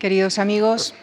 Queridos 0.00 0.38
amigos, 0.38 0.94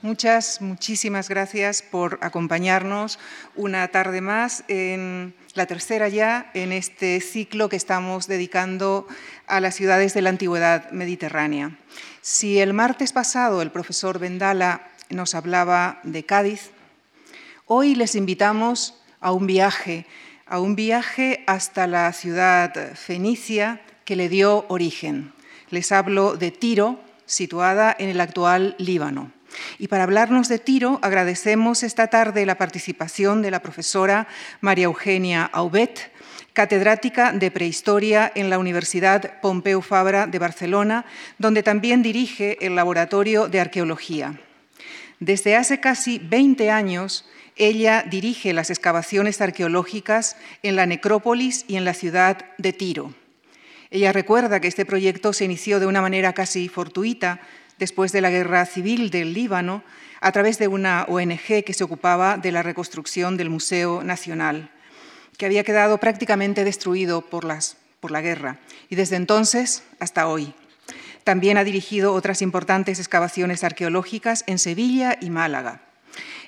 muchas, 0.00 0.62
muchísimas 0.62 1.28
gracias 1.28 1.82
por 1.82 2.18
acompañarnos 2.22 3.18
una 3.56 3.88
tarde 3.88 4.22
más, 4.22 4.64
en 4.68 5.34
la 5.52 5.66
tercera 5.66 6.08
ya, 6.08 6.50
en 6.54 6.72
este 6.72 7.20
ciclo 7.20 7.68
que 7.68 7.76
estamos 7.76 8.26
dedicando 8.26 9.06
a 9.46 9.60
las 9.60 9.74
ciudades 9.74 10.14
de 10.14 10.22
la 10.22 10.30
antigüedad 10.30 10.90
mediterránea. 10.92 11.76
Si 12.22 12.58
el 12.58 12.72
martes 12.72 13.12
pasado 13.12 13.60
el 13.60 13.70
profesor 13.70 14.18
Vendala 14.18 14.88
nos 15.10 15.34
hablaba 15.34 16.00
de 16.02 16.24
Cádiz, 16.24 16.70
hoy 17.66 17.94
les 17.94 18.14
invitamos 18.14 18.98
a 19.20 19.30
un 19.32 19.46
viaje, 19.46 20.06
a 20.46 20.58
un 20.58 20.74
viaje 20.74 21.44
hasta 21.46 21.86
la 21.86 22.10
ciudad 22.14 22.94
fenicia 22.94 23.82
que 24.06 24.16
le 24.16 24.30
dio 24.30 24.64
origen. 24.68 25.34
Les 25.68 25.92
hablo 25.92 26.38
de 26.38 26.50
Tiro, 26.50 27.04
situada 27.26 27.94
en 27.98 28.08
el 28.08 28.20
actual 28.20 28.74
Líbano. 28.78 29.32
Y 29.78 29.88
para 29.88 30.04
hablarnos 30.04 30.48
de 30.48 30.58
Tiro, 30.58 30.98
agradecemos 31.02 31.82
esta 31.82 32.08
tarde 32.08 32.46
la 32.46 32.58
participación 32.58 33.42
de 33.42 33.50
la 33.50 33.60
profesora 33.60 34.26
María 34.60 34.86
Eugenia 34.86 35.44
Aubet, 35.44 36.12
catedrática 36.52 37.32
de 37.32 37.50
Prehistoria 37.50 38.32
en 38.34 38.48
la 38.48 38.58
Universidad 38.58 39.40
Pompeu 39.40 39.82
Fabra 39.82 40.26
de 40.26 40.38
Barcelona, 40.38 41.04
donde 41.38 41.62
también 41.62 42.02
dirige 42.02 42.64
el 42.64 42.74
Laboratorio 42.74 43.48
de 43.48 43.60
Arqueología. 43.60 44.40
Desde 45.20 45.56
hace 45.56 45.80
casi 45.80 46.18
20 46.18 46.70
años, 46.70 47.26
ella 47.56 48.04
dirige 48.08 48.52
las 48.52 48.70
excavaciones 48.70 49.40
arqueológicas 49.40 50.36
en 50.62 50.76
la 50.76 50.86
necrópolis 50.86 51.64
y 51.68 51.76
en 51.76 51.84
la 51.84 51.94
ciudad 51.94 52.44
de 52.58 52.72
Tiro. 52.72 53.14
Ella 53.90 54.12
recuerda 54.12 54.60
que 54.60 54.68
este 54.68 54.84
proyecto 54.84 55.32
se 55.32 55.44
inició 55.44 55.80
de 55.80 55.86
una 55.86 56.00
manera 56.00 56.32
casi 56.32 56.68
fortuita 56.68 57.40
después 57.78 58.12
de 58.12 58.20
la 58.20 58.30
guerra 58.30 58.66
civil 58.66 59.10
del 59.10 59.32
Líbano 59.32 59.82
a 60.20 60.32
través 60.32 60.58
de 60.58 60.68
una 60.68 61.04
ONG 61.08 61.64
que 61.64 61.74
se 61.74 61.84
ocupaba 61.84 62.36
de 62.36 62.52
la 62.52 62.62
reconstrucción 62.62 63.36
del 63.36 63.50
Museo 63.50 64.02
Nacional, 64.02 64.70
que 65.36 65.46
había 65.46 65.64
quedado 65.64 65.98
prácticamente 65.98 66.64
destruido 66.64 67.22
por, 67.22 67.44
la 67.44 68.20
guerra 68.20 68.60
y 68.88 68.94
desde 68.94 69.16
entonces 69.16 69.82
hasta 69.98 70.28
hoy. 70.28 70.54
También 71.24 71.58
ha 71.58 71.64
dirigido 71.64 72.12
otras 72.12 72.40
importantes 72.40 73.00
excavaciones 73.00 73.64
arqueológicas 73.64 74.44
en 74.46 74.60
Sevilla 74.60 75.18
y 75.20 75.30
Málaga. 75.30 75.85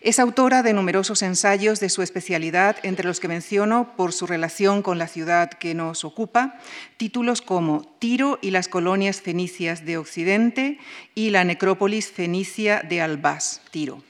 Es 0.00 0.18
autora 0.18 0.62
de 0.62 0.72
numerosos 0.72 1.22
ensayos 1.22 1.80
de 1.80 1.88
su 1.88 2.02
especialidad, 2.02 2.76
entre 2.82 3.06
los 3.06 3.20
que 3.20 3.28
menciono, 3.28 3.94
por 3.96 4.12
su 4.12 4.26
relación 4.26 4.82
con 4.82 4.98
la 4.98 5.08
ciudad 5.08 5.50
que 5.50 5.74
nos 5.74 6.04
ocupa, 6.04 6.58
títulos 6.96 7.42
como 7.42 7.82
Tiro 7.98 8.38
y 8.40 8.50
las 8.50 8.68
colonias 8.68 9.20
fenicias 9.20 9.84
de 9.84 9.96
Occidente 9.96 10.78
y 11.14 11.30
la 11.30 11.44
necrópolis 11.44 12.10
fenicia 12.10 12.82
de 12.88 13.00
Albás, 13.00 13.60
Tiro. 13.70 14.02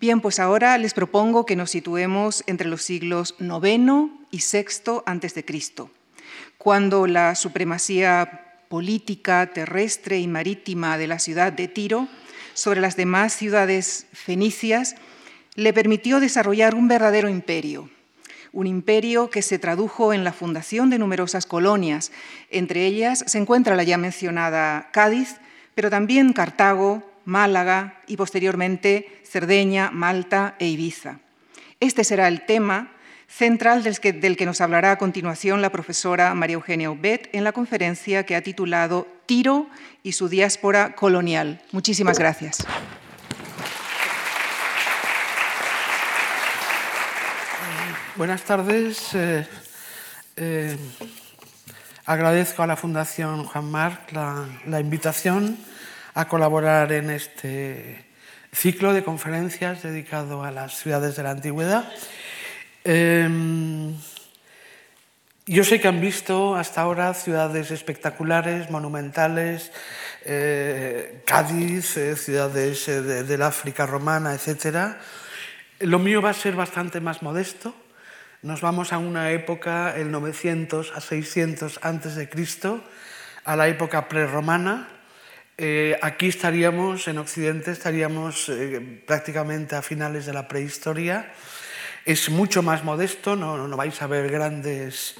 Bien, 0.00 0.20
pues 0.20 0.38
ahora 0.38 0.76
les 0.76 0.92
propongo 0.92 1.46
que 1.46 1.56
nos 1.56 1.70
situemos 1.70 2.44
entre 2.46 2.68
los 2.68 2.82
siglos 2.82 3.36
IX 3.38 4.10
y 4.30 4.38
VI 4.38 5.00
a.C., 5.06 5.44
cuando 6.58 7.06
la 7.06 7.34
supremacía 7.34 8.44
política, 8.68 9.50
terrestre 9.52 10.18
y 10.18 10.26
marítima 10.26 10.98
de 10.98 11.06
la 11.06 11.18
ciudad 11.18 11.52
de 11.52 11.68
Tiro 11.68 12.08
sobre 12.54 12.80
las 12.80 12.96
demás 12.96 13.34
ciudades 13.34 14.06
fenicias, 14.12 14.96
le 15.54 15.72
permitió 15.72 16.20
desarrollar 16.20 16.74
un 16.74 16.88
verdadero 16.88 17.28
imperio, 17.28 17.90
un 18.52 18.66
imperio 18.66 19.30
que 19.30 19.42
se 19.42 19.58
tradujo 19.58 20.12
en 20.12 20.24
la 20.24 20.32
fundación 20.32 20.90
de 20.90 20.98
numerosas 20.98 21.46
colonias. 21.46 22.12
Entre 22.50 22.86
ellas 22.86 23.24
se 23.26 23.38
encuentra 23.38 23.76
la 23.76 23.82
ya 23.82 23.98
mencionada 23.98 24.88
Cádiz, 24.92 25.36
pero 25.74 25.90
también 25.90 26.32
Cartago, 26.32 27.02
Málaga 27.24 28.00
y 28.06 28.16
posteriormente 28.16 29.20
Cerdeña, 29.24 29.90
Malta 29.90 30.56
e 30.58 30.68
Ibiza. 30.68 31.18
Este 31.80 32.04
será 32.04 32.28
el 32.28 32.46
tema 32.46 32.93
central 33.28 33.82
del 33.82 33.98
que, 34.36 34.46
nos 34.46 34.60
hablará 34.60 34.92
a 34.92 34.98
continuación 34.98 35.62
la 35.62 35.70
profesora 35.70 36.34
María 36.34 36.54
Eugenia 36.54 36.90
Obet 36.90 37.28
en 37.32 37.44
la 37.44 37.52
conferencia 37.52 38.24
que 38.24 38.36
ha 38.36 38.42
titulado 38.42 39.06
Tiro 39.26 39.68
y 40.02 40.12
su 40.12 40.28
diáspora 40.28 40.94
colonial. 40.94 41.60
Muchísimas 41.72 42.18
gracias. 42.18 42.64
Buenas 48.16 48.42
tardes. 48.42 49.12
Eh, 49.14 49.44
eh, 50.36 50.76
agradezco 52.06 52.62
a 52.62 52.66
la 52.68 52.76
Fundación 52.76 53.44
Juan 53.44 53.64
Marc 53.70 54.12
la, 54.12 54.80
invitación 54.80 55.58
a 56.14 56.28
colaborar 56.28 56.92
en 56.92 57.10
este 57.10 58.04
ciclo 58.52 58.92
de 58.92 59.02
conferencias 59.02 59.82
dedicado 59.82 60.44
a 60.44 60.52
las 60.52 60.78
ciudades 60.78 61.16
de 61.16 61.24
la 61.24 61.30
antigüedad 61.30 61.90
Em, 62.86 63.96
yo 65.46 65.64
sé 65.64 65.80
que 65.80 65.88
han 65.88 66.02
visto 66.02 66.54
hasta 66.54 66.82
ahora 66.82 67.14
ciudades 67.14 67.70
espectaculares, 67.70 68.70
monumentales, 68.70 69.72
eh, 70.26 71.22
Cádiz, 71.24 71.96
eh, 71.96 72.14
ciudades 72.14 72.86
eh, 72.88 73.00
del 73.00 73.40
África 73.40 73.86
romana, 73.86 74.34
etc. 74.34 74.96
Lo 75.80 75.98
mío 75.98 76.20
va 76.20 76.30
a 76.30 76.34
ser 76.34 76.56
bastante 76.56 77.00
más 77.00 77.22
modesto. 77.22 77.74
Nos 78.42 78.60
vamos 78.60 78.92
a 78.92 78.98
una 78.98 79.30
época, 79.30 79.96
el 79.96 80.10
900 80.10 80.92
a 80.94 81.00
600 81.00 81.80
antes 81.80 82.16
de 82.16 82.28
Cristo, 82.28 82.84
a 83.46 83.56
la 83.56 83.68
época 83.68 84.10
prerromana. 84.10 84.88
aquí 86.02 86.28
estaríamos, 86.28 87.08
en 87.08 87.16
Occidente, 87.16 87.70
estaríamos 87.70 88.52
prácticamente 89.06 89.76
a 89.76 89.80
finales 89.80 90.26
de 90.26 90.34
la 90.34 90.48
prehistoria 90.48 91.32
es 92.04 92.28
mucho 92.28 92.62
más 92.62 92.84
modesto, 92.84 93.36
no, 93.36 93.68
no 93.68 93.76
vais 93.76 94.00
a 94.02 94.06
ver 94.06 94.30
grandes 94.30 95.14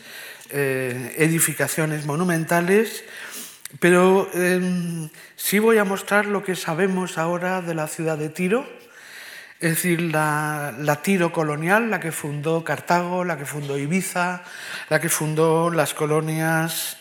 eh, 0.50 1.14
edificaciones 1.18 2.04
monumentales, 2.04 3.04
pero 3.80 4.28
em, 4.34 5.08
sí 5.36 5.58
voy 5.58 5.78
a 5.78 5.84
mostrar 5.84 6.26
lo 6.26 6.44
que 6.44 6.54
sabemos 6.54 7.18
ahora 7.18 7.62
de 7.62 7.74
la 7.74 7.88
ciudad 7.88 8.18
de 8.18 8.28
Tiro, 8.28 8.66
es 9.60 9.70
decir, 9.70 10.02
la, 10.02 11.00
Tiro 11.02 11.32
colonial, 11.32 11.90
la 11.90 11.98
que 11.98 12.12
fundó 12.12 12.62
Cartago, 12.62 13.24
la 13.24 13.38
que 13.38 13.46
fundó 13.46 13.78
Ibiza, 13.78 14.42
la 14.90 15.00
que 15.00 15.08
fundó 15.08 15.70
las 15.70 15.94
colonias 15.94 16.98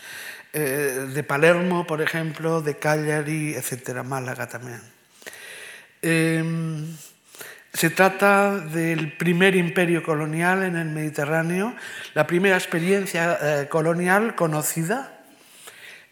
eh, 0.54 1.10
de 1.12 1.22
Palermo, 1.22 1.86
por 1.86 2.00
ejemplo, 2.00 2.62
de 2.62 2.78
Cagliari, 2.78 3.54
etcétera, 3.54 4.02
Málaga 4.02 4.48
también. 4.48 4.80
Em, 6.00 6.96
se 7.74 7.90
trata 7.90 8.56
del 8.56 9.12
primer 9.16 9.56
imperio 9.56 10.04
colonial 10.04 10.62
en 10.62 10.76
el 10.76 10.90
Mediterráneo, 10.90 11.74
la 12.14 12.24
primera 12.24 12.56
experiencia 12.56 13.36
eh, 13.42 13.68
colonial 13.68 14.36
conocida. 14.36 15.24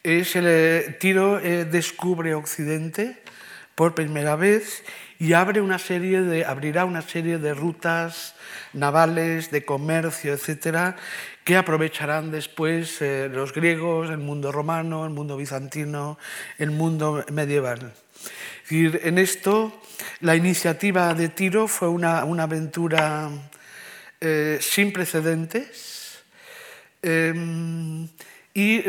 Es 0.03 0.34
el 0.34 0.47
eh, 0.49 0.97
Tiro 0.99 1.39
eh, 1.39 1.65
descubre 1.65 2.34
Occidente 2.34 3.23
por 3.77 3.95
primera 3.95 4.34
vez 4.34 4.83
y 5.21 5.34
abre 5.34 5.61
una 5.61 5.78
serie 5.78 6.23
de, 6.23 6.45
abrirá 6.45 6.84
una 6.84 7.00
serie 7.00 7.39
de 7.39 7.55
rutas 7.55 8.34
navales, 8.73 9.53
de 9.53 9.65
comercio, 9.65 10.33
etcétera, 10.33 10.97
que 11.44 11.56
aprovecharán 11.56 12.33
después 12.33 13.00
los 13.00 13.53
griegos, 13.53 14.11
el 14.11 14.19
mundo 14.19 14.50
romano, 14.50 15.05
el 15.05 15.11
mundo 15.11 15.37
bizantino, 15.37 16.19
el 16.59 16.73
mundo 16.73 17.25
medieval. 17.31 17.93
En 18.72 19.19
esto 19.19 19.72
la 20.21 20.34
iniciativa 20.34 21.12
de 21.15 21.28
Tiro 21.28 21.69
fue 21.69 21.88
una, 21.88 22.21
aventura 22.21 23.31
eh, 24.21 24.59
sin 24.60 24.93
precedentes 24.93 26.22
em, 27.03 28.09
y 28.55 28.82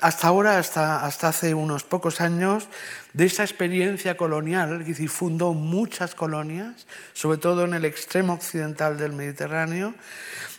hasta 0.00 0.28
ahora, 0.28 0.58
hasta, 0.58 1.04
hasta, 1.04 1.28
hace 1.28 1.54
unos 1.54 1.82
pocos 1.82 2.20
años, 2.20 2.68
de 3.12 3.26
esa 3.26 3.42
experiencia 3.42 4.16
colonial, 4.16 4.84
que 4.84 4.94
fundó 5.08 5.52
muchas 5.52 6.14
colonias, 6.14 6.86
sobre 7.12 7.38
todo 7.38 7.64
en 7.64 7.74
el 7.74 7.84
extremo 7.84 8.32
occidental 8.32 8.96
del 8.96 9.12
Mediterráneo, 9.12 9.94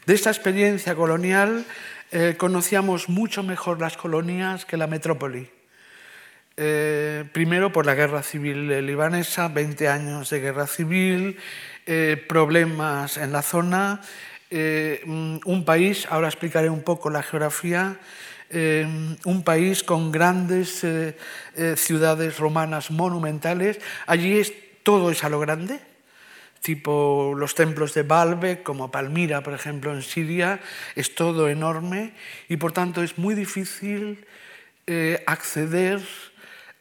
de 0.06 0.14
esta 0.14 0.30
experiencia 0.30 0.96
colonial 0.96 1.66
eh, 2.12 2.36
conocíamos 2.38 3.08
mucho 3.08 3.44
mejor 3.44 3.80
las 3.80 3.96
colonias 3.96 4.66
que 4.66 4.76
la 4.78 4.88
metrópoli. 4.88 5.50
Eh, 6.64 7.26
primero 7.34 7.72
por 7.72 7.88
la 7.88 7.96
guerra 7.96 8.22
civil 8.22 8.86
libanesa, 8.86 9.48
20 9.48 9.88
años 9.88 10.30
de 10.30 10.42
guerra 10.42 10.68
civil, 10.68 11.40
eh, 11.88 12.24
problemas 12.30 13.18
en 13.18 13.32
la 13.32 13.42
zona, 13.42 14.00
eh, 14.52 15.02
un 15.08 15.66
país, 15.66 16.06
ahora 16.12 16.28
explicaré 16.28 16.70
un 16.70 16.84
poco 16.84 17.10
la 17.10 17.24
geografía, 17.24 17.98
un 18.54 19.44
país 19.44 19.82
con 19.82 20.12
grandes 20.12 20.86
ciudades 21.78 22.38
romanas 22.38 22.92
monumentales. 22.92 23.80
Allí 24.06 24.38
es, 24.38 24.54
todo 24.84 25.10
es 25.10 25.24
a 25.24 25.30
lo 25.30 25.40
grande, 25.40 25.80
tipo 26.62 27.34
los 27.36 27.56
templos 27.56 27.96
de 27.96 28.04
Baalbek, 28.04 28.62
como 28.62 28.92
Palmira, 28.92 29.42
por 29.42 29.54
ejemplo, 29.54 29.96
en 29.96 30.04
Siria, 30.04 30.60
es 30.96 31.16
todo 31.16 31.50
enorme 31.50 32.14
y 32.50 32.58
por 32.58 32.72
tanto 32.72 33.02
es 33.02 33.18
muy 33.18 33.34
difícil 33.34 34.28
acceder 35.26 36.02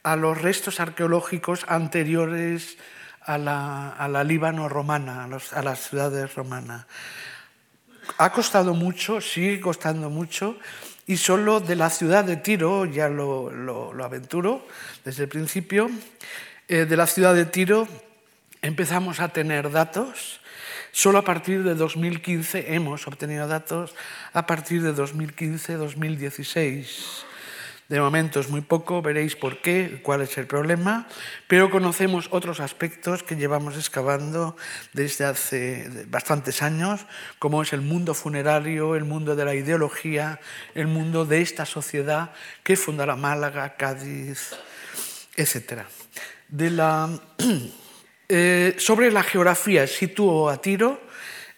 a 0.02 0.16
los 0.16 0.40
restos 0.40 0.80
arqueológicos 0.80 1.64
anteriores 1.68 2.78
a 3.22 3.38
la, 3.38 4.24
Líbano 4.24 4.68
romana, 4.68 5.24
a, 5.24 5.62
las 5.62 5.88
ciudades 5.88 6.34
romanas. 6.34 6.86
Ha 8.18 8.32
costado 8.32 8.74
mucho, 8.74 9.20
sigue 9.20 9.60
costando 9.60 10.10
mucho, 10.10 10.58
y 11.06 11.16
solo 11.16 11.60
de 11.60 11.76
la 11.76 11.90
ciudad 11.90 12.24
de 12.24 12.36
Tiro, 12.36 12.86
ya 12.86 13.08
lo, 13.08 13.92
aventuro 14.02 14.66
desde 15.04 15.22
el 15.24 15.28
principio, 15.28 15.90
eh, 16.68 16.86
de 16.86 16.96
la 16.96 17.06
ciudad 17.06 17.34
de 17.34 17.44
Tiro 17.46 17.86
empezamos 18.62 19.20
a 19.20 19.28
tener 19.28 19.70
datos. 19.70 20.40
Solo 20.92 21.18
a 21.18 21.24
partir 21.24 21.62
de 21.62 21.74
2015 21.74 22.74
hemos 22.74 23.06
obtenido 23.06 23.46
datos, 23.46 23.94
a 24.32 24.46
partir 24.46 24.82
de 24.82 24.94
2015-2016. 24.94 27.29
De 27.90 28.00
momento 28.00 28.38
es 28.38 28.48
muy 28.48 28.60
poco, 28.60 29.02
veréis 29.02 29.34
por 29.34 29.60
qué, 29.62 29.98
cuál 30.04 30.20
es 30.20 30.38
el 30.38 30.46
problema, 30.46 31.08
pero 31.48 31.70
conocemos 31.70 32.28
otros 32.30 32.60
aspectos 32.60 33.24
que 33.24 33.34
llevamos 33.34 33.74
excavando 33.74 34.56
desde 34.92 35.24
hace 35.24 35.90
bastantes 36.06 36.62
años, 36.62 37.00
como 37.40 37.62
es 37.62 37.72
el 37.72 37.80
mundo 37.80 38.14
funerario, 38.14 38.94
el 38.94 39.02
mundo 39.02 39.34
de 39.34 39.44
la 39.44 39.56
ideología, 39.56 40.38
el 40.76 40.86
mundo 40.86 41.24
de 41.24 41.40
esta 41.40 41.66
sociedad 41.66 42.30
que 42.62 42.76
fundará 42.76 43.16
Málaga, 43.16 43.74
Cádiz, 43.74 44.50
etc. 45.34 45.82
Eh, 48.32 48.76
sobre 48.78 49.10
la 49.10 49.24
geografía, 49.24 49.88
sitúo 49.88 50.50
a 50.50 50.60
Tiro 50.60 51.00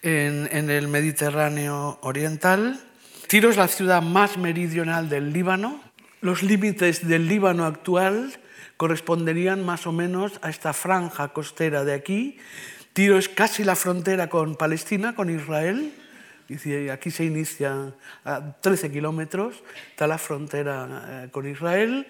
en, 0.00 0.48
en 0.50 0.70
el 0.70 0.88
Mediterráneo 0.88 1.98
oriental. 2.00 2.80
Tiro 3.26 3.50
es 3.50 3.58
la 3.58 3.68
ciudad 3.68 4.00
más 4.00 4.38
meridional 4.38 5.10
del 5.10 5.34
Líbano, 5.34 5.91
los 6.22 6.42
límites 6.42 7.06
del 7.06 7.28
Líbano 7.28 7.66
actual 7.66 8.32
corresponderían 8.76 9.64
más 9.66 9.86
o 9.86 9.92
menos 9.92 10.38
a 10.40 10.50
esta 10.50 10.72
franja 10.72 11.28
costera 11.28 11.84
de 11.84 11.92
aquí. 11.92 12.38
Tiro 12.92 13.18
es 13.18 13.28
casi 13.28 13.64
la 13.64 13.74
frontera 13.74 14.28
con 14.28 14.54
Palestina, 14.54 15.14
con 15.14 15.30
Israel. 15.30 15.92
Aquí 16.92 17.10
se 17.10 17.24
inicia 17.24 17.92
a 18.24 18.60
13 18.60 18.92
kilómetros, 18.92 19.62
está 19.90 20.06
la 20.06 20.18
frontera 20.18 21.24
eh, 21.24 21.28
con 21.30 21.48
Israel. 21.48 22.06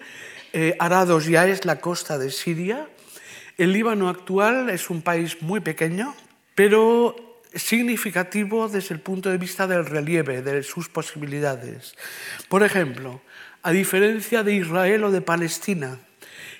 Eh, 0.51 0.75
Arados 0.79 1.25
ya 1.25 1.47
es 1.47 1.65
la 1.65 1.79
costa 1.79 2.17
de 2.17 2.29
Siria. 2.29 2.87
El 3.57 3.71
Líbano 3.73 4.09
actual 4.09 4.69
es 4.69 4.89
un 4.89 5.01
país 5.01 5.41
muy 5.41 5.59
pequeño, 5.61 6.13
pero 6.53 7.15
significativo 7.55 8.67
desde 8.67 8.93
el 8.93 8.99
punto 8.99 9.29
de 9.29 9.37
vista 9.37 9.65
del 9.65 9.85
relieve, 9.85 10.41
de 10.41 10.61
sus 10.63 10.89
posibilidades. 10.89 11.95
Por 12.49 12.63
ejemplo, 12.63 13.21
a 13.63 13.71
diferencia 13.71 14.43
de 14.43 14.55
Israel 14.55 15.05
o 15.05 15.11
de 15.11 15.21
Palestina, 15.21 15.97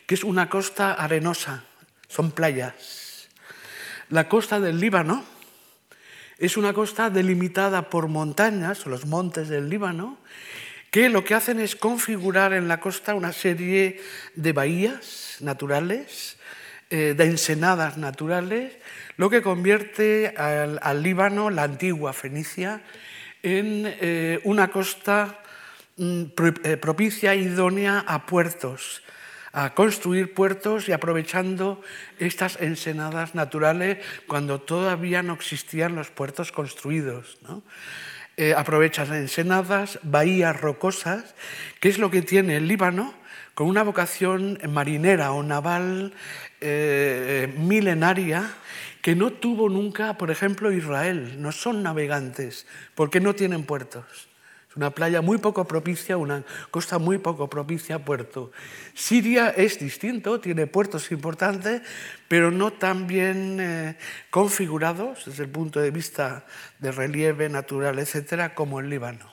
que 0.08 0.16
es 0.16 0.24
una 0.24 0.50
costa 0.50 0.94
arenosa, 0.94 1.64
son 2.08 2.32
playas. 2.32 3.28
La 4.10 4.30
costa 4.30 4.60
del 4.60 4.80
Líbano 4.80 5.24
es 6.38 6.56
una 6.56 6.74
costa 6.74 7.10
delimitada 7.10 7.90
por 7.90 8.08
montañas, 8.08 8.86
los 8.86 9.06
montes 9.06 9.50
del 9.50 9.70
Líbano, 9.70 10.18
que 10.92 11.10
lo 11.10 11.24
que 11.26 11.36
hacen 11.36 11.60
es 11.60 11.76
configurar 11.76 12.54
en 12.54 12.68
la 12.68 12.80
costa 12.80 13.16
una 13.16 13.34
serie 13.34 14.00
de 14.36 14.54
bahías 14.54 15.38
naturales, 15.42 16.38
eh, 16.90 17.16
de 17.18 17.26
ensenadas 17.26 17.98
naturales, 17.98 18.78
lo 19.18 19.30
que 19.30 19.42
convierte 19.42 20.36
al, 20.38 21.04
Líbano, 21.04 21.50
la 21.50 21.64
antigua 21.64 22.14
Fenicia, 22.14 22.82
en 23.42 23.84
eh, 24.00 24.40
una 24.44 24.70
costa 24.70 25.43
propicia 26.82 27.34
e 27.34 27.46
idónea 27.46 28.04
a 28.08 28.26
puertos, 28.26 29.04
a 29.54 29.74
construir 29.74 30.34
puertos 30.34 30.90
y 30.90 30.92
aprovechando 30.92 31.82
estas 32.18 32.58
ensenadas 32.60 33.36
naturales 33.36 34.00
cuando 34.28 34.60
todavía 34.60 35.22
no 35.22 35.34
existían 35.34 35.96
los 35.96 36.10
puertos 36.10 36.52
construidos. 36.52 37.38
¿no? 37.48 37.62
Eh, 38.36 38.56
aprovechas 38.58 39.10
ensenadas, 39.10 40.00
bahías 40.02 40.60
rocosas, 40.60 41.36
que 41.80 41.90
es 41.90 42.00
lo 42.00 42.10
que 42.10 42.24
tiene 42.24 42.58
el 42.58 42.68
Líbano, 42.68 43.14
con 43.54 43.68
una 43.68 43.84
vocación 43.84 44.58
marinera 44.68 45.32
o 45.32 45.44
naval 45.44 46.14
eh, 46.60 47.54
milenaria 47.56 48.50
que 49.04 49.16
no 49.16 49.34
tuvo 49.34 49.70
nunca, 49.70 50.18
por 50.18 50.32
ejemplo, 50.32 50.72
Israel. 50.72 51.36
No 51.40 51.52
son 51.52 51.84
navegantes 51.84 52.66
porque 52.96 53.20
no 53.20 53.36
tienen 53.36 53.64
puertos. 53.64 54.33
Una 54.76 54.90
playa 54.90 55.22
muy 55.22 55.38
poco 55.38 55.66
propicia, 55.66 56.18
una 56.18 56.44
costa 56.72 56.98
muy 56.98 57.20
poco 57.20 57.48
propicia 57.48 57.98
a 57.98 58.00
puerto. 58.00 58.52
Siria 58.96 59.50
es 59.50 59.80
distinto, 59.80 60.40
tiene 60.40 60.66
puertos 60.66 61.12
importantes, 61.12 61.84
pero 62.28 62.50
no 62.50 62.74
tan 62.74 63.06
bien 63.06 63.60
eh, 63.60 63.98
configurados 64.32 65.26
desde 65.26 65.44
el 65.44 65.50
punto 65.50 65.80
de 65.80 65.92
vista 65.92 66.46
de 66.80 66.92
relieve 66.92 67.50
natural, 67.50 68.00
etcétera, 68.00 68.56
como 68.56 68.80
el 68.80 68.90
Líbano. 68.90 69.30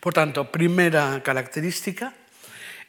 Por 0.00 0.14
tanto, 0.14 0.50
primera 0.50 1.22
característica, 1.22 2.14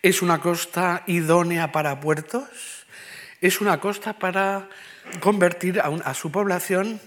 es 0.01 0.21
una 0.21 0.39
costa 0.39 1.03
idónea 1.07 1.71
para 1.71 1.99
puertos, 1.99 2.85
es 3.41 3.61
una 3.61 3.79
costa 3.79 4.13
para 4.19 4.69
convertir 5.19 5.81
a 5.81 6.13
su 6.13 6.31
población 6.31 6.99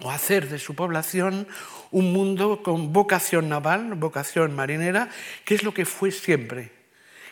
o 0.00 0.10
hacer 0.10 0.48
de 0.48 0.58
su 0.58 0.74
población 0.74 1.48
un 1.96 2.12
mundo 2.12 2.60
con 2.62 2.92
vocación 2.92 3.48
naval, 3.48 3.94
vocación 3.94 4.54
marinera, 4.54 5.08
que 5.46 5.54
es 5.54 5.62
lo 5.62 5.72
que 5.72 5.86
fue 5.86 6.10
siempre 6.10 6.70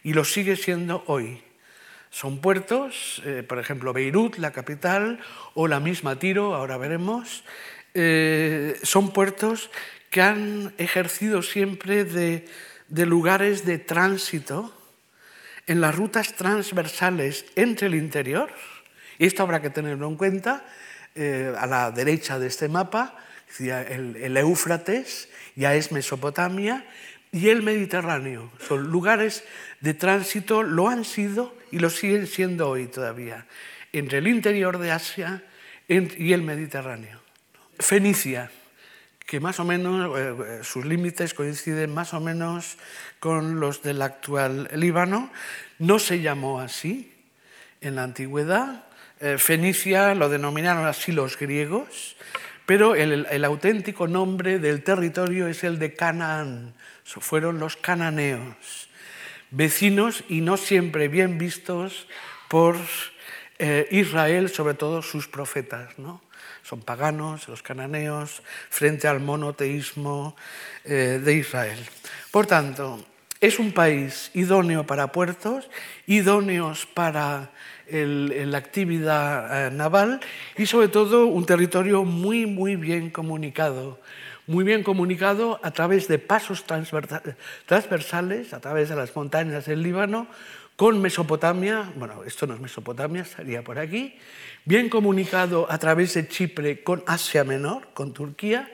y 0.02 0.14
lo 0.14 0.24
sigue 0.24 0.56
siendo 0.56 1.04
hoy. 1.06 1.42
Son 2.08 2.38
puertos, 2.38 3.20
eh, 3.26 3.44
por 3.46 3.58
ejemplo, 3.58 3.92
Beirut, 3.92 4.38
la 4.38 4.52
capital, 4.52 5.20
o 5.52 5.68
la 5.68 5.80
misma 5.80 6.18
Tiro, 6.18 6.54
ahora 6.54 6.78
veremos, 6.78 7.44
eh, 7.92 8.80
son 8.82 9.12
puertos 9.12 9.68
que 10.08 10.22
han 10.22 10.72
ejercido 10.78 11.42
siempre 11.42 12.06
de, 12.06 12.46
lugares 12.88 13.66
de 13.66 13.76
tránsito 13.76 14.72
en 15.66 15.82
las 15.82 15.94
rutas 15.94 16.36
transversales 16.36 17.44
entre 17.54 17.88
el 17.88 17.96
interior, 17.96 18.48
y 19.18 19.26
esto 19.26 19.42
habrá 19.42 19.60
que 19.60 19.68
tenerlo 19.68 20.08
en 20.08 20.16
cuenta, 20.16 20.64
eh, 21.14 21.52
a 21.54 21.66
la 21.66 21.90
derecha 21.90 22.38
de 22.38 22.46
este 22.46 22.70
mapa, 22.70 23.18
el, 23.58 24.36
Éufrates, 24.36 25.28
ya 25.56 25.74
es 25.74 25.92
Mesopotamia, 25.92 26.84
y 27.32 27.48
el 27.48 27.62
Mediterráneo. 27.62 28.50
Son 28.66 28.90
lugares 28.90 29.44
de 29.80 29.94
tránsito, 29.94 30.62
lo 30.62 30.88
han 30.88 31.04
sido 31.04 31.56
y 31.70 31.78
lo 31.80 31.90
siguen 31.90 32.26
siendo 32.26 32.68
hoy 32.68 32.86
todavía, 32.86 33.46
entre 33.92 34.18
el 34.18 34.28
interior 34.28 34.78
de 34.78 34.92
Asia 34.92 35.42
y 35.88 36.32
el 36.32 36.42
Mediterráneo. 36.42 37.20
Fenicia, 37.78 38.50
que 39.26 39.40
más 39.40 39.58
o 39.58 39.64
menos 39.64 40.18
eh, 40.18 40.34
eh, 40.38 40.60
sus 40.62 40.84
límites 40.84 41.34
coinciden 41.34 41.92
más 41.92 42.14
o 42.14 42.20
menos 42.20 42.76
con 43.18 43.58
los 43.58 43.82
del 43.82 44.02
actual 44.02 44.68
Líbano, 44.74 45.30
no 45.78 45.98
se 45.98 46.20
llamó 46.20 46.60
así 46.60 47.12
en 47.80 47.96
la 47.96 48.04
antigüedad. 48.04 48.84
Eh, 49.20 49.38
Fenicia 49.38 50.14
lo 50.14 50.28
denominaron 50.28 50.86
así 50.86 51.12
los 51.12 51.38
griegos, 51.38 52.16
pero 52.66 52.94
el, 52.94 53.44
auténtico 53.44 54.08
nombre 54.08 54.58
del 54.58 54.82
territorio 54.82 55.48
es 55.48 55.64
el 55.64 55.78
de 55.78 55.94
Canaán. 55.94 56.74
Fueron 57.04 57.58
los 57.58 57.76
cananeos, 57.76 58.88
vecinos 59.50 60.24
y 60.28 60.40
no 60.40 60.56
siempre 60.56 61.08
bien 61.08 61.36
vistos 61.36 62.06
por 62.48 62.76
eh, 63.58 63.86
Israel, 63.90 64.48
sobre 64.48 64.74
todo 64.74 65.02
sus 65.02 65.28
profetas. 65.28 65.94
Son 66.62 66.80
paganos, 66.80 67.46
los 67.48 67.62
cananeos, 67.62 68.42
frente 68.70 69.06
al 69.06 69.20
monoteísmo 69.20 70.34
eh, 70.84 71.20
de 71.22 71.34
Israel. 71.34 71.78
Por 72.30 72.46
tanto, 72.46 73.04
es 73.40 73.58
un 73.58 73.72
país 73.72 74.30
idóneo 74.32 74.86
para 74.86 75.12
puertos, 75.12 75.68
idóneos 76.06 76.86
para 76.86 77.50
la 77.90 78.58
actividad 78.58 79.66
eh, 79.66 79.70
naval 79.70 80.20
y 80.56 80.66
sobre 80.66 80.88
todo 80.88 81.26
un 81.26 81.46
territorio 81.46 82.04
muy, 82.04 82.46
muy 82.46 82.76
bien 82.76 83.10
comunicado. 83.10 84.00
Muy 84.46 84.62
bien 84.62 84.82
comunicado 84.82 85.58
a 85.62 85.70
través 85.70 86.06
de 86.06 86.18
pasos 86.18 86.64
transversales, 86.64 88.52
a 88.52 88.60
través 88.60 88.90
de 88.90 88.96
las 88.96 89.16
montañas 89.16 89.64
del 89.64 89.82
Líbano, 89.82 90.26
con 90.76 91.00
Mesopotamia, 91.00 91.90
bueno, 91.96 92.24
esto 92.24 92.46
no 92.46 92.54
es 92.54 92.60
Mesopotamia, 92.60 93.22
estaría 93.22 93.62
por 93.62 93.78
aquí, 93.78 94.16
bien 94.66 94.90
comunicado 94.90 95.66
a 95.70 95.78
través 95.78 96.12
de 96.14 96.28
Chipre 96.28 96.82
con 96.82 97.02
Asia 97.06 97.44
Menor, 97.44 97.88
con 97.94 98.12
Turquía, 98.12 98.70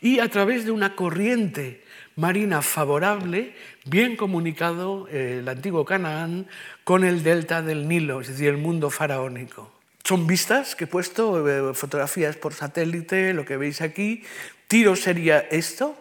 y 0.00 0.18
a 0.18 0.28
través 0.28 0.66
de 0.66 0.72
una 0.72 0.94
corriente 0.94 1.82
marina 2.16 2.62
favorable, 2.62 3.54
bien 3.84 4.16
comunicado 4.16 5.06
eh, 5.08 5.38
el 5.40 5.48
antiguo 5.48 5.84
Canaán 5.84 6.48
con 6.82 7.04
el 7.04 7.22
delta 7.22 7.62
del 7.62 7.86
Nilo, 7.86 8.22
es 8.22 8.28
decir, 8.28 8.48
el 8.48 8.56
mundo 8.56 8.90
faraónico. 8.90 9.70
Son 10.02 10.26
vistas 10.26 10.74
que 10.74 10.84
he 10.84 10.86
puesto, 10.86 11.46
eh, 11.48 11.74
fotografías 11.74 12.36
por 12.36 12.54
satélite, 12.54 13.34
lo 13.34 13.44
que 13.44 13.56
veis 13.56 13.82
aquí. 13.82 14.24
Tiro 14.66 14.96
sería 14.96 15.40
esto, 15.50 15.96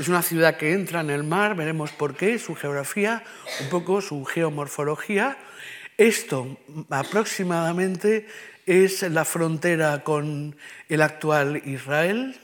Es 0.00 0.08
una 0.08 0.22
ciudad 0.22 0.56
que 0.56 0.72
entra 0.72 1.02
en 1.02 1.10
el 1.10 1.24
mar, 1.24 1.54
veremos 1.54 1.92
por 1.92 2.16
qué, 2.16 2.38
su 2.38 2.54
geografía, 2.54 3.22
un 3.60 3.68
poco 3.68 4.00
su 4.00 4.24
geomorfología. 4.24 5.36
Esto 5.98 6.56
aproximadamente 6.88 8.26
es 8.64 9.02
la 9.02 9.26
frontera 9.26 10.02
con 10.02 10.56
el 10.88 11.02
actual 11.02 11.60
Israel, 11.66 12.34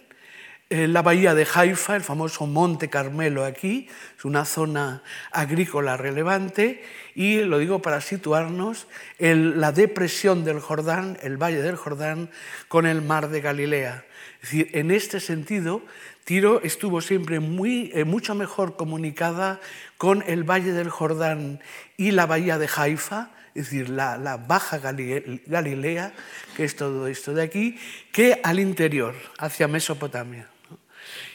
la 0.70 1.02
bahía 1.02 1.34
de 1.34 1.48
Haifa, 1.52 1.96
el 1.96 2.02
famoso 2.02 2.46
Monte 2.46 2.88
Carmelo 2.88 3.44
aquí, 3.44 3.88
es 4.16 4.24
una 4.24 4.44
zona 4.44 5.02
agrícola 5.32 5.96
relevante 5.96 6.84
y 7.16 7.40
lo 7.40 7.58
digo 7.58 7.82
para 7.82 8.00
situarnos, 8.00 8.86
en 9.18 9.60
la 9.60 9.72
depresión 9.72 10.44
del 10.44 10.60
Jordán, 10.60 11.18
el 11.22 11.36
valle 11.36 11.60
del 11.60 11.74
Jordán, 11.74 12.30
con 12.68 12.86
el 12.86 13.02
mar 13.02 13.30
de 13.30 13.40
Galilea. 13.40 14.04
Es 14.42 14.50
decir, 14.52 14.70
en 14.72 14.92
este 14.92 15.18
sentido, 15.18 15.82
Tiro 16.22 16.62
estuvo 16.62 17.00
siempre 17.00 17.40
muy, 17.40 17.90
eh, 17.92 18.04
mucho 18.04 18.36
mejor 18.36 18.76
comunicada 18.76 19.60
con 19.98 20.22
el 20.28 20.44
valle 20.44 20.72
del 20.72 20.88
Jordán 20.88 21.60
y 21.96 22.12
la 22.12 22.26
bahía 22.26 22.58
de 22.58 22.68
Haifa, 22.74 23.30
es 23.56 23.64
decir, 23.64 23.90
la, 23.90 24.36
baja 24.36 24.78
Galilea, 24.78 26.12
que 26.56 26.64
es 26.64 26.76
todo 26.76 27.08
esto 27.08 27.34
de 27.34 27.42
aquí, 27.42 27.76
que 28.12 28.40
al 28.44 28.60
interior, 28.60 29.16
hacia 29.36 29.66
Mesopotamia. 29.66 30.48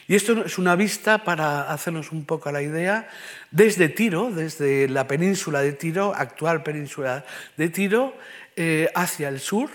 Y 0.08 0.14
esto 0.14 0.44
es 0.44 0.58
una 0.58 0.76
vista 0.76 1.24
para 1.24 1.72
hacernos 1.72 2.12
un 2.12 2.24
poco 2.24 2.52
la 2.52 2.62
idea 2.62 3.08
desde 3.50 3.88
Tiro, 3.88 4.30
desde 4.30 4.88
la 4.88 5.08
península 5.08 5.60
de 5.60 5.72
Tiro, 5.72 6.14
actual 6.14 6.62
península 6.62 7.24
de 7.56 7.68
Tiro, 7.70 8.14
eh, 8.54 8.88
hacia 8.94 9.28
el 9.28 9.40
sur. 9.40 9.68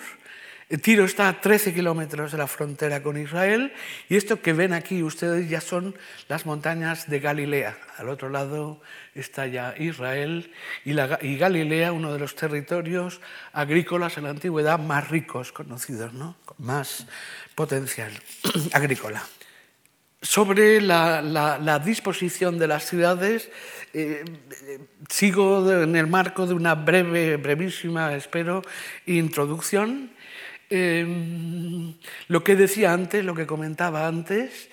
Tiro 0.82 1.04
está 1.04 1.28
a 1.28 1.42
13 1.42 1.74
kilómetros 1.74 2.32
de 2.32 2.38
la 2.38 2.48
frontera 2.48 3.04
con 3.04 3.18
Israel 3.18 3.74
y 4.08 4.16
esto 4.16 4.42
que 4.42 4.54
ven 4.54 4.72
aquí 4.72 5.04
ustedes 5.04 5.50
ya 5.50 5.60
son 5.60 5.96
las 6.30 6.46
montañas 6.46 7.10
de 7.10 7.20
Galilea. 7.20 7.78
Al 7.98 8.08
otro 8.08 8.30
lado 8.30 8.80
está 9.14 9.48
ya 9.48 9.76
Israel 9.78 10.50
y, 10.86 10.94
Galilea, 11.38 11.92
uno 11.92 12.14
de 12.14 12.20
los 12.20 12.36
territorios 12.36 13.20
agrícolas 13.52 14.18
en 14.18 14.24
la 14.24 14.30
antigüedad 14.30 14.80
más 14.80 15.10
ricos 15.10 15.52
conocidos, 15.52 16.14
¿no? 16.14 16.38
más 16.58 17.06
potencial 17.54 18.14
agrícola 18.72 19.22
sobre 20.22 20.82
la, 20.82 21.82
disposición 21.84 22.60
de 22.60 22.68
las 22.68 22.86
ciudades, 22.86 23.50
eh, 23.94 24.24
sigo 25.10 25.70
en 25.72 25.96
el 25.96 26.08
marco 26.08 26.46
de 26.46 26.54
una 26.54 26.76
breve, 26.76 27.38
brevísima, 27.38 28.16
espero, 28.16 28.62
introducción. 29.06 30.12
Eh, 30.70 31.94
lo 32.28 32.44
que 32.44 32.56
decía 32.56 32.94
antes, 32.94 33.26
lo 33.26 33.36
que 33.36 33.48
comentaba 33.48 34.08
antes, 34.08 34.70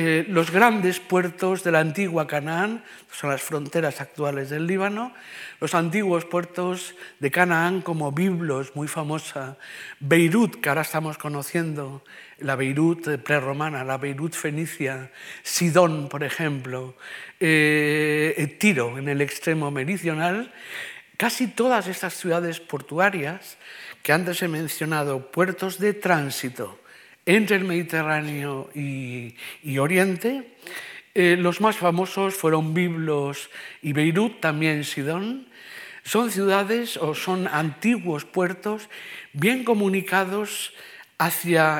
eh, 0.00 0.24
los 0.28 0.52
grandes 0.52 1.00
puertos 1.00 1.64
de 1.64 1.72
la 1.72 1.80
antigua 1.80 2.28
Canaán, 2.28 2.84
son 3.10 3.30
las 3.30 3.42
fronteras 3.42 4.00
actuales 4.00 4.48
del 4.48 4.64
Líbano, 4.64 5.12
los 5.58 5.74
antiguos 5.74 6.24
puertos 6.24 6.94
de 7.18 7.32
Canaán 7.32 7.82
como 7.82 8.12
Biblos, 8.12 8.76
muy 8.76 8.86
famosa, 8.86 9.58
Beirut, 9.98 10.60
que 10.60 10.68
ahora 10.68 10.82
estamos 10.82 11.18
conociendo, 11.18 12.04
la 12.38 12.54
Beirut 12.54 13.08
prerromana, 13.24 13.82
la 13.82 13.98
Beirut 13.98 14.34
fenicia, 14.34 15.10
Sidón, 15.42 16.08
por 16.08 16.22
ejemplo, 16.22 16.94
eh, 17.40 18.56
Tiro, 18.60 18.98
en 18.98 19.08
el 19.08 19.20
extremo 19.20 19.72
meridional, 19.72 20.52
casi 21.16 21.48
todas 21.48 21.88
estas 21.88 22.14
ciudades 22.14 22.60
portuarias 22.60 23.58
que 24.04 24.12
antes 24.12 24.40
he 24.42 24.46
mencionado, 24.46 25.32
puertos 25.32 25.80
de 25.80 25.92
tránsito 25.92 26.78
entre 27.28 27.56
el 27.56 27.64
Mediterráneo 27.64 28.70
y, 28.74 29.34
Oriente, 29.78 30.56
eh, 31.14 31.36
los 31.38 31.60
más 31.60 31.76
famosos 31.76 32.34
fueron 32.34 32.72
Biblos 32.72 33.50
y 33.82 33.92
Beirut, 33.92 34.40
también 34.40 34.84
Sidón. 34.84 35.46
Son 36.04 36.30
ciudades 36.30 36.96
o 36.96 37.14
son 37.14 37.46
antiguos 37.46 38.24
puertos 38.24 38.88
bien 39.34 39.62
comunicados 39.62 40.72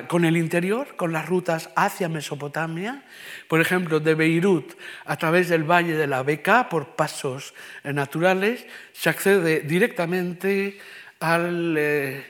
con 0.09 0.25
el 0.25 0.37
interior, 0.37 0.97
con 0.97 1.13
las 1.13 1.27
rutas 1.27 1.71
hacia 1.77 2.09
Mesopotamia, 2.09 3.05
por 3.47 3.61
ejemplo, 3.61 4.01
de 4.01 4.15
Beirut 4.15 4.75
a 5.05 5.17
través 5.17 5.49
del 5.49 5.63
valle 5.63 5.95
de 5.95 6.09
la 6.09 6.25
Beca, 6.25 6.69
por 6.69 6.97
pasos 6.97 7.55
eh, 7.85 7.93
naturales, 7.93 8.67
se 8.93 9.09
accede 9.09 9.61
directamente 9.61 10.79
al, 11.21 11.77
eh, 11.79 12.27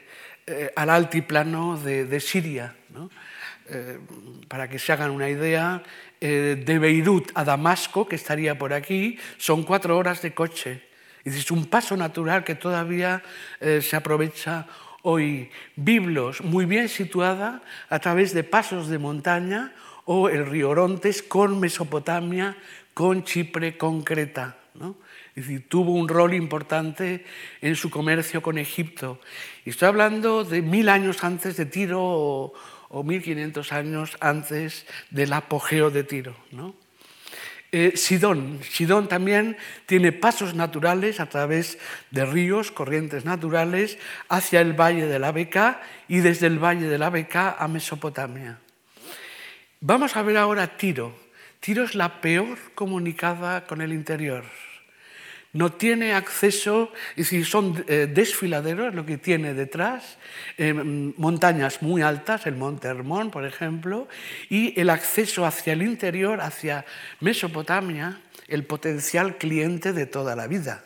eh, 0.47 0.71
altiplano 0.77 1.79
de, 1.79 2.21
Siria. 2.21 2.75
Para 4.49 4.69
que 4.69 4.78
se 4.78 4.93
hagan 4.93 5.11
una 5.11 5.28
idea, 5.28 5.83
de 6.21 6.78
Beirut 6.78 7.31
a 7.35 7.45
Damasco, 7.45 8.09
que 8.09 8.17
estaría 8.17 8.59
por 8.59 8.73
aquí, 8.73 9.19
son 9.37 9.62
cuatro 9.62 9.97
horas 9.97 10.23
de 10.23 10.35
coche. 10.35 10.83
Es 11.25 11.50
un 11.50 11.67
paso 11.67 11.97
natural 11.97 12.45
que 12.45 12.55
todavía 12.55 13.23
se 13.61 13.97
aprovecha 13.97 14.67
hoy 15.02 15.50
Biblos 15.76 16.43
muy 16.43 16.64
bien 16.64 16.88
situada 16.88 17.62
a 17.88 17.99
través 17.99 18.35
de 18.35 18.43
pasos 18.45 18.88
de 18.88 18.99
montaña 18.99 19.73
o 20.07 20.28
el 20.28 20.47
río 20.47 20.71
Orontes 20.71 21.23
con 21.23 21.61
Mesopotamia, 21.61 22.57
con 22.95 23.25
Chipre, 23.25 23.76
con 23.76 24.02
Creta. 24.02 24.57
Tuvo 25.69 25.93
un 25.93 26.09
rol 26.09 26.35
importante 26.35 27.25
en 27.61 27.76
su 27.76 27.90
comercio 27.90 28.43
con 28.43 28.59
Egipto. 28.59 29.21
Estoy 29.64 29.87
hablando 29.87 30.43
de 30.43 30.62
mil 30.62 30.88
años 30.88 31.23
antes 31.23 31.57
de 31.57 31.67
Tiro 31.67 32.00
o, 32.02 32.55
mil 32.90 33.23
quinientos 33.23 33.73
años 33.73 34.16
antes 34.21 34.87
del 35.11 35.33
apogeo 35.33 35.90
de 35.90 36.04
Tiro. 36.04 36.37
¿no? 36.50 36.75
Eh, 37.71 37.92
Sidón. 37.97 38.61
Sidón 38.62 39.09
también 39.09 39.57
tiene 39.87 40.12
pasos 40.12 40.54
naturales 40.54 41.21
a 41.21 41.28
través 41.28 41.78
de 42.11 42.25
ríos, 42.25 42.71
corrientes 42.71 43.25
naturales, 43.25 43.99
hacia 44.28 44.61
el 44.61 44.73
valle 44.73 45.07
de 45.07 45.18
la 45.18 45.33
Beca 45.33 45.83
y 46.09 46.18
desde 46.18 46.47
el 46.47 46.59
valle 46.59 46.88
de 46.88 46.99
la 46.99 47.11
Beca 47.11 47.57
a 47.59 47.68
Mesopotamia. 47.68 48.59
Vamos 49.80 50.16
a 50.16 50.23
ver 50.23 50.38
ahora 50.38 50.76
Tiro. 50.76 51.14
Tiro 51.61 51.85
es 51.85 51.95
la 51.95 52.21
peor 52.21 52.59
comunicada 52.75 53.66
con 53.66 53.80
el 53.80 53.92
interior 53.92 54.45
no 55.52 55.73
tiene 55.73 56.12
acceso, 56.12 56.93
es 57.11 57.31
decir, 57.31 57.47
son 57.47 57.85
eh, 57.88 58.09
desfiladeros 58.12 58.95
lo 58.95 59.07
que 59.07 59.17
tiene 59.17 59.55
detrás, 59.55 60.19
eh, 60.59 60.73
montañas 60.73 61.83
muy 61.83 62.02
altas, 62.02 62.47
el 62.47 62.57
Monte 62.57 62.88
Hermón, 62.88 63.31
por 63.31 63.47
ejemplo, 63.47 64.09
y 64.50 64.78
el 64.78 64.90
acceso 64.90 65.47
hacia 65.47 65.73
el 65.73 65.83
interior, 65.83 66.40
hacia 66.40 66.85
Mesopotamia, 67.21 68.21
el 68.47 68.64
potencial 68.64 69.38
cliente 69.38 69.93
de 69.93 70.07
toda 70.07 70.37
la 70.37 70.47
vida. 70.47 70.85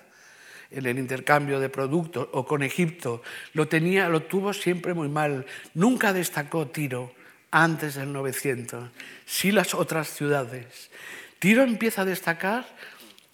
En 0.71 0.87
el 0.87 0.99
intercambio 0.99 1.61
de 1.61 1.69
productos 1.69 2.28
o 2.33 2.47
con 2.47 2.62
Egipto 2.62 3.23
lo 3.52 3.69
tenía, 3.69 4.09
lo 4.09 4.23
tuvo 4.23 4.54
siempre 4.54 4.95
muy 4.95 5.09
mal. 5.09 5.45
Nunca 5.75 6.12
destacó 6.12 6.69
Tiro 6.69 7.12
antes 7.50 7.97
del 7.97 8.12
900, 8.12 8.90
sí 9.26 9.52
las 9.52 9.75
otras 9.75 10.09
ciudades. 10.09 10.90
Tiro 11.38 11.62
empieza 11.62 12.02
a 12.02 12.07
destacar 12.07 12.64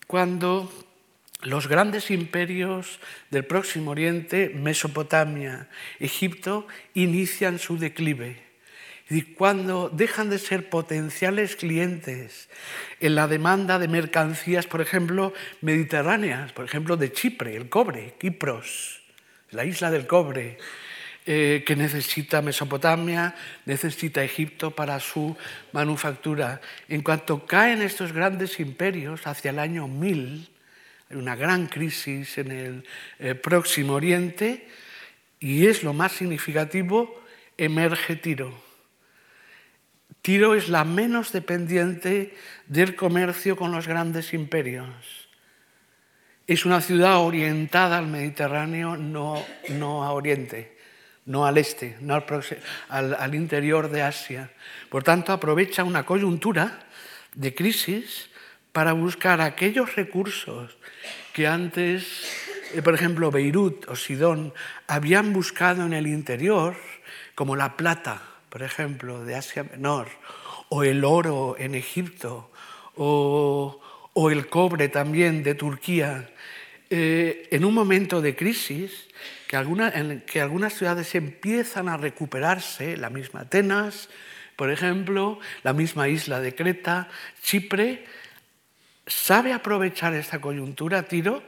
cuando 0.08 0.87
los 1.42 1.68
grandes 1.68 2.10
imperios 2.10 2.98
del 3.30 3.44
Próximo 3.44 3.92
Oriente, 3.92 4.50
Mesopotamia, 4.54 5.68
Egipto, 6.00 6.66
inician 6.94 7.58
su 7.58 7.78
declive. 7.78 8.48
Y 9.10 9.22
cuando 9.22 9.88
dejan 9.88 10.28
de 10.28 10.38
ser 10.38 10.68
potenciales 10.68 11.56
clientes 11.56 12.50
en 13.00 13.14
la 13.14 13.26
demanda 13.26 13.78
de 13.78 13.88
mercancías, 13.88 14.66
por 14.66 14.82
ejemplo, 14.82 15.32
mediterráneas, 15.62 16.52
por 16.52 16.66
ejemplo, 16.66 16.96
de 16.96 17.12
Chipre, 17.12 17.56
el 17.56 17.68
cobre, 17.70 18.14
Kipros, 18.18 19.00
la 19.50 19.64
isla 19.64 19.90
del 19.90 20.06
cobre, 20.06 20.58
eh, 21.24 21.62
que 21.66 21.76
necesita 21.76 22.42
Mesopotamia, 22.42 23.34
necesita 23.64 24.22
Egipto 24.22 24.72
para 24.72 25.00
su 25.00 25.36
manufactura. 25.72 26.60
En 26.88 27.02
cuanto 27.02 27.46
caen 27.46 27.80
estos 27.80 28.12
grandes 28.12 28.60
imperios 28.60 29.26
hacia 29.26 29.50
el 29.50 29.58
año 29.58 29.88
1000, 29.88 30.48
una 31.10 31.36
gran 31.36 31.66
crisis 31.66 32.38
en 32.38 32.50
el 32.50 32.84
eh, 33.18 33.34
Próximo 33.34 33.94
Oriente 33.94 34.68
y 35.40 35.66
es 35.66 35.82
lo 35.82 35.92
más 35.92 36.12
significativo, 36.12 37.22
emerge 37.56 38.16
Tiro. 38.16 38.52
Tiro 40.22 40.54
es 40.54 40.68
la 40.68 40.84
menos 40.84 41.32
dependiente 41.32 42.34
del 42.66 42.96
comercio 42.96 43.56
con 43.56 43.72
los 43.72 43.86
grandes 43.86 44.34
imperios. 44.34 45.28
Es 46.46 46.64
una 46.64 46.80
ciudad 46.80 47.18
orientada 47.18 47.98
al 47.98 48.06
Mediterráneo, 48.06 48.96
no, 48.96 49.44
no 49.68 50.04
a 50.04 50.12
Oriente, 50.12 50.76
no 51.26 51.46
al 51.46 51.58
este, 51.58 51.96
no 52.00 52.22
al, 52.88 53.14
al 53.14 53.34
interior 53.34 53.90
de 53.90 54.02
Asia. 54.02 54.50
Por 54.88 55.04
tanto, 55.04 55.32
aprovecha 55.32 55.84
una 55.84 56.04
coyuntura 56.04 56.86
de 57.34 57.54
crisis 57.54 58.30
para 58.72 58.92
buscar 58.92 59.40
aquellos 59.40 59.94
recursos 59.94 60.77
que 61.32 61.46
antes, 61.46 62.04
eh, 62.74 62.82
por 62.82 62.94
ejemplo, 62.94 63.30
Beirut 63.30 63.88
o 63.88 63.96
Sidón 63.96 64.52
habían 64.86 65.32
buscado 65.32 65.84
en 65.84 65.92
el 65.92 66.06
interior, 66.06 66.76
como 67.34 67.56
la 67.56 67.76
plata, 67.76 68.22
por 68.48 68.62
ejemplo, 68.62 69.24
de 69.24 69.36
Asia 69.36 69.62
Menor, 69.64 70.08
o 70.68 70.84
el 70.84 71.04
oro 71.04 71.56
en 71.58 71.74
Egipto, 71.74 72.50
o, 72.96 73.80
el 74.30 74.48
cobre 74.48 74.88
también 74.88 75.42
de 75.44 75.54
Turquía, 75.54 76.28
eh, 76.90 77.46
en 77.52 77.64
un 77.64 77.72
momento 77.72 78.20
de 78.20 78.34
crisis 78.34 79.06
que 79.46 79.56
en 79.56 80.22
que 80.26 80.40
algunas 80.40 80.74
ciudades 80.74 81.14
empiezan 81.14 81.88
a 81.88 81.96
recuperarse, 81.96 82.96
la 82.96 83.08
misma 83.08 83.40
Atenas, 83.40 84.08
por 84.56 84.70
ejemplo, 84.70 85.38
la 85.62 85.72
misma 85.72 86.08
isla 86.08 86.40
de 86.40 86.54
Creta, 86.54 87.08
Chipre, 87.42 88.04
sabe 89.08 89.52
aprovechar 89.52 90.14
esta 90.14 90.40
coyuntura, 90.40 91.02
Tiro, 91.02 91.42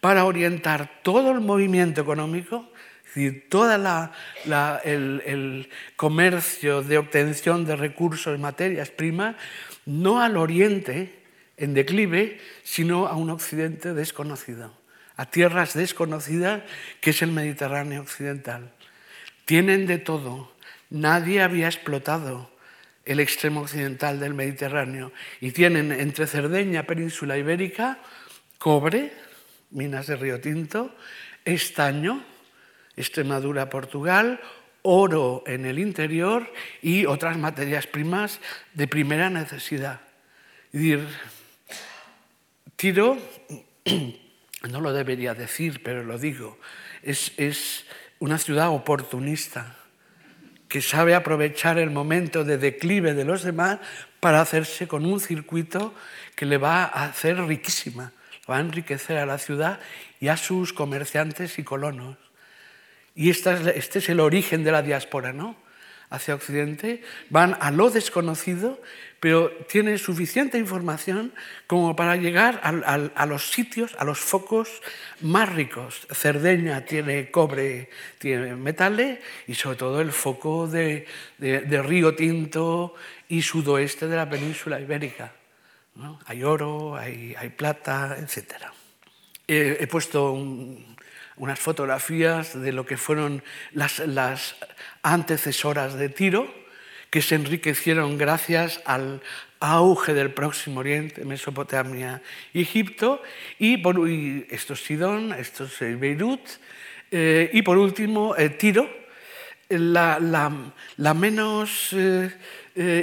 para 0.00 0.24
orientar 0.24 1.00
todo 1.02 1.32
el 1.32 1.40
movimiento 1.40 2.00
económico, 2.00 2.70
es 3.00 3.14
decir, 3.14 3.48
todo 3.48 3.74
el, 3.74 5.22
el, 5.24 5.70
comercio 5.96 6.82
de 6.82 6.98
obtención 6.98 7.64
de 7.64 7.76
recursos, 7.76 8.38
materias 8.38 8.90
primas, 8.90 9.36
no 9.86 10.20
al 10.20 10.36
oriente 10.36 11.22
en 11.56 11.74
declive, 11.74 12.40
sino 12.62 13.06
a 13.06 13.16
un 13.16 13.30
occidente 13.30 13.94
desconocido, 13.94 14.76
a 15.16 15.30
tierras 15.30 15.74
desconocidas 15.74 16.62
que 17.00 17.10
es 17.10 17.22
el 17.22 17.32
Mediterráneo 17.32 18.02
occidental. 18.02 18.72
Tienen 19.46 19.86
de 19.86 19.98
todo, 19.98 20.52
nadie 20.90 21.42
había 21.42 21.66
explotado 21.66 22.50
el 23.06 23.20
extremo 23.20 23.60
occidental 23.62 24.20
del 24.20 24.34
Mediterráneo 24.34 25.12
y 25.40 25.52
tienen 25.52 25.92
entre 25.92 26.26
Cerdeña, 26.26 26.82
península 26.82 27.38
ibérica, 27.38 27.98
cobre, 28.58 29.12
minas 29.70 30.08
de 30.08 30.16
río 30.16 30.40
tinto, 30.40 30.94
estaño, 31.44 32.22
Extremadura, 32.96 33.68
Portugal, 33.70 34.40
oro 34.82 35.44
en 35.46 35.66
el 35.66 35.78
interior 35.78 36.50
y 36.82 37.06
otras 37.06 37.36
materias 37.36 37.86
primas 37.86 38.40
de 38.74 38.88
primera 38.88 39.28
necesidad. 39.30 40.00
Tiro, 42.76 43.18
no 44.70 44.80
lo 44.80 44.92
debería 44.92 45.34
decir, 45.34 45.82
pero 45.82 46.02
lo 46.04 46.18
digo, 46.18 46.58
es, 47.02 47.32
es 47.36 47.84
una 48.18 48.38
ciudad 48.38 48.70
oportunista 48.70 49.76
que 50.68 50.82
sabe 50.82 51.14
aprovechar 51.14 51.78
el 51.78 51.90
momento 51.90 52.44
de 52.44 52.58
declive 52.58 53.14
de 53.14 53.24
los 53.24 53.42
demás 53.42 53.78
para 54.20 54.40
hacerse 54.40 54.88
con 54.88 55.06
un 55.06 55.20
circuito 55.20 55.94
que 56.34 56.46
le 56.46 56.58
va 56.58 56.84
a 56.84 57.06
hacer 57.06 57.40
riquísima, 57.44 58.12
va 58.50 58.56
a 58.58 58.60
enriquecer 58.60 59.18
a 59.18 59.26
la 59.26 59.38
ciudad 59.38 59.80
y 60.20 60.28
a 60.28 60.36
sus 60.36 60.72
comerciantes 60.72 61.58
y 61.58 61.64
colonos. 61.64 62.16
Y 63.14 63.30
este 63.30 63.98
es 63.98 64.08
el 64.08 64.20
origen 64.20 64.64
de 64.64 64.72
la 64.72 64.82
diáspora, 64.82 65.32
¿no? 65.32 65.56
Hacia 66.08 66.34
Occidente, 66.34 67.02
van 67.30 67.56
a 67.60 67.70
lo 67.70 67.90
desconocido 67.90 68.80
pero 69.26 69.50
tiene 69.68 69.98
suficiente 69.98 70.58
información 70.58 71.32
como 71.66 71.96
para 71.96 72.16
llegar 72.16 72.60
a, 72.62 73.26
los 73.26 73.50
sitios, 73.50 73.96
a 73.98 74.04
los 74.04 74.20
focos 74.20 74.82
más 75.20 75.52
ricos. 75.52 76.06
Cerdeña 76.12 76.84
tiene 76.84 77.30
cobre, 77.30 77.90
tiene 78.18 78.54
metales 78.56 79.18
y 79.46 79.54
sobre 79.54 79.76
todo 79.78 80.00
el 80.00 80.12
foco 80.12 80.68
de, 80.68 81.06
Río 81.40 82.14
Tinto 82.14 82.94
y 83.28 83.42
sudoeste 83.42 84.06
de 84.06 84.16
la 84.16 84.28
península 84.28 84.80
ibérica. 84.80 85.32
Hay 86.26 86.44
oro, 86.44 86.94
hay, 86.96 87.34
plata, 87.56 88.18
etc. 88.20 88.66
He, 89.48 89.86
puesto 89.86 90.34
unas 91.36 91.58
fotografías 91.58 92.60
de 92.60 92.72
lo 92.72 92.86
que 92.86 92.96
fueron 92.96 93.42
las, 93.72 94.56
antecesoras 95.02 95.94
de 95.94 96.08
Tiro 96.08 96.52
que 97.10 97.22
se 97.22 97.36
enriquecieron 97.36 98.18
gracias 98.18 98.80
al 98.84 99.22
auge 99.60 100.12
del 100.12 100.32
Próximo 100.32 100.80
Oriente, 100.80 101.24
Mesopotamia, 101.24 102.20
Egipto, 102.52 103.22
y, 103.58 103.78
por, 103.78 103.96
esto 104.50 104.74
es 104.74 104.84
Sidón, 104.84 105.32
esto 105.32 105.64
es 105.64 105.82
eh, 105.82 105.94
Beirut, 105.94 106.40
eh, 107.10 107.48
y 107.52 107.62
por 107.62 107.78
último 107.78 108.36
eh, 108.36 108.50
Tiro, 108.50 108.90
la, 109.68 110.18
menos 111.14 111.94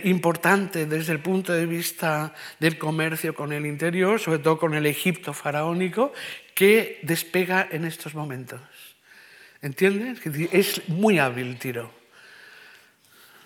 importante 0.04 0.86
desde 0.86 1.12
el 1.14 1.20
punto 1.20 1.52
de 1.52 1.66
vista 1.66 2.34
del 2.60 2.78
comercio 2.78 3.34
con 3.34 3.52
el 3.52 3.66
interior, 3.66 4.20
sobre 4.20 4.40
todo 4.40 4.58
con 4.58 4.74
el 4.74 4.86
Egipto 4.86 5.34
faraónico, 5.34 6.14
que 6.54 7.00
despega 7.04 7.68
en 7.72 7.86
estos 7.86 8.16
momentos. 8.16 8.62
¿Entiendes? 9.62 10.20
Es 10.52 10.88
muy 10.90 11.20
hábil 11.20 11.58
Tiro. 11.58 11.92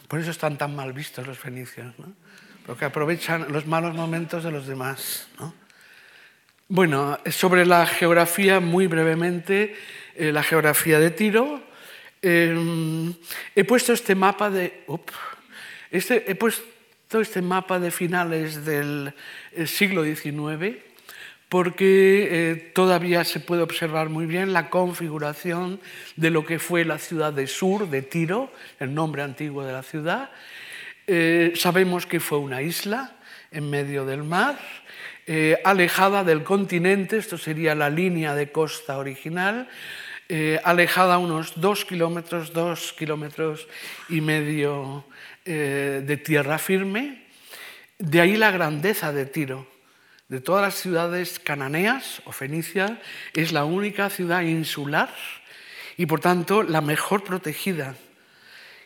Por 0.08 0.20
eso 0.20 0.32
están 0.32 0.58
tan 0.58 0.76
mal 0.76 0.94
vistos 0.94 1.28
los 1.28 1.38
fenicios, 1.38 1.94
porque 2.66 2.86
aprovechan 2.86 3.52
los 3.52 3.68
malos 3.68 3.96
momentos 3.96 4.44
de 4.44 4.52
los 4.52 4.66
demás. 4.66 5.28
Bueno, 6.70 7.20
sobre 7.30 7.66
la 7.66 7.86
geografía, 7.86 8.60
muy 8.60 8.88
brevemente, 8.88 9.76
eh, 10.16 10.32
la 10.32 10.44
geografía 10.44 11.00
de 11.00 11.12
Tiro. 11.12 11.62
Em, 12.22 13.14
he 13.56 13.64
puesto 13.64 13.94
este 13.94 14.16
mapa 14.16 14.50
de. 14.50 14.86
este, 15.92 16.30
he 16.30 16.36
puesto 16.36 17.22
este 17.22 17.42
mapa 17.42 17.80
de 17.80 17.92
finales 17.92 18.66
del 18.66 19.14
eh, 19.54 19.68
siglo 19.68 20.04
XIX 20.04 20.87
porque 21.50 22.28
eh, 22.30 22.56
todavía 22.74 23.24
se 23.24 23.40
puede 23.40 23.62
observar 23.62 24.10
muy 24.10 24.26
bien 24.26 24.52
la 24.52 24.70
configuración 24.70 25.80
de 26.16 26.30
lo 26.30 26.46
que 26.46 26.60
fue 26.60 26.84
la 26.84 26.98
ciudad 26.98 27.32
de 27.32 27.48
Sur, 27.48 27.90
de 27.90 28.02
Tiro, 28.02 28.52
el 28.80 28.94
nombre 28.94 29.22
antiguo 29.22 29.64
de 29.64 29.72
la 29.72 29.84
ciudad. 29.84 30.30
Eh, 31.08 31.54
sabemos 31.56 32.06
que 32.06 32.20
fue 32.20 32.38
una 32.38 32.62
isla 32.62 33.16
en 33.52 33.70
medio 33.70 34.06
del 34.06 34.24
mar, 34.24 34.60
eh, 35.26 35.58
alejada 35.64 36.26
del 36.26 36.44
continente, 36.44 37.18
esto 37.18 37.38
sería 37.38 37.76
la 37.76 37.90
línea 37.90 38.36
de 38.36 38.52
costa 38.52 38.98
original, 38.98 39.70
alejada 40.66 41.20
unos 41.20 41.54
dos 41.56 41.86
kilómetros, 41.86 42.52
dos 42.52 42.92
kilómetros 42.92 43.66
y 44.10 44.20
medio 44.20 45.06
de 45.46 46.22
tierra 46.22 46.58
firme. 46.58 47.24
De 47.98 48.20
ahí 48.20 48.36
la 48.36 48.52
grandeza 48.52 49.14
de 49.14 49.26
Tiro 49.26 49.77
de 50.30 50.42
todas 50.42 50.62
las 50.62 50.76
ciudades 50.76 51.40
cananeas 51.40 52.22
o 52.26 52.32
fenicias, 52.32 52.92
es 53.34 53.52
la 53.52 53.66
única 53.66 54.10
ciudad 54.10 54.42
insular 54.42 55.14
y 55.96 56.06
por 56.06 56.20
tanto 56.20 56.64
la 56.64 56.82
mejor 56.82 57.24
protegida. 57.24 57.96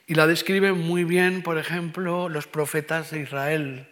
Y 0.07 0.15
la 0.15 0.27
describen 0.27 0.77
muy 0.77 1.03
bien, 1.03 1.41
por 1.41 1.57
ejemplo, 1.57 2.29
los 2.29 2.47
profetas 2.47 3.11
de 3.11 3.21
Israel, 3.21 3.87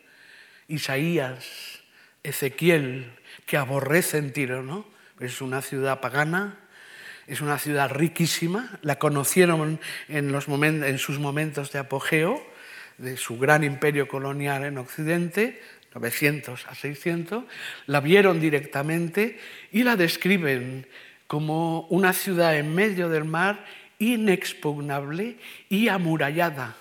Isaías, 0.67 1.79
Ezequiel, 2.23 3.11
que 3.45 3.57
aborrecen 3.57 4.33
Tiro, 4.33 4.61
¿no? 4.61 4.85
Es 5.19 5.41
una 5.41 5.61
ciudad 5.61 6.01
pagana, 6.01 6.57
es 7.27 7.41
una 7.41 7.59
ciudad 7.59 7.91
riquísima, 7.91 8.79
la 8.81 8.97
conocieron 8.97 9.79
en, 10.07 10.99
sus 10.99 11.19
momentos 11.19 11.71
de 11.71 11.79
apogeo 11.79 12.43
de 12.97 13.17
su 13.17 13.37
gran 13.37 13.63
imperio 13.63 14.07
colonial 14.07 14.65
en 14.65 14.77
Occidente, 14.77 15.61
900 15.93 16.67
a 16.67 16.75
600, 16.75 17.43
la 17.87 17.99
vieron 17.99 18.39
directamente 18.39 19.39
y 19.71 19.83
la 19.83 19.95
describen 19.95 20.87
como 21.27 21.81
una 21.89 22.13
ciudad 22.13 22.57
en 22.57 22.73
medio 22.73 23.09
del 23.09 23.25
mar 23.25 23.65
inexpugnable 23.99 25.37
y 25.69 25.87
amurallada, 25.89 26.75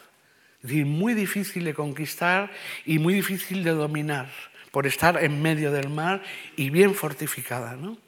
es 0.62 0.70
decir, 0.70 0.86
muy 0.86 1.14
difícil 1.14 1.64
de 1.64 1.74
conquistar 1.74 2.50
y 2.86 2.98
muy 2.98 3.14
difícil 3.14 3.64
de 3.64 3.72
dominar 3.72 4.28
por 4.70 4.86
estar 4.86 5.22
en 5.22 5.42
medio 5.42 5.72
del 5.72 5.88
mar 5.88 6.22
y 6.56 6.70
bien 6.70 6.94
fortificada. 6.94 7.76
¿no? 7.76 7.98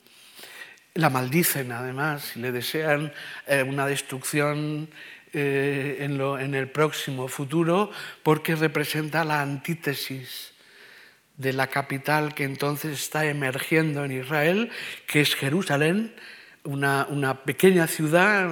La 0.95 1.11
maldicen 1.11 1.73
además 1.73 2.33
y 2.37 2.41
le 2.41 2.53
desean 2.53 3.13
eh, 3.47 3.63
una 3.63 3.87
destrucción 3.87 4.89
eh, 5.33 5.99
en, 6.01 6.21
en 6.21 6.55
el 6.55 6.69
próximo 6.69 7.29
futuro 7.29 7.91
porque 8.23 8.55
representa 8.55 9.25
la 9.25 9.43
antítesis 9.43 10.50
de 11.41 11.55
la 11.55 11.69
capital 11.69 12.35
que 12.35 12.45
entonces 12.45 13.01
está 13.01 13.25
emergiendo 13.25 14.05
en 14.05 14.13
Israel, 14.13 14.71
que 15.07 15.23
es 15.23 15.35
Jerusalén, 15.35 16.15
una, 16.65 17.43
pequeña 17.45 17.87
ciudad 17.87 18.51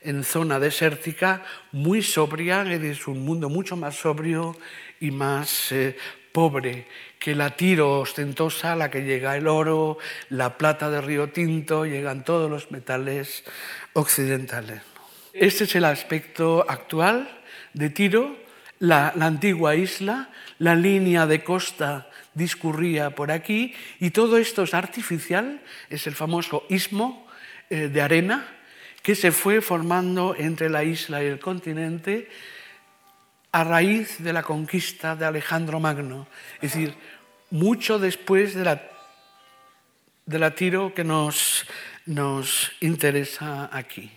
en, 0.00 0.24
zona 0.24 0.58
desértica, 0.58 1.44
muy 1.72 2.02
sobria, 2.02 2.62
es 2.62 3.06
un 3.06 3.22
mundo 3.26 3.50
mucho 3.50 3.76
más 3.76 3.96
sobrio 3.96 4.56
y 4.98 5.10
más 5.10 5.72
eh, 5.72 5.94
pobre 6.32 6.86
que 7.18 7.34
la 7.34 7.50
Tiro 7.50 8.00
ostentosa, 8.00 8.76
la 8.76 8.90
que 8.90 9.02
llega 9.02 9.36
el 9.36 9.46
oro, 9.46 9.98
la 10.30 10.56
plata 10.56 10.88
de 10.88 11.02
Río 11.02 11.28
Tinto, 11.28 11.84
llegan 11.84 12.24
todos 12.24 12.50
los 12.50 12.70
metales 12.70 13.44
occidentales. 13.92 14.80
Este 15.34 15.64
es 15.64 15.74
el 15.74 15.84
aspecto 15.84 16.64
actual 16.66 17.42
de 17.74 17.90
Tiro, 17.90 18.41
la, 18.82 19.14
antigua 19.20 19.76
isla, 19.76 20.28
la 20.58 20.74
línea 20.74 21.26
de 21.26 21.44
costa 21.44 22.10
discurría 22.34 23.14
por 23.14 23.30
aquí 23.30 23.74
y 24.00 24.10
todo 24.10 24.38
esto 24.38 24.64
es 24.64 24.74
artificial, 24.74 25.62
es 25.88 26.08
el 26.08 26.16
famoso 26.16 26.66
istmo 26.68 27.28
eh, 27.70 27.86
de 27.86 28.02
arena 28.02 28.48
que 29.02 29.14
se 29.14 29.30
fue 29.30 29.60
formando 29.60 30.34
entre 30.36 30.68
la 30.68 30.82
isla 30.82 31.22
y 31.22 31.26
el 31.26 31.38
continente 31.38 32.28
a 33.52 33.62
raíz 33.62 34.18
de 34.18 34.32
la 34.32 34.42
conquista 34.42 35.14
de 35.14 35.26
Alejandro 35.26 35.78
Magno. 35.78 36.26
Es 36.60 36.72
decir, 36.72 36.94
mucho 37.50 38.00
después 38.00 38.54
de 38.54 38.64
la, 38.64 38.82
de 40.26 40.38
la 40.40 40.56
Tiro 40.56 40.92
que 40.92 41.04
nos, 41.04 41.66
nos 42.06 42.72
interesa 42.80 43.70
aquí. 43.72 44.10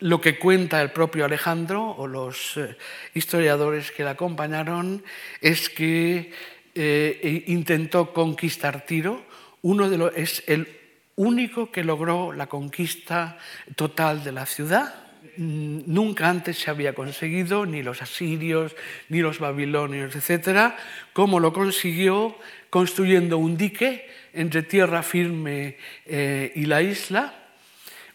Lo 0.00 0.20
que 0.20 0.38
cuenta 0.38 0.82
el 0.82 0.90
propio 0.90 1.24
Alejandro 1.24 1.90
o 1.90 2.06
los 2.06 2.58
eh, 2.58 2.76
historiadores 3.14 3.92
que 3.92 4.04
le 4.04 4.10
acompañaron 4.10 5.02
es 5.40 5.70
que 5.70 6.32
eh, 6.74 7.44
intentó 7.46 8.12
conquistar 8.12 8.84
Tiro, 8.84 9.24
uno 9.62 9.88
de 9.88 9.96
los, 9.96 10.12
es 10.14 10.44
el 10.46 10.68
único 11.16 11.72
que 11.72 11.82
logró 11.82 12.32
la 12.32 12.46
conquista 12.46 13.38
total 13.74 14.22
de 14.22 14.32
la 14.32 14.44
ciudad. 14.44 14.94
Mm, 15.38 15.80
nunca 15.86 16.28
antes 16.28 16.58
se 16.58 16.70
había 16.70 16.94
conseguido, 16.94 17.64
ni 17.64 17.82
los 17.82 18.02
asirios, 18.02 18.76
ni 19.08 19.20
los 19.20 19.38
babilonios, 19.38 20.14
etcétera, 20.14 20.76
como 21.14 21.40
lo 21.40 21.54
consiguió 21.54 22.36
construyendo 22.68 23.38
un 23.38 23.56
dique 23.56 24.08
entre 24.34 24.62
tierra 24.62 25.02
firme 25.02 25.78
eh, 26.04 26.52
y 26.54 26.66
la 26.66 26.82
isla, 26.82 27.34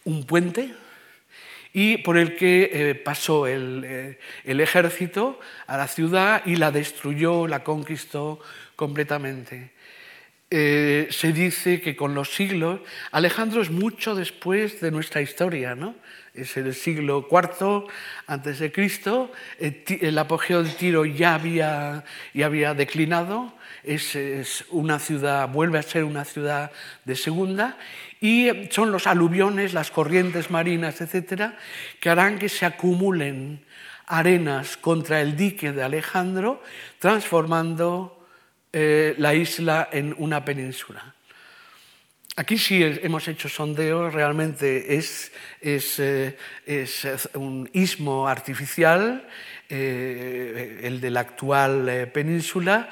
un 0.03 0.25
puente, 0.25 0.73
y 1.73 1.97
por 1.97 2.17
el 2.17 2.35
que 2.35 2.69
eh, 2.73 2.95
pasó 2.95 3.47
eh, 3.47 4.17
el, 4.43 4.59
ejército 4.59 5.39
a 5.67 5.77
la 5.77 5.87
ciudad 5.87 6.43
y 6.45 6.57
la 6.57 6.71
destruyó, 6.71 7.47
la 7.47 7.63
conquistó 7.63 8.39
completamente. 8.75 9.71
Eh, 10.49 11.07
se 11.11 11.31
dice 11.31 11.79
que 11.79 11.95
con 11.95 12.13
los 12.13 12.33
siglos, 12.33 12.81
Alejandro 13.11 13.61
es 13.61 13.69
mucho 13.69 14.15
después 14.15 14.81
de 14.81 14.91
nuestra 14.91 15.21
historia, 15.21 15.75
¿no? 15.75 15.95
es 16.33 16.55
el 16.57 16.73
siglo 16.73 17.27
IV 17.29 17.85
antes 18.27 18.59
de 18.59 18.71
Cristo, 18.71 19.31
el 19.59 20.17
apogeo 20.17 20.63
de 20.63 20.69
Tiro 20.71 21.05
ya 21.05 21.35
había, 21.35 22.05
ya 22.33 22.45
había 22.45 22.73
declinado, 22.73 23.53
es, 23.83 24.65
una 24.69 24.99
ciudad, 24.99 25.47
vuelve 25.49 25.79
a 25.79 25.83
ser 25.83 26.03
una 26.03 26.25
ciudad 26.25 26.71
de 27.05 27.15
segunda 27.15 27.77
y 28.19 28.49
son 28.69 28.91
los 28.91 29.07
aluviones, 29.07 29.73
las 29.73 29.91
corrientes 29.91 30.51
marinas, 30.51 31.01
etcétera, 31.01 31.57
que 31.99 32.09
harán 32.09 32.37
que 32.37 32.49
se 32.49 32.65
acumulen 32.65 33.65
arenas 34.07 34.77
contra 34.77 35.21
el 35.21 35.35
dique 35.35 35.71
de 35.71 35.83
Alejandro, 35.83 36.61
transformando 36.99 38.27
eh, 38.73 39.15
la 39.17 39.33
isla 39.33 39.89
en 39.91 40.13
una 40.17 40.45
península. 40.45 41.15
Aquí 42.37 42.57
sí 42.57 42.81
hemos 42.81 43.27
hecho 43.27 43.49
sondeos, 43.49 44.13
realmente 44.13 44.95
es, 44.95 45.31
es, 45.59 45.99
eh, 45.99 46.37
un 47.33 47.69
istmo 47.73 48.27
artificial, 48.27 49.27
eh, 49.67 50.79
el 50.83 51.01
de 51.01 51.09
la 51.09 51.19
actual 51.19 52.09
península, 52.13 52.89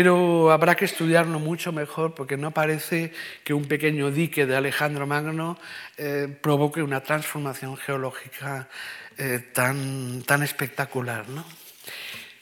pero 0.00 0.52
habrá 0.52 0.76
que 0.76 0.84
estudiarlo 0.84 1.40
mucho 1.40 1.72
mejor 1.72 2.14
porque 2.14 2.36
no 2.36 2.52
parece 2.52 3.10
que 3.42 3.52
un 3.52 3.64
pequeño 3.64 4.12
dique 4.12 4.46
de 4.46 4.54
Alejandro 4.54 5.08
Magno 5.08 5.58
eh, 5.96 6.28
provoque 6.40 6.84
una 6.84 7.00
transformación 7.00 7.76
geológica 7.76 8.68
eh, 9.16 9.40
tan, 9.52 10.22
tan, 10.22 10.44
espectacular. 10.44 11.24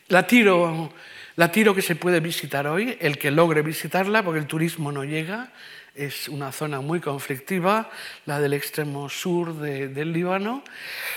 La, 0.08 0.26
tiro, 0.26 0.92
la 1.36 1.50
tiro 1.50 1.74
que 1.74 1.80
se 1.80 1.96
puede 1.96 2.20
visitar 2.20 2.66
hoy, 2.66 2.98
el 3.00 3.16
que 3.16 3.30
logre 3.30 3.62
visitarla, 3.62 4.22
porque 4.22 4.40
el 4.40 4.46
turismo 4.46 4.92
no 4.92 5.04
llega, 5.04 5.50
es 5.96 6.28
una 6.28 6.52
zona 6.52 6.80
muy 6.80 7.00
conflictiva, 7.00 7.90
la 8.26 8.38
del 8.38 8.52
extremo 8.52 9.08
sur 9.08 9.54
del 9.54 10.12
Líbano. 10.12 10.62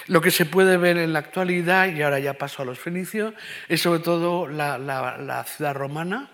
Lo 0.07 0.21
que 0.21 0.31
se 0.31 0.45
puede 0.45 0.77
ver 0.77 0.97
en 0.97 1.13
la 1.13 1.19
actualidad, 1.19 1.87
y 1.87 2.01
ahora 2.01 2.19
ya 2.19 2.33
paso 2.35 2.61
a 2.61 2.65
los 2.65 2.79
fenicios, 2.79 3.33
es 3.67 3.81
sobre 3.81 3.99
todo 3.99 4.47
la, 4.47 5.45
ciudad 5.47 5.75
romana. 5.75 6.29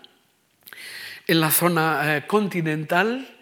En 1.26 1.40
la 1.40 1.50
zona 1.50 2.16
eh, 2.16 2.26
continental 2.26 3.36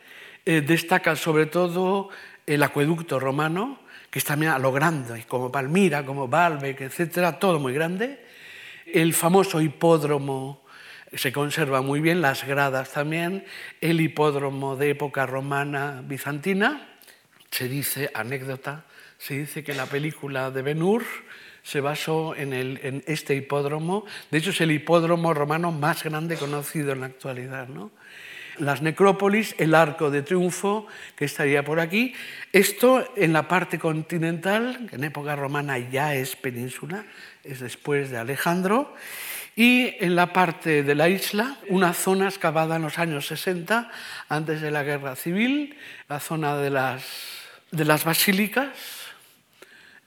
eh, 0.47 0.63
destaca 0.63 1.17
sobre 1.17 1.47
todo 1.47 2.09
el 2.47 2.63
acueducto 2.63 3.21
romano, 3.21 3.81
que 4.11 4.19
está 4.19 4.35
a 4.35 4.59
lo 4.59 4.73
grande, 4.73 5.25
como 5.29 5.53
Palmira, 5.53 6.05
como 6.05 6.29
Baalbek, 6.29 6.81
etcétera, 6.81 7.39
todo 7.39 7.59
muy 7.59 7.75
grande. 7.75 8.25
El 8.87 9.13
famoso 9.13 9.61
hipódromo 9.61 10.64
se 11.17 11.33
conserva 11.33 11.83
muy 11.83 12.01
bien, 12.01 12.21
las 12.21 12.45
gradas 12.45 12.93
también, 12.93 13.45
el 13.81 14.01
hipódromo 14.01 14.77
de 14.77 14.91
época 14.91 15.27
romana 15.27 16.03
bizantina. 16.05 16.89
Se 17.51 17.69
dice, 17.69 18.11
anécdota, 18.15 18.85
se 19.19 19.39
dice 19.39 19.63
que 19.65 19.75
la 19.75 19.87
película 19.87 20.51
de 20.51 20.63
Ben 20.63 20.83
Hur 20.83 21.05
se 21.63 21.81
basó 21.81 22.35
en, 22.37 22.53
en, 22.53 23.03
este 23.07 23.35
hipódromo. 23.35 24.05
De 24.31 24.39
hecho, 24.39 24.51
es 24.51 24.61
el 24.61 24.71
hipódromo 24.71 25.33
romano 25.33 25.73
más 25.73 26.05
grande 26.05 26.37
conocido 26.37 26.93
en 26.93 27.01
la 27.01 27.07
actualidad. 27.07 27.69
¿no? 27.69 27.91
Las 28.59 28.83
necrópolis, 28.83 29.55
el 29.59 29.75
arco 29.75 30.11
de 30.11 30.23
triunfo, 30.23 30.87
que 31.17 31.25
estaría 31.25 31.65
por 31.65 31.81
aquí. 31.81 32.15
Esto 32.53 33.13
en 33.17 33.33
la 33.33 33.49
parte 33.49 33.79
continental, 33.79 34.87
que 34.89 34.97
en 34.97 35.05
época 35.05 35.35
romana 35.37 35.79
ya 35.79 36.15
es 36.15 36.37
península, 36.37 37.05
es 37.43 37.61
después 37.61 38.11
de 38.11 38.19
Alejandro. 38.19 38.95
Y 39.57 39.95
en 40.01 40.17
la 40.17 40.33
parte 40.33 40.83
de 40.83 40.95
la 40.95 41.09
isla, 41.09 41.57
una 41.69 41.93
zona 41.93 42.29
excavada 42.29 42.77
en 42.77 42.83
los 42.83 42.99
años 42.99 43.27
60, 43.29 43.91
antes 44.29 44.61
de 44.61 44.71
la 44.71 44.83
guerra 44.83 45.15
civil, 45.15 45.77
la 46.09 46.19
zona 46.19 46.57
de 46.57 46.71
las, 46.71 47.05
de 47.71 47.85
las 47.85 48.05
basílicas 48.05 48.71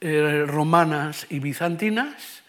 eh, 0.02 0.44
romanas 0.46 1.28
y 1.30 1.40
bizantinas. 1.40 2.44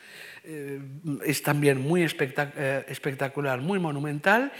Eh, 0.44 0.80
es 1.24 1.42
también 1.42 1.80
muy 1.80 2.02
eh, 2.02 2.84
espectacular, 2.88 3.61
muy 3.61 3.78
monumental. 3.78 4.52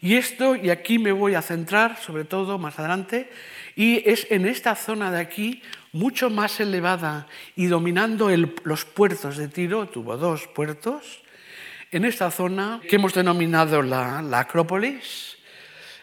Y 0.00 0.14
esto, 0.14 0.54
y 0.54 0.70
aquí 0.70 0.98
me 0.98 1.12
voy 1.12 1.34
a 1.34 1.42
centrar 1.42 1.96
sobre 1.96 2.24
todo 2.24 2.58
más 2.58 2.78
adelante, 2.78 3.30
y 3.74 4.08
es 4.08 4.26
en 4.30 4.46
esta 4.46 4.76
zona 4.76 5.10
de 5.10 5.20
aquí, 5.20 5.62
mucho 5.92 6.30
más 6.30 6.60
elevada 6.60 7.26
y 7.56 7.66
dominando 7.66 8.30
los 8.62 8.84
puertos 8.84 9.36
de 9.36 9.48
Tiro, 9.48 9.88
tuvo 9.88 10.16
dos 10.16 10.46
puertos, 10.48 11.22
en 11.90 12.04
esta 12.04 12.30
zona 12.30 12.80
que 12.88 12.96
hemos 12.96 13.14
denominado 13.14 13.82
la, 13.82 14.18
Acrópolis, 14.38 15.36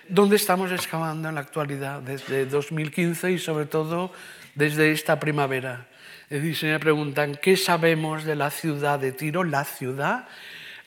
donde 0.08 0.36
estamos 0.36 0.71
excavando 0.71 1.30
en 1.30 1.36
la 1.36 1.41
actualidad 1.41 2.02
desde 2.02 2.45
2015 2.45 3.32
y 3.32 3.39
sobre 3.39 3.65
todo 3.65 4.12
desde 4.56 4.91
esta 4.91 5.19
primavera. 5.19 5.88
Es 6.30 6.41
decir, 6.41 6.69
me 6.69 6.80
preguntan, 6.80 7.36
¿qué 7.41 7.56
sabemos 7.56 8.24
de 8.24 8.36
la 8.36 8.50
ciudad 8.50 9.00
de 9.00 9.12
Tiro? 9.12 9.43
La 9.43 9.63
ciudad, 9.63 10.28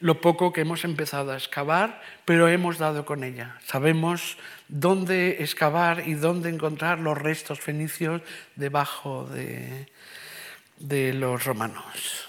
lo 0.00 0.20
poco 0.20 0.52
que 0.52 0.62
hemos 0.62 0.84
empezado 0.84 1.30
a 1.30 1.36
excavar, 1.36 2.02
pero 2.24 2.48
hemos 2.48 2.78
dado 2.78 3.04
con 3.04 3.22
ella. 3.22 3.56
Sabemos 3.64 4.36
dónde 4.66 5.42
excavar 5.42 6.08
y 6.08 6.14
dónde 6.14 6.48
encontrar 6.48 6.98
los 6.98 7.16
restos 7.16 7.60
fenicios 7.60 8.22
debajo 8.56 9.26
de, 9.26 9.86
de 10.78 11.14
los 11.14 11.44
romanos. 11.44 12.27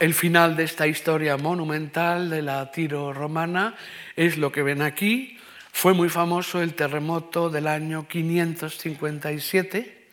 El 0.00 0.12
final 0.12 0.56
de 0.56 0.64
esta 0.64 0.88
historia 0.88 1.36
monumental 1.36 2.28
de 2.28 2.42
la 2.42 2.72
Tiro 2.72 3.12
romana 3.12 3.76
es 4.16 4.38
lo 4.38 4.50
que 4.50 4.64
ven 4.64 4.82
aquí. 4.82 5.38
Fue 5.70 5.94
muy 5.94 6.08
famoso 6.08 6.60
el 6.60 6.74
terremoto 6.74 7.48
del 7.48 7.68
año 7.68 8.08
557 8.08 10.08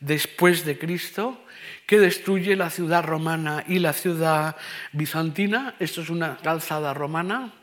después 0.00 0.66
de 0.66 0.78
Cristo 0.78 1.42
que 1.86 1.98
destruye 1.98 2.56
la 2.56 2.68
ciudad 2.68 3.04
romana 3.04 3.64
y 3.66 3.78
la 3.78 3.94
ciudad 3.94 4.56
bizantina. 4.92 5.76
Esto 5.78 6.02
es 6.02 6.10
una 6.10 6.36
calzada 6.36 6.92
romana, 6.92 7.54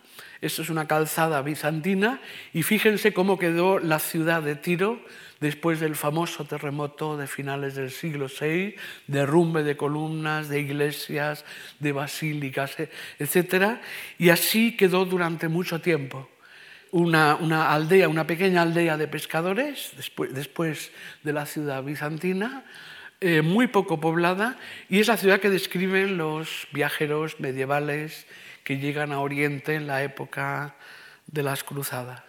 esto 0.41 0.63
es 0.63 0.71
una 0.71 0.88
calzada 0.88 1.43
bizantina 1.43 2.19
y 2.51 2.63
fíjense 2.63 3.13
cómo 3.13 3.38
quedó 3.38 3.77
la 3.77 3.99
ciudad 3.99 4.41
de 4.41 4.55
Tiro 4.55 5.05
después 5.39 5.80
del 5.80 5.95
famoso 5.95 6.45
terremoto 6.45 7.17
de 7.17 7.28
finales 7.28 7.75
del 7.75 7.91
siglo 7.91 8.28
VI, 8.28 8.75
derrumbe 9.08 9.63
de 9.63 9.78
columnas, 9.78 10.49
de 10.49 10.60
iglesias, 10.60 11.45
de 11.80 11.91
basílicas, 11.91 12.75
etc. 13.19 13.80
Y 14.17 14.30
así 14.30 14.75
quedó 14.75 15.06
durante 15.06 15.47
mucho 15.47 15.80
tiempo. 15.80 16.30
Una, 16.91 17.34
aldea, 17.71 18.10
una 18.10 18.25
pequeña 18.25 18.63
aldea 18.63 18.97
de 18.97 19.08
pescadores, 19.08 19.91
después, 20.32 20.91
de 21.23 21.34
la 21.34 21.45
ciudad 21.45 21.84
bizantina, 21.84 22.65
eh, 23.21 23.41
muy 23.41 23.67
poco 23.67 23.99
poblada, 23.99 24.58
y 24.89 24.99
es 24.99 25.08
la 25.08 25.17
ciudad 25.17 25.39
que 25.39 25.49
describen 25.49 26.17
los 26.17 26.67
viajeros 26.71 27.39
medievales 27.39 28.25
que 28.63 28.78
llegan 28.78 29.12
a 29.12 29.19
Oriente 29.19 29.75
en 29.75 29.88
la 29.88 30.04
época 30.04 30.75
de 31.28 31.43
las 31.43 31.63
cruzadas. 31.63 32.23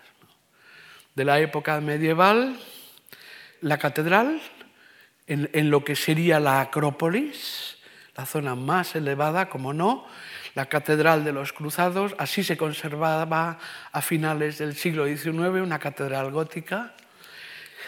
De 1.15 1.25
la 1.25 1.41
época 1.41 1.81
medieval, 1.81 2.59
la 3.61 3.79
catedral, 3.79 4.41
en, 5.27 5.71
lo 5.71 5.85
que 5.85 5.95
sería 5.95 6.41
la 6.41 6.61
Acrópolis, 6.61 7.79
la 8.17 8.27
zona 8.27 8.55
más 8.55 8.97
elevada, 8.97 9.49
como 9.49 9.73
no, 9.73 10.07
la 10.55 10.67
Catedral 10.67 11.25
de 11.25 11.33
los 11.33 11.53
Cruzados, 11.53 12.15
así 12.19 12.43
se 12.43 12.57
conservaba 12.57 13.59
a 13.93 14.03
finales 14.03 14.59
del 14.59 14.75
siglo 14.75 15.07
XIX, 15.07 15.63
una 15.63 15.79
catedral 15.79 16.33
gótica. 16.33 16.95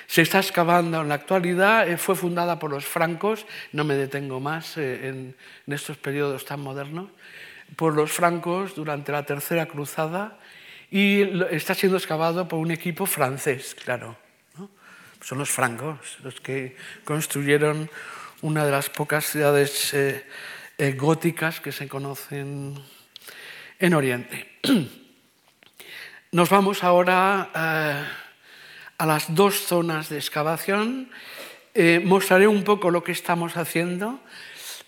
Se 0.07 0.23
está 0.23 0.39
excavando 0.39 1.01
en 1.01 1.09
la 1.09 1.17
actualidad, 1.17 1.89
eh, 1.89 1.97
fue 1.97 2.15
fundada 2.15 2.59
por 2.59 2.71
los 2.71 2.85
francos, 2.85 3.47
no 3.73 3.83
me 3.83 3.95
detengo 3.95 4.39
más 4.39 4.77
eh, 4.77 5.09
en, 5.09 5.37
estos 5.67 5.97
periodos 5.97 6.45
tan 6.45 6.61
modernos, 6.61 7.09
por 7.75 7.95
los 7.95 8.13
francos 8.13 8.75
durante 8.77 9.11
la 9.11 9.25
Tercera 9.25 9.67
Cruzada 9.67 10.39
y 10.91 11.23
está 11.51 11.75
siendo 11.75 11.97
excavado 11.97 12.47
por 12.47 12.59
un 12.59 12.71
equipo 12.71 13.07
francés, 13.07 13.75
claro. 13.75 14.22
Son 15.23 15.39
los 15.39 15.51
francos 15.51 16.19
los 16.25 16.41
que 16.41 16.77
construyeron 17.05 17.89
una 18.41 18.65
de 18.67 18.73
las 18.73 18.91
pocas 18.91 19.25
ciudades 19.25 19.95
eh, 19.95 20.27
eh, 20.77 20.93
góticas 20.93 21.61
que 21.61 21.71
se 21.71 21.87
conocen 21.87 22.75
en 23.79 23.95
Oriente. 23.95 24.59
Nos 26.33 26.51
vamos 26.51 26.83
ahora 26.83 27.51
eh, 27.55 28.05
a 28.99 29.07
las 29.07 29.33
dos 29.33 29.61
zonas 29.61 30.09
de 30.09 30.19
excavación. 30.19 31.09
mostraré 32.05 32.49
un 32.49 32.65
poco 32.65 32.91
lo 32.91 33.05
que 33.05 33.13
estamos 33.13 33.57
haciendo, 33.57 34.21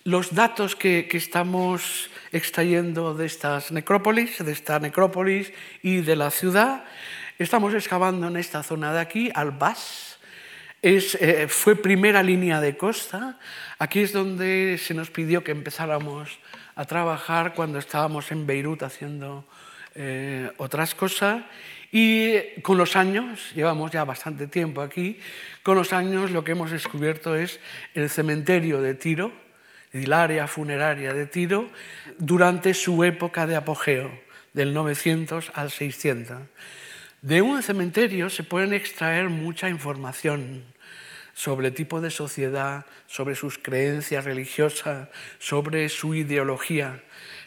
los 0.03 0.35
datos 0.35 0.75
que, 0.75 1.07
que 1.07 1.17
estamos 1.17 2.11
extrayendo 2.31 3.15
de 3.15 3.25
estas 3.25 3.71
necrópolis, 3.71 4.43
de 4.43 4.51
esta 4.51 4.79
necrópolis 4.79 5.53
y 5.81 6.01
de 6.01 6.15
la 6.17 6.29
ciudad. 6.29 6.83
Estamos 7.39 7.73
excavando 7.73 8.27
en 8.27 8.35
esta 8.35 8.63
zona 8.63 8.91
de 8.91 8.99
aquí, 8.99 9.31
Albás. 9.33 10.14
Eh, 10.87 11.47
fue 11.49 11.75
primera 11.75 12.21
línea 12.21 12.61
de 12.61 12.77
costa. 12.77 13.39
Aquí 13.79 14.01
es 14.01 14.13
donde 14.13 14.77
se 14.79 14.93
nos 14.93 15.09
pidió 15.09 15.43
que 15.43 15.49
empezáramos 15.49 16.37
a 16.75 16.85
trabajar 16.85 17.55
cuando 17.55 17.79
estábamos 17.79 18.31
en 18.31 18.45
Beirut 18.45 18.83
haciendo 18.83 19.47
eh, 19.95 20.51
otras 20.57 20.93
cosas. 20.93 21.41
Y 21.91 22.61
con 22.61 22.77
los 22.77 22.95
años, 22.95 23.51
llevamos 23.55 23.89
ya 23.89 24.03
bastante 24.03 24.45
tiempo 24.45 24.81
aquí, 24.81 25.19
con 25.63 25.75
los 25.75 25.91
años 25.91 26.29
lo 26.29 26.43
que 26.43 26.51
hemos 26.51 26.69
descubierto 26.69 27.35
es 27.35 27.59
el 27.95 28.07
cementerio 28.07 28.79
de 28.79 28.93
Tiro, 28.93 29.31
el 29.91 30.13
área 30.13 30.45
funeraria 30.45 31.15
de 31.15 31.25
Tiro 31.25 31.67
durante 32.19 32.75
su 32.75 33.03
época 33.03 33.47
de 33.47 33.55
apogeo, 33.55 34.11
del 34.53 34.71
900 34.75 35.51
al 35.55 35.71
600. 35.71 36.43
De 37.23 37.41
un 37.41 37.63
cementerio 37.63 38.29
se 38.29 38.43
pueden 38.43 38.71
extraer 38.71 39.29
mucha 39.29 39.67
información 39.67 40.74
sobre 41.35 41.69
tipo 41.69 42.01
de 42.01 42.09
sociedad, 42.09 42.87
sobre 43.05 43.35
sus 43.35 43.59
creencias 43.59 44.25
religiosas, 44.25 45.09
sobre 45.37 45.89
su 45.89 46.15
ideología. 46.15 47.03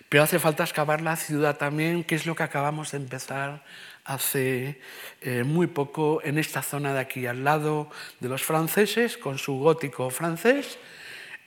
Pero 0.08 0.22
hace 0.22 0.38
falta 0.38 0.62
excavar 0.62 1.00
la 1.00 1.16
ciudad 1.16 1.56
también, 1.56 2.04
que 2.04 2.14
es 2.14 2.26
lo 2.26 2.36
que 2.36 2.44
acabamos 2.44 2.92
de 2.92 2.98
empezar 2.98 3.64
hace 4.04 4.80
eh, 5.20 5.42
muy 5.42 5.66
poco 5.66 6.20
en 6.22 6.38
esta 6.38 6.62
zona 6.62 6.94
de 6.94 7.00
aquí, 7.00 7.26
al 7.26 7.44
lado 7.44 7.90
de 8.20 8.28
los 8.28 8.42
franceses, 8.42 9.18
con 9.18 9.38
su 9.38 9.58
gótico 9.58 10.08
francés, 10.10 10.78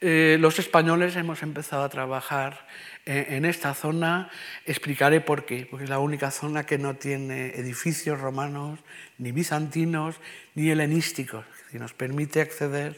eh, 0.03 0.37
los 0.39 0.57
españoles 0.57 1.15
hemos 1.15 1.43
empezado 1.43 1.83
a 1.83 1.89
trabajar 1.89 2.67
eh, 3.05 3.27
en 3.29 3.45
esta 3.45 3.75
zona. 3.75 4.31
Explicaré 4.65 5.21
por 5.21 5.45
qué, 5.45 5.67
porque 5.69 5.83
es 5.83 5.91
la 5.91 5.99
única 5.99 6.31
zona 6.31 6.65
que 6.65 6.79
no 6.79 6.95
tiene 6.95 7.49
edificios 7.55 8.19
romanos, 8.19 8.79
ni 9.19 9.31
bizantinos, 9.31 10.15
ni 10.55 10.71
helenísticos, 10.71 11.45
que 11.71 11.79
nos 11.79 11.93
permite 11.93 12.41
acceder 12.41 12.95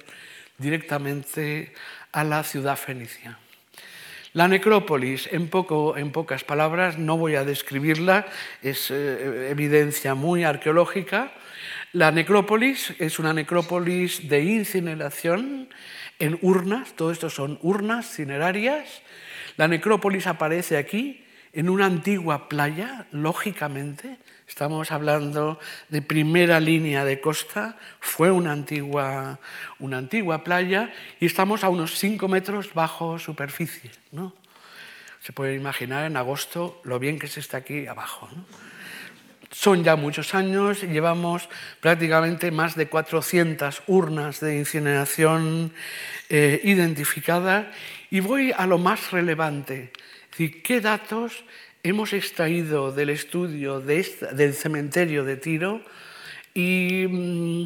directamente 0.57 1.73
a 2.12 2.23
la 2.23 2.43
ciudad 2.43 2.75
fenicia. 2.75 3.38
La 4.33 4.47
necrópolis, 4.47 5.29
en, 5.31 5.47
poco, 5.47 5.95
en 5.95 6.12
pocas 6.12 6.43
palabras, 6.43 6.97
no 6.97 7.17
voy 7.17 7.36
a 7.36 7.45
describirla, 7.45 8.25
es 8.63 8.89
eh, 8.89 9.51
evidencia 9.51 10.15
muy 10.15 10.43
arqueológica. 10.43 11.31
La 11.91 12.12
necrópolis 12.12 12.95
es 12.97 13.19
una 13.19 13.33
necrópolis 13.33 14.27
de 14.27 14.41
incineración 14.41 15.69
en 16.17 16.39
urnas, 16.41 16.93
todo 16.93 17.12
esto 17.12 17.29
son 17.29 17.59
urnas 17.62 18.09
cinerarias. 18.09 19.03
La 19.55 19.67
necrópolis 19.67 20.25
aparece 20.25 20.77
aquí, 20.77 21.23
en 21.53 21.69
una 21.69 21.86
antigua 21.86 22.49
playa, 22.49 23.05
lógicamente. 23.12 24.17
Estamos 24.53 24.91
hablando 24.91 25.57
de 25.89 26.03
primera 26.03 26.59
línea 26.59 27.03
de 27.05 27.19
costa, 27.19 27.75
fue 27.99 28.29
una 28.29 28.51
antigua, 28.51 29.39
una 29.79 29.97
antigua 29.97 30.43
playa 30.43 30.93
y 31.19 31.25
estamos 31.25 31.63
a 31.63 31.69
unos 31.69 31.97
5 31.97 32.27
metros 32.27 32.71
bajo 32.75 33.17
superficie. 33.17 33.89
¿no? 34.11 34.31
Se 35.21 35.33
puede 35.33 35.55
imaginar 35.55 36.05
en 36.05 36.17
agosto 36.17 36.79
lo 36.83 36.99
bien 36.99 37.17
que 37.17 37.25
se 37.25 37.39
está 37.39 37.57
aquí 37.57 37.87
abajo. 37.87 38.29
Son 39.49 39.83
ya 39.83 39.95
muchos 39.95 40.35
años, 40.35 40.83
llevamos 40.83 41.49
prácticamente 41.79 42.51
más 42.51 42.75
de 42.75 42.87
400 42.87 43.81
urnas 43.87 44.39
de 44.39 44.59
incineración 44.59 45.73
eh, 46.29 46.61
identificadas 46.63 47.65
y 48.11 48.19
voy 48.19 48.53
a 48.55 48.67
lo 48.67 48.77
más 48.77 49.09
relevante, 49.09 49.91
qué 50.37 50.79
datos 50.79 51.43
hemos 51.84 52.13
extraído 52.13 52.93
del 52.93 53.10
estudio 53.10 53.82
del 53.82 54.54
cementerio 54.54 55.26
de 55.26 55.36
Tiro 55.36 55.82
y 56.54 57.06
mm, 57.10 57.65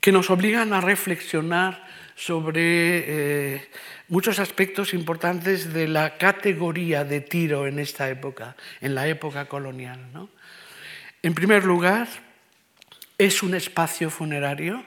que 0.00 0.10
nos 0.10 0.28
obligan 0.28 0.72
a 0.72 0.80
reflexionar 0.80 1.86
sobre 2.16 3.54
eh, 3.56 3.68
muchos 4.08 4.40
aspectos 4.40 4.92
importantes 4.92 5.72
de 5.72 5.86
la 5.86 6.18
categoría 6.18 7.04
de 7.04 7.20
Tiro 7.20 7.66
en 7.66 7.78
esta 7.78 8.10
época, 8.10 8.56
en 8.80 8.94
la 8.94 9.06
época 9.06 9.46
colonial. 9.46 10.00
En 11.22 11.34
primer 11.34 11.64
lugar, 11.64 12.08
es 13.18 13.42
un 13.42 13.54
espacio 13.54 14.10
funerario. 14.10 14.84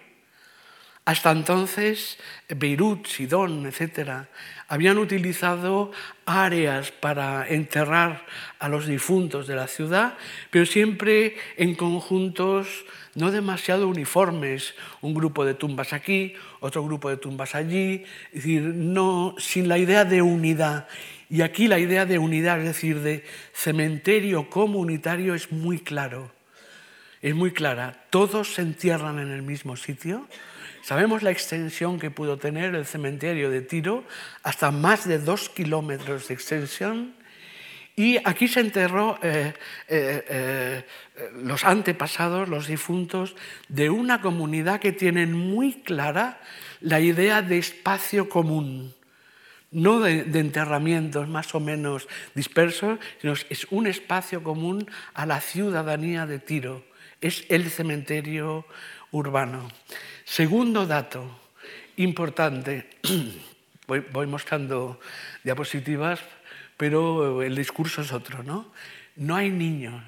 Hasta 1.05 1.31
entonces, 1.31 2.17
Beirut, 2.49 3.07
Sidón, 3.07 3.65
etc., 3.65 4.27
habían 4.67 4.97
utilizado 4.97 5.91
áreas 6.25 6.91
para 6.91 7.47
enterrar 7.47 8.25
a 8.59 8.67
los 8.67 8.85
difuntos 8.85 9.47
de 9.47 9.55
la 9.55 9.67
ciudad, 9.67 10.17
pero 10.51 10.65
siempre 10.65 11.37
en 11.55 11.75
conjuntos 11.75 12.85
no 13.15 13.31
demasiado 13.31 13.87
uniformes, 13.87 14.75
un 15.01 15.13
grupo 15.13 15.43
de 15.43 15.55
tumbas 15.55 15.91
aquí, 15.91 16.33
otro 16.59 16.83
grupo 16.83 17.09
de 17.09 17.17
tumbas 17.17 17.55
allí, 17.55 18.03
es 18.27 18.43
decir, 18.43 18.61
no, 18.61 19.35
sin 19.39 19.67
la 19.67 19.79
idea 19.79 20.05
de 20.05 20.21
unidad. 20.21 20.87
Y 21.29 21.41
aquí 21.41 21.67
la 21.67 21.79
idea 21.79 22.05
de 22.05 22.19
unidad, 22.19 22.59
es 22.59 22.65
decir, 22.65 22.99
de 22.99 23.25
cementerio 23.53 24.49
comunitario 24.49 25.33
es 25.33 25.51
muy 25.51 25.79
claro. 25.79 26.31
Es 27.21 27.33
muy 27.33 27.51
clara. 27.51 28.05
Todos 28.11 28.53
se 28.53 28.61
entierran 28.61 29.17
en 29.17 29.31
el 29.31 29.41
mismo 29.41 29.75
sitio. 29.75 30.27
Sabemos 30.81 31.23
la 31.23 31.31
extensión 31.31 31.99
que 31.99 32.11
pudo 32.11 32.37
tener 32.37 32.75
el 32.75 32.85
cementerio 32.85 33.49
de 33.49 33.61
Tiro, 33.61 34.03
hasta 34.43 34.71
más 34.71 35.07
de 35.07 35.19
dos 35.19 35.49
kilómetros 35.49 36.27
de 36.27 36.33
extensión. 36.33 37.13
Y 37.95 38.17
aquí 38.23 38.47
se 38.47 38.59
enterró 38.59 39.17
eh, 39.23 39.53
eh, 39.87 40.25
eh, 40.29 40.85
los 41.41 41.65
antepasados, 41.65 42.47
los 42.47 42.67
difuntos, 42.67 43.35
de 43.69 43.89
una 43.89 44.21
comunidad 44.21 44.79
que 44.79 44.91
tienen 44.91 45.33
muy 45.33 45.81
clara 45.81 46.39
la 46.79 46.99
idea 46.99 47.41
de 47.41 47.57
espacio 47.57 48.29
común 48.29 48.93
no 49.71 49.99
de, 49.99 50.21
enterramientos 50.39 51.27
más 51.27 51.53
o 51.53 51.59
menos 51.59 52.07
dispersos, 52.35 52.99
sino 53.21 53.33
es 53.33 53.67
un 53.69 53.87
espacio 53.87 54.43
común 54.43 54.89
a 55.13 55.25
la 55.25 55.41
ciudadanía 55.41 56.25
de 56.25 56.39
Tiro. 56.39 56.85
Es 57.19 57.45
el 57.49 57.69
cementerio 57.69 58.65
urbano. 59.11 59.69
Segundo 60.25 60.85
dato 60.85 61.39
importante, 61.97 62.89
voy, 63.87 64.27
mostrando 64.27 64.99
diapositivas, 65.43 66.19
pero 66.77 67.41
el 67.41 67.55
discurso 67.55 68.01
es 68.01 68.11
otro, 68.11 68.43
¿no? 68.43 68.71
No 69.15 69.35
hay 69.35 69.49
niños, 69.49 70.03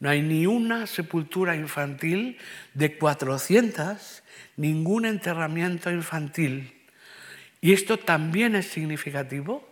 no 0.00 0.08
hay 0.08 0.22
ni 0.22 0.46
una 0.46 0.86
sepultura 0.86 1.56
infantil 1.56 2.38
de 2.74 2.96
400, 2.96 4.22
ningún 4.56 5.04
enterramiento 5.04 5.90
infantil 5.90 6.78
y 7.60 7.72
esto 7.72 7.98
también 7.98 8.54
es 8.54 8.66
significativo, 8.66 9.68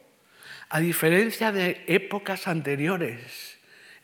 a 0.68 0.80
diferencia 0.80 1.52
de 1.52 1.84
épocas 1.86 2.48
anteriores, 2.48 3.45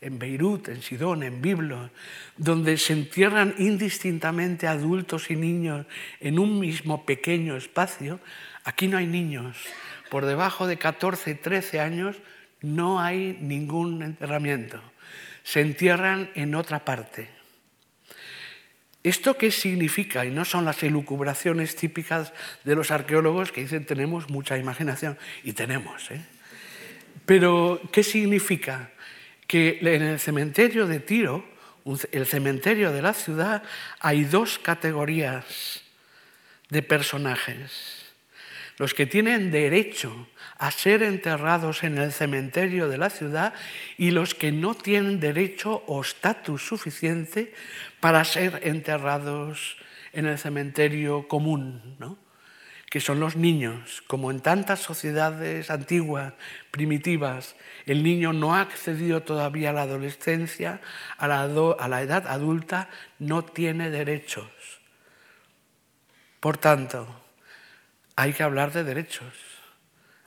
en 0.03 0.19
Beirut, 0.19 0.67
en 0.67 0.81
Sidón, 0.81 1.23
en 1.23 1.41
Biblo, 1.41 1.89
donde 2.37 2.77
se 2.77 2.93
entierran 2.93 3.55
indistintamente 3.57 4.67
adultos 4.67 5.31
y 5.31 5.35
niños 5.35 5.85
en 6.19 6.39
un 6.39 6.59
mismo 6.59 7.05
pequeño 7.05 7.55
espacio, 7.55 8.19
aquí 8.63 8.87
no 8.87 8.97
hay 8.97 9.07
niños. 9.07 9.57
Por 10.09 10.25
debajo 10.25 10.67
de 10.67 10.77
14, 10.77 11.35
13 11.35 11.79
años 11.79 12.17
no 12.61 12.99
hay 12.99 13.37
ningún 13.41 14.03
enterramiento. 14.03 14.81
Se 15.43 15.61
entierran 15.61 16.29
en 16.35 16.55
otra 16.55 16.85
parte. 16.85 17.29
¿Esto 19.03 19.37
qué 19.37 19.51
significa? 19.51 20.25
Y 20.25 20.31
no 20.31 20.45
son 20.45 20.63
las 20.63 20.81
elucubraciones 20.81 21.75
típicas 21.75 22.31
de 22.63 22.75
los 22.75 22.89
arqueólogos 22.89 23.51
que 23.51 23.61
dicen 23.61 23.85
tenemos 23.85 24.29
mucha 24.29 24.57
imaginación, 24.57 25.17
y 25.43 25.51
tenemos. 25.53 26.09
¿eh? 26.09 26.21
Pero, 27.25 27.81
¿qué 27.91 28.01
significa? 28.01 28.92
Que 29.47 29.79
en 29.81 30.01
el 30.01 30.19
cementerio 30.19 30.87
de 30.87 30.99
Tiro, 30.99 31.45
el 32.11 32.25
cementerio 32.25 32.91
de 32.91 33.01
la 33.01 33.13
ciudad, 33.13 33.63
hay 33.99 34.23
dos 34.23 34.59
categorías 34.59 35.83
de 36.69 36.81
personajes. 36.81 37.99
los 38.77 38.95
que 38.95 39.05
tienen 39.05 39.51
derecho 39.51 40.27
a 40.57 40.71
ser 40.71 41.03
enterrados 41.03 41.83
en 41.83 41.99
el 41.99 42.11
cementerio 42.11 42.89
de 42.89 42.97
la 42.97 43.11
ciudad 43.11 43.53
y 43.97 44.09
los 44.09 44.33
que 44.33 44.51
no 44.51 44.73
tienen 44.73 45.19
derecho 45.19 45.83
o 45.85 46.01
estatus 46.01 46.65
suficiente 46.65 47.53
para 47.99 48.25
ser 48.25 48.61
enterrados 48.63 49.77
en 50.11 50.25
el 50.25 50.39
cementerio 50.39 51.27
común, 51.27 51.95
¿no? 51.99 52.22
Que 52.93 52.99
son 52.99 53.19
los 53.19 53.35
niños. 53.35 54.03
Como 54.05 54.29
en 54.29 54.39
tantas 54.39 54.79
sociedades 54.79 55.71
antiguas, 55.71 56.33
primitivas, 56.69 57.55
el 57.87 58.03
niño 58.03 58.33
no 58.33 58.53
ha 58.53 58.61
accedido 58.61 59.23
todavía 59.23 59.71
a 59.71 59.73
la 59.73 59.81
adolescencia, 59.81 60.79
a 61.17 61.27
la, 61.27 61.41
a 61.41 61.87
la 61.87 62.01
edad 62.03 62.27
adulta, 62.27 62.89
no 63.17 63.45
tiene 63.45 63.89
derechos. 63.89 64.45
Por 66.39 66.59
tanto, 66.59 67.07
hay 68.15 68.31
que 68.31 68.43
hablar 68.43 68.71
de 68.71 68.83
derechos. 68.83 69.33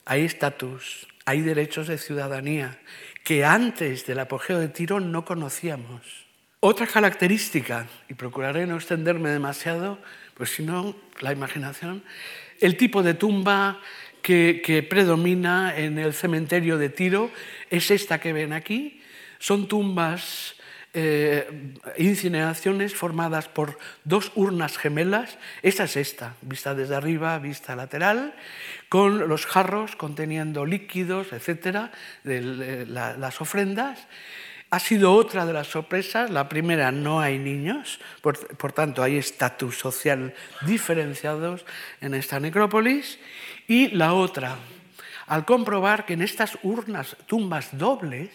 Hay 0.04 0.24
estatus, 0.24 1.06
hay 1.24 1.42
derechos 1.42 1.86
de 1.86 1.98
ciudadanía 1.98 2.80
que 3.22 3.44
antes 3.44 4.06
del 4.06 4.18
apogeo 4.18 4.58
de 4.58 4.70
Tiro 4.70 4.98
no 4.98 5.24
conocíamos. 5.24 6.26
Otra 6.58 6.88
característica, 6.88 7.86
y 8.08 8.14
procuraré 8.14 8.66
no 8.66 8.74
extenderme 8.74 9.30
demasiado, 9.30 10.00
pues 10.34 10.50
si 10.50 10.64
no, 10.64 10.96
la 11.20 11.32
imaginación, 11.32 12.02
el 12.60 12.76
tipo 12.76 13.02
de 13.02 13.14
tumba 13.14 13.80
que, 14.22 14.86
predomina 14.88 15.76
en 15.76 15.98
el 15.98 16.12
cementerio 16.12 16.78
de 16.78 16.88
Tiro 16.88 17.30
es 17.70 17.90
esta 17.90 18.18
que 18.18 18.32
ven 18.32 18.52
aquí. 18.52 19.00
Son 19.38 19.68
tumbas 19.68 20.56
eh, 20.94 21.46
incineraciones 21.98 22.94
formadas 22.94 23.48
por 23.48 23.78
dos 24.02 24.32
urnas 24.34 24.78
gemelas. 24.78 25.38
Esta 25.62 25.84
es 25.84 25.96
esta, 25.96 26.34
vista 26.42 26.74
desde 26.74 26.96
arriba, 26.96 27.38
vista 27.38 27.76
lateral, 27.76 28.34
con 28.88 29.28
los 29.28 29.46
jarros 29.46 29.94
conteniendo 29.94 30.66
líquidos, 30.66 31.32
etcétera, 31.32 31.92
de 32.24 32.86
las 32.88 33.40
ofrendas. 33.40 34.08
Ha 34.76 34.78
sido 34.78 35.14
otra 35.14 35.46
de 35.46 35.54
las 35.54 35.68
sorpresas. 35.68 36.28
La 36.28 36.50
primera, 36.50 36.92
no 36.92 37.18
hay 37.18 37.38
niños, 37.38 37.98
por, 38.20 38.72
tanto 38.74 39.02
hay 39.02 39.16
estatus 39.16 39.78
social 39.78 40.34
diferenciados 40.66 41.64
en 42.02 42.12
esta 42.12 42.40
necrópolis. 42.40 43.18
Y 43.66 43.88
la 43.88 44.12
otra, 44.12 44.58
al 45.28 45.46
comprobar 45.46 46.04
que 46.04 46.12
en 46.12 46.20
estas 46.20 46.58
urnas, 46.62 47.16
tumbas 47.24 47.70
dobles, 47.78 48.28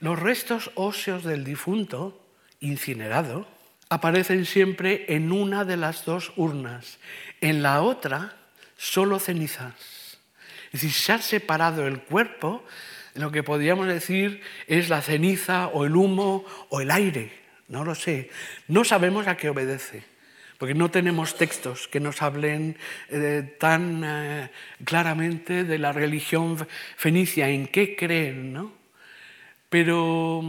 los 0.00 0.18
restos 0.18 0.72
óseos 0.74 1.24
del 1.24 1.42
difunto, 1.42 2.22
incinerado, 2.60 3.48
aparecen 3.88 4.44
siempre 4.44 5.06
en 5.08 5.32
una 5.32 5.64
de 5.64 5.78
las 5.78 6.04
dos 6.04 6.34
urnas. 6.36 6.98
En 7.40 7.62
la 7.62 7.80
otra, 7.80 8.36
solo 8.76 9.18
cenizas. 9.18 10.18
Es 10.66 10.82
decir, 10.82 10.92
se 10.92 11.12
ha 11.14 11.18
separado 11.22 11.86
el 11.86 12.02
cuerpo 12.02 12.62
lo 13.14 13.30
que 13.30 13.42
podríamos 13.42 13.88
decir 13.88 14.42
es 14.66 14.88
la 14.88 15.02
ceniza 15.02 15.68
o 15.68 15.84
el 15.84 15.96
humo 15.96 16.44
o 16.68 16.80
el 16.80 16.90
aire, 16.90 17.32
no 17.68 17.84
lo 17.84 17.94
sé. 17.94 18.30
No 18.68 18.84
sabemos 18.84 19.26
a 19.26 19.36
qué 19.36 19.48
obedece, 19.48 20.02
porque 20.58 20.74
no 20.74 20.90
tenemos 20.90 21.36
textos 21.36 21.88
que 21.88 22.00
nos 22.00 22.22
hablen 22.22 22.76
eh, 23.08 23.56
tan 23.58 24.02
eh, 24.04 24.50
claramente 24.84 25.64
de 25.64 25.78
la 25.78 25.92
religión 25.92 26.66
fenicia, 26.96 27.48
en 27.48 27.66
qué 27.66 27.96
creen, 27.96 28.52
¿no? 28.52 28.72
Pero 29.68 30.42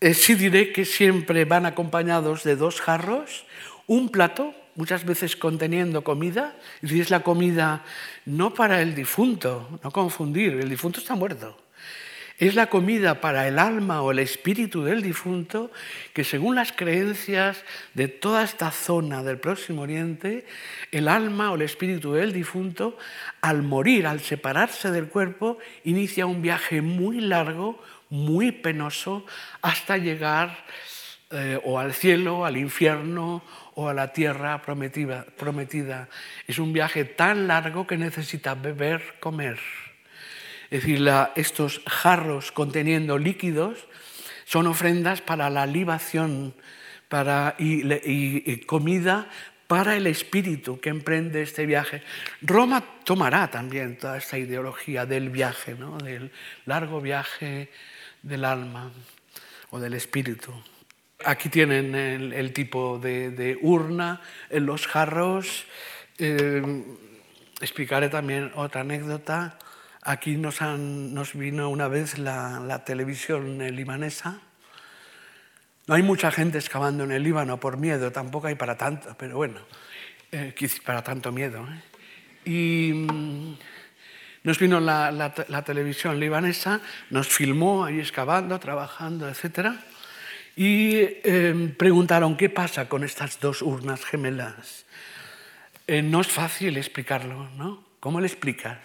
eh, 0.00 0.14
sí 0.14 0.34
diré 0.34 0.72
que 0.72 0.84
siempre 0.84 1.44
van 1.44 1.66
acompañados 1.66 2.44
de 2.44 2.56
dos 2.56 2.80
jarros, 2.80 3.44
un 3.86 4.08
plato 4.08 4.54
muchas 4.74 5.04
veces 5.04 5.36
conteniendo 5.36 6.02
comida, 6.04 6.56
y 6.82 7.00
es 7.00 7.10
la 7.10 7.20
comida 7.20 7.84
no 8.24 8.54
para 8.54 8.80
el 8.80 8.94
difunto, 8.94 9.80
no 9.82 9.90
confundir, 9.90 10.54
el 10.54 10.68
difunto 10.68 11.00
está 11.00 11.14
muerto. 11.14 11.58
Es 12.38 12.56
la 12.56 12.66
comida 12.66 13.20
para 13.20 13.46
el 13.46 13.58
alma 13.58 14.02
o 14.02 14.10
el 14.10 14.18
espíritu 14.18 14.82
del 14.82 15.00
difunto 15.00 15.70
que 16.12 16.24
según 16.24 16.56
las 16.56 16.72
creencias 16.72 17.62
de 17.94 18.08
toda 18.08 18.42
esta 18.42 18.72
zona 18.72 19.22
del 19.22 19.38
Próximo 19.38 19.82
Oriente, 19.82 20.44
el 20.90 21.06
alma 21.06 21.52
o 21.52 21.54
el 21.54 21.62
espíritu 21.62 22.14
del 22.14 22.32
difunto, 22.32 22.98
al 23.42 23.62
morir, 23.62 24.08
al 24.08 24.20
separarse 24.20 24.90
del 24.90 25.06
cuerpo, 25.06 25.58
inicia 25.84 26.26
un 26.26 26.42
viaje 26.42 26.82
muy 26.82 27.20
largo, 27.20 27.80
muy 28.08 28.50
penoso, 28.50 29.24
hasta 29.60 29.96
llegar 29.96 30.64
eh, 31.30 31.60
o 31.64 31.78
al 31.78 31.92
cielo, 31.94 32.44
al 32.44 32.56
infierno 32.56 33.42
o 33.74 33.88
a 33.88 33.94
la 33.94 34.12
tierra 34.12 34.62
prometida. 34.62 36.08
Es 36.46 36.58
un 36.58 36.72
viaje 36.72 37.04
tan 37.04 37.46
largo 37.46 37.86
que 37.86 37.96
necesita 37.96 38.54
beber, 38.54 39.16
comer. 39.20 39.58
Es 40.70 40.82
decir, 40.82 41.06
estos 41.36 41.82
jarros 41.86 42.52
conteniendo 42.52 43.18
líquidos 43.18 43.86
son 44.44 44.66
ofrendas 44.66 45.20
para 45.20 45.50
la 45.50 45.66
libación 45.66 46.54
para, 47.08 47.56
y, 47.58 48.56
comida 48.64 49.28
para 49.66 49.96
el 49.96 50.06
espíritu 50.06 50.80
que 50.80 50.90
emprende 50.90 51.42
este 51.42 51.66
viaje. 51.66 52.02
Roma 52.40 52.82
tomará 53.04 53.50
también 53.50 53.98
toda 53.98 54.18
esta 54.18 54.38
ideología 54.38 55.06
del 55.06 55.30
viaje, 55.30 55.74
¿no? 55.74 55.98
del 55.98 56.30
largo 56.64 57.00
viaje 57.00 57.70
del 58.22 58.44
alma 58.44 58.90
o 59.70 59.78
del 59.78 59.94
espíritu. 59.94 60.52
Aquí 61.24 61.48
tienen 61.48 61.94
el, 61.94 62.52
tipo 62.52 62.98
de, 62.98 63.58
urna, 63.62 64.20
en 64.50 64.66
los 64.66 64.86
jarros. 64.86 65.64
Eh, 66.18 66.84
explicaré 67.60 68.08
también 68.08 68.52
otra 68.54 68.82
anécdota. 68.82 69.58
Aquí 70.02 70.36
nos, 70.36 70.58
vino 71.34 71.68
una 71.70 71.88
vez 71.88 72.18
la, 72.18 72.82
televisión 72.84 73.58
libanesa. 73.58 74.40
No 75.86 75.94
hay 75.94 76.02
mucha 76.02 76.30
gente 76.30 76.58
excavando 76.58 77.04
en 77.04 77.12
el 77.12 77.22
Líbano 77.22 77.58
por 77.58 77.76
miedo, 77.76 78.12
tampoco 78.12 78.46
hay 78.46 78.54
para 78.54 78.76
tanto, 78.76 79.16
pero 79.18 79.36
bueno, 79.36 79.60
eh, 80.30 80.54
para 80.84 81.02
tanto 81.02 81.32
miedo. 81.32 81.66
¿eh? 81.68 82.48
Y 82.48 82.92
mm, 82.92 83.58
nos 84.44 84.58
vino 84.60 84.78
la, 84.78 85.10
la, 85.10 85.64
televisión 85.64 86.20
libanesa, 86.20 86.80
nos 87.10 87.28
filmó 87.28 87.84
ahí 87.84 87.98
excavando, 87.98 88.58
trabajando, 88.60 89.28
etcétera 89.28 89.76
y 90.56 91.00
em, 91.24 91.74
preguntaron 91.74 92.36
qué 92.36 92.50
pasa 92.50 92.88
con 92.88 93.04
estas 93.04 93.40
dos 93.40 93.62
urnas 93.62 94.04
gemelas. 94.04 94.84
Eh, 95.86 96.02
no 96.02 96.20
es 96.20 96.28
fácil 96.28 96.76
explicarlo, 96.76 97.48
¿no? 97.56 97.84
¿Cómo 98.00 98.20
le 98.20 98.26
explicas 98.26 98.78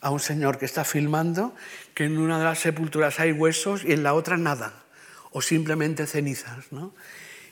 a 0.00 0.10
un 0.10 0.20
señor 0.20 0.58
que 0.58 0.64
está 0.64 0.84
filmando 0.84 1.54
que 1.94 2.04
en 2.04 2.18
una 2.18 2.38
de 2.38 2.44
las 2.44 2.60
sepulturas 2.60 3.20
hay 3.20 3.32
huesos 3.32 3.84
y 3.84 3.92
en 3.92 4.02
la 4.02 4.14
otra 4.14 4.36
nada? 4.36 4.84
O 5.32 5.42
simplemente 5.42 6.06
cenizas, 6.06 6.72
¿no? 6.72 6.94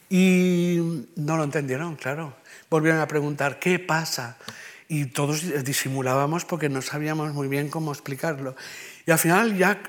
Y 0.09 1.07
no 1.17 1.37
lo 1.37 1.45
entendieron, 1.45 1.97
claro. 1.97 2.37
Volvieron 2.71 3.01
a 3.01 3.09
preguntar, 3.09 3.59
¿qué 3.59 3.79
pasa? 3.79 4.39
Y 4.89 5.07
todos 5.07 5.65
disimulábamos 5.65 6.45
porque 6.45 6.69
no 6.69 6.83
sabíamos 6.83 7.33
muy 7.33 7.49
bien 7.49 7.69
cómo 7.69 7.93
explicarlo. 7.93 8.57
Y 9.07 9.11
al 9.11 9.19
final 9.19 9.57
ya 9.57 9.81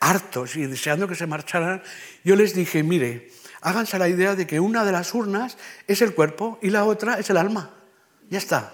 hartos 0.00 0.56
y 0.56 0.66
deseando 0.66 1.06
que 1.06 1.14
se 1.14 1.26
marcharan, 1.26 1.82
yo 2.24 2.34
les 2.34 2.54
dije, 2.54 2.82
mire, 2.82 3.30
háganse 3.60 3.98
la 3.98 4.08
idea 4.08 4.34
de 4.34 4.46
que 4.46 4.58
una 4.58 4.84
de 4.84 4.92
las 4.92 5.14
urnas 5.14 5.56
es 5.86 6.02
el 6.02 6.14
cuerpo 6.14 6.58
y 6.62 6.70
la 6.70 6.84
otra 6.84 7.18
es 7.18 7.30
el 7.30 7.36
alma. 7.36 7.70
Ya 8.28 8.38
está. 8.38 8.72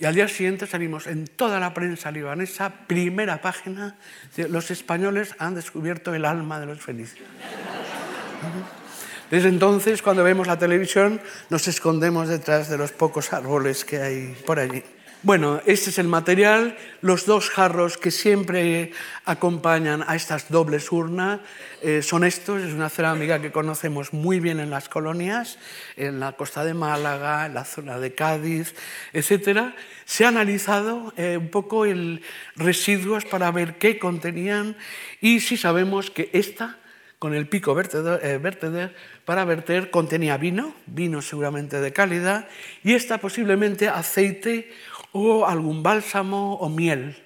Y 0.00 0.06
al 0.06 0.14
día 0.14 0.28
siguiente 0.28 0.66
salimos 0.66 1.06
en 1.06 1.26
toda 1.26 1.60
la 1.60 1.74
prensa 1.74 2.10
libanesa, 2.10 2.72
primera 2.86 3.42
página, 3.42 3.98
los 4.36 4.70
españoles 4.70 5.34
han 5.38 5.54
descubierto 5.54 6.14
el 6.14 6.24
alma 6.24 6.60
de 6.60 6.66
los 6.66 6.80
fenicios. 6.80 7.26
Desde 9.30 9.48
entonces, 9.48 10.00
cuando 10.00 10.24
vemos 10.24 10.46
la 10.46 10.58
televisión, 10.58 11.20
nos 11.50 11.68
escondemos 11.68 12.28
detrás 12.28 12.70
de 12.70 12.78
los 12.78 12.92
pocos 12.92 13.32
árboles 13.34 13.84
que 13.84 14.00
hay 14.00 14.36
por 14.46 14.58
allí. 14.58 14.82
Bueno, 15.24 15.60
este 15.66 15.90
es 15.90 15.98
el 15.98 16.06
material, 16.06 16.76
los 17.00 17.26
dos 17.26 17.50
jarros 17.50 17.98
que 17.98 18.12
siempre 18.12 18.92
acompañan 19.24 20.04
a 20.06 20.14
estas 20.14 20.48
dobles 20.48 20.92
urnas 20.92 21.40
eh, 21.82 22.02
son 22.02 22.22
estos, 22.22 22.62
es 22.62 22.72
una 22.72 22.88
cerámica 22.88 23.42
que 23.42 23.50
conocemos 23.50 24.12
muy 24.12 24.38
bien 24.38 24.60
en 24.60 24.70
las 24.70 24.88
colonias, 24.88 25.58
en 25.96 26.20
la 26.20 26.32
costa 26.32 26.64
de 26.64 26.72
Málaga, 26.72 27.46
en 27.46 27.54
la 27.54 27.64
zona 27.64 27.98
de 27.98 28.14
Cádiz, 28.14 28.76
etc. 29.12 29.74
Se 30.04 30.24
ha 30.24 30.28
analizado 30.28 31.12
eh, 31.16 31.36
un 31.36 31.48
poco 31.48 31.84
el 31.84 32.22
residuos 32.54 33.24
para 33.24 33.50
ver 33.50 33.76
qué 33.76 33.98
contenían 33.98 34.76
y 35.20 35.40
si 35.40 35.56
sabemos 35.56 36.12
que 36.12 36.30
esta 36.32 36.78
con 37.18 37.34
el 37.34 37.48
pico 37.48 37.74
vertedor, 37.74 38.20
eh, 38.22 38.90
para 39.24 39.44
verter 39.44 39.90
contenía 39.90 40.36
vino, 40.36 40.74
vino 40.86 41.20
seguramente 41.20 41.80
de 41.80 41.92
calidad, 41.92 42.48
y 42.84 42.94
esta 42.94 43.18
posiblemente 43.18 43.88
aceite 43.88 44.70
o 45.12 45.46
algún 45.46 45.82
bálsamo 45.82 46.54
o 46.54 46.68
miel. 46.68 47.22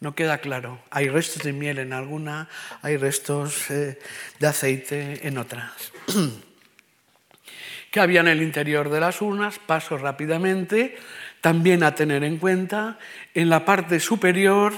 No 0.00 0.14
queda 0.14 0.38
claro. 0.38 0.78
Hay 0.90 1.08
restos 1.08 1.42
de 1.42 1.52
miel 1.52 1.78
en 1.78 1.92
alguna, 1.92 2.48
hay 2.82 2.96
restos 2.96 3.70
eh, 3.70 3.98
de 4.38 4.46
aceite 4.46 5.26
en 5.26 5.38
otras. 5.38 5.92
que 7.90 8.00
había 8.00 8.20
en 8.20 8.28
el 8.28 8.42
interior 8.42 8.90
de 8.90 9.00
las 9.00 9.20
urnas. 9.20 9.58
Paso 9.58 9.98
rápidamente. 9.98 10.96
También 11.40 11.82
a 11.82 11.94
tener 11.94 12.24
en 12.24 12.38
cuenta, 12.38 12.98
en 13.32 13.48
la 13.48 13.64
parte 13.64 14.00
superior 14.00 14.72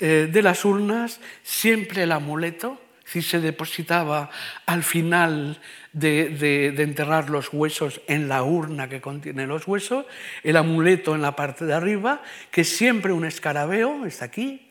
eh, 0.00 0.28
de 0.30 0.42
las 0.42 0.64
urnas, 0.64 1.20
siempre 1.44 2.02
el 2.02 2.12
amuleto, 2.12 2.80
si 3.10 3.22
se 3.22 3.40
depositaba 3.40 4.30
al 4.66 4.84
final 4.84 5.60
de, 5.92 6.68
enterrar 6.78 7.28
los 7.28 7.52
huesos 7.52 8.00
en 8.06 8.28
la 8.28 8.44
urna 8.44 8.88
que 8.88 9.00
contiene 9.00 9.48
los 9.48 9.66
huesos, 9.66 10.06
el 10.44 10.56
amuleto 10.56 11.16
en 11.16 11.22
la 11.22 11.34
parte 11.34 11.64
de 11.64 11.74
arriba, 11.74 12.22
que 12.52 12.62
siempre 12.62 13.12
un 13.12 13.24
escarabeo, 13.24 14.06
está 14.06 14.26
aquí, 14.26 14.70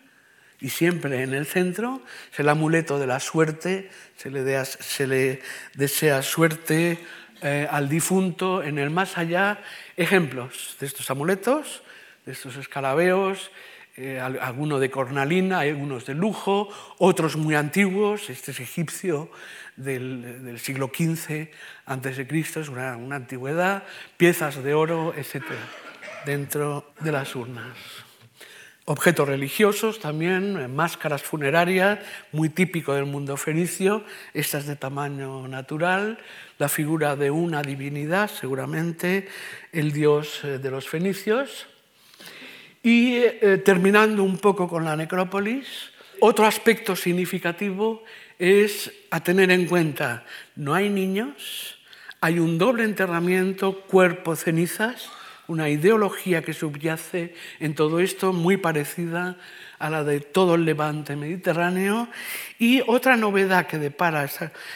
y 0.61 0.69
siempre 0.69 1.21
en 1.23 1.33
el 1.33 1.45
centro, 1.45 2.01
es 2.31 2.39
el 2.39 2.47
amuleto 2.47 2.97
de 2.97 3.07
la 3.07 3.19
suerte, 3.19 3.89
se 4.15 4.29
le, 4.29 4.63
se 4.65 5.05
le 5.05 5.41
desea 5.73 6.21
suerte 6.21 6.97
eh, 7.41 7.67
al 7.69 7.89
difunto 7.89 8.63
en 8.63 8.77
el 8.77 8.89
más 8.89 9.17
allá. 9.17 9.61
Ejemplos 9.97 10.77
de 10.79 10.87
estos 10.87 11.09
amuletos, 11.11 11.83
de 12.25 12.31
estos 12.31 12.55
escarabeos, 12.55 13.51
eh, 14.01 14.17
algunos 14.17 14.79
de 14.79 14.89
cornalina, 14.89 15.59
algunos 15.59 16.05
de 16.05 16.13
lujo, 16.13 16.69
otros 16.99 17.35
muy 17.35 17.55
antiguos, 17.55 18.29
este 18.29 18.51
es 18.51 18.61
egipcio 18.61 19.29
del, 19.75 20.57
siglo 20.57 20.87
XV 20.87 21.49
a.C., 21.85 22.27
es 22.61 22.69
una, 22.69 22.93
antigüedad, 22.93 23.83
piezas 24.15 24.63
de 24.63 24.73
oro, 24.73 25.13
etc., 25.17 25.43
dentro 26.25 26.93
de 27.01 27.11
las 27.11 27.35
urnas 27.35 27.75
objetos 28.85 29.27
religiosos 29.27 29.99
también, 29.99 30.57
eh, 30.57 30.67
máscaras 30.67 31.21
funerarias, 31.21 31.99
muy 32.31 32.49
típico 32.49 32.95
del 32.95 33.05
mundo 33.05 33.37
fenicio, 33.37 34.03
estas 34.33 34.65
de 34.65 34.75
tamaño 34.77 35.47
natural, 35.47 36.17
la 36.57 36.69
figura 36.69 37.15
de 37.15 37.29
una 37.29 37.61
divinidad, 37.61 38.31
seguramente 38.31 39.27
el 39.73 39.91
dios 39.91 40.43
eh, 40.43 40.57
de 40.57 40.71
los 40.71 40.89
fenicios. 40.89 41.67
Y 42.81 43.15
eh, 43.17 43.61
terminando 43.63 44.23
un 44.23 44.37
poco 44.37 44.67
con 44.67 44.85
la 44.85 44.95
necrópolis, 44.95 45.67
otro 46.21 46.45
aspecto 46.45 46.95
significativo 46.95 48.03
es 48.37 48.91
a 49.11 49.21
tener 49.21 49.51
en 49.51 49.65
cuenta, 49.65 50.25
no 50.55 50.73
hay 50.73 50.89
niños, 50.89 51.77
hay 52.21 52.39
un 52.39 52.57
doble 52.57 52.83
enterramiento, 52.83 53.81
cuerpo, 53.81 54.35
cenizas, 54.35 55.09
una 55.47 55.69
ideología 55.69 56.43
que 56.43 56.53
subyace 56.53 57.33
en 57.59 57.73
todo 57.73 57.99
esto 57.99 58.33
muy 58.33 58.57
parecida 58.57 59.37
a 59.79 59.89
la 59.89 60.03
de 60.03 60.19
todo 60.19 60.55
el 60.55 60.65
levante 60.65 61.15
mediterráneo. 61.15 62.07
Y 62.59 62.81
otra 62.85 63.17
novedad 63.17 63.65
que 63.65 63.79
depara 63.79 64.29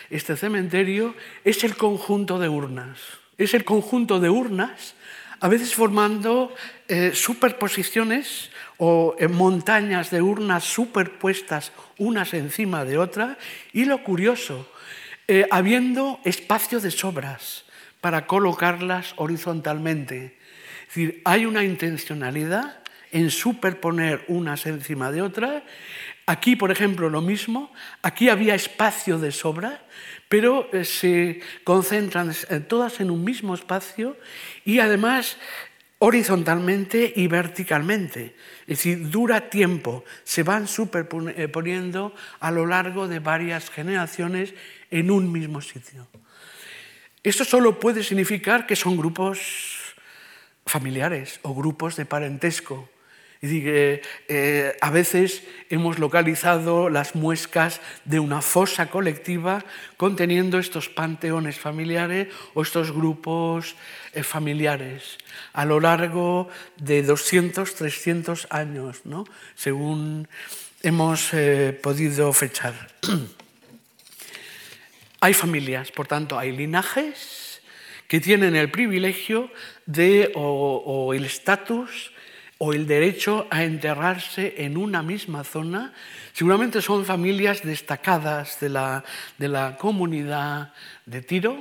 este 0.10 0.36
cementerio 0.36 1.16
es 1.44 1.64
el 1.64 1.76
conjunto 1.76 2.40
de 2.40 2.50
urnas. 2.50 3.00
Es 3.38 3.54
el 3.54 3.64
conjunto 3.64 4.20
de 4.20 4.30
urnas, 4.30 4.96
a 5.44 5.50
veces 5.50 5.76
formando 5.76 6.56
eh, 6.88 7.12
superposiciones 7.14 8.50
o 8.78 9.14
eh, 9.20 9.28
montañas 9.28 10.10
de 10.10 10.22
urnas 10.22 10.64
superpuestas 10.64 11.74
unas 11.98 12.34
encima 12.34 12.86
de 12.86 12.98
otras. 12.98 13.36
Y 13.74 13.84
lo 13.84 14.06
curioso, 14.06 14.72
eh, 15.28 15.46
habiendo 15.52 16.22
espacio 16.24 16.80
de 16.80 16.92
sobras 16.92 17.66
para 18.00 18.26
colocarlas 18.26 19.16
horizontalmente 19.18 20.38
es 20.94 20.96
decir, 20.96 21.22
hay 21.26 21.46
una 21.46 21.64
intencionalidad 21.64 22.80
en 23.12 23.30
superponer 23.30 24.24
unas 24.30 24.66
encima 24.66 25.12
de 25.12 25.24
otras. 25.24 25.64
Aquí, 26.26 26.56
por 26.56 26.72
ejemplo, 26.72 27.10
lo 27.10 27.22
mismo. 27.22 27.72
Aquí 28.02 28.30
había 28.30 28.56
espacio 28.56 29.20
de 29.20 29.32
sobra, 29.32 29.86
pero 30.30 30.70
eh, 30.72 30.86
se 30.86 31.42
concentran 31.64 32.34
todas 32.68 33.00
en 33.00 33.12
un 33.12 33.24
mismo 33.24 33.54
espacio 33.54 34.18
y 34.64 34.80
además 34.80 35.38
horizontalmente 36.00 37.14
y 37.16 37.28
verticalmente. 37.28 38.36
Es 38.68 38.80
decir, 38.80 39.10
dura 39.10 39.50
tiempo, 39.50 40.04
se 40.26 40.44
van 40.44 40.68
superponiendo 40.68 42.14
a 42.42 42.52
lo 42.52 42.66
largo 42.66 43.08
de 43.08 43.20
varias 43.20 43.70
generaciones 43.70 44.54
en 44.92 45.12
un 45.12 45.32
mismo 45.32 45.62
sitio. 45.62 46.10
Esto 47.24 47.46
solo 47.46 47.80
puede 47.80 48.04
significar 48.04 48.68
que 48.68 48.76
son 48.76 48.98
grupos 48.98 49.96
familiares 50.66 51.40
o 51.44 51.56
grupos 51.56 51.96
de 51.96 52.06
parentesco. 52.06 52.90
Y 53.44 53.62
eh, 53.66 54.78
a 54.80 54.90
veces 54.90 55.44
hemos 55.70 56.00
localizado 56.00 56.90
las 56.90 57.14
muescas 57.14 57.82
de 58.06 58.22
una 58.22 58.42
fosa 58.42 58.90
colectiva 58.90 59.66
conteniendo 59.98 60.60
estos 60.60 60.88
panteones 60.88 61.60
familiares 61.60 62.30
o 62.54 62.62
estos 62.62 62.94
grupos 62.94 63.76
eh, 64.14 64.24
familiares 64.24 65.18
a 65.52 65.66
lo 65.66 65.82
largo 65.82 66.48
de 66.78 67.04
200, 67.04 67.76
300 67.76 68.48
años, 68.50 69.02
¿no? 69.04 69.26
según 69.56 70.30
hemos 70.82 71.34
eh, 71.34 71.78
podido 71.84 72.32
fechar. 72.32 72.74
hay 75.20 75.34
familias, 75.34 75.92
por 75.92 76.08
tanto, 76.08 76.40
hay 76.40 76.56
linajes 76.56 77.62
que 78.08 78.20
tienen 78.20 78.56
el 78.56 78.70
privilegio 78.70 79.50
de, 79.86 80.32
o, 80.36 81.14
el 81.14 81.26
estatus 81.26 82.12
o 82.66 82.72
el 82.72 82.88
derecho 82.88 83.46
a 83.50 83.66
enterrarse 83.66 84.56
en 84.60 84.78
una 84.78 85.04
misma 85.04 85.44
zona. 85.44 85.92
Seguramente 86.32 86.82
son 86.82 87.04
familias 87.04 87.62
destacadas 87.62 88.58
de 88.62 88.70
la, 88.70 89.04
de 89.38 89.50
la 89.50 89.76
comunidad 89.76 90.72
de 91.06 91.22
Tiro 91.22 91.60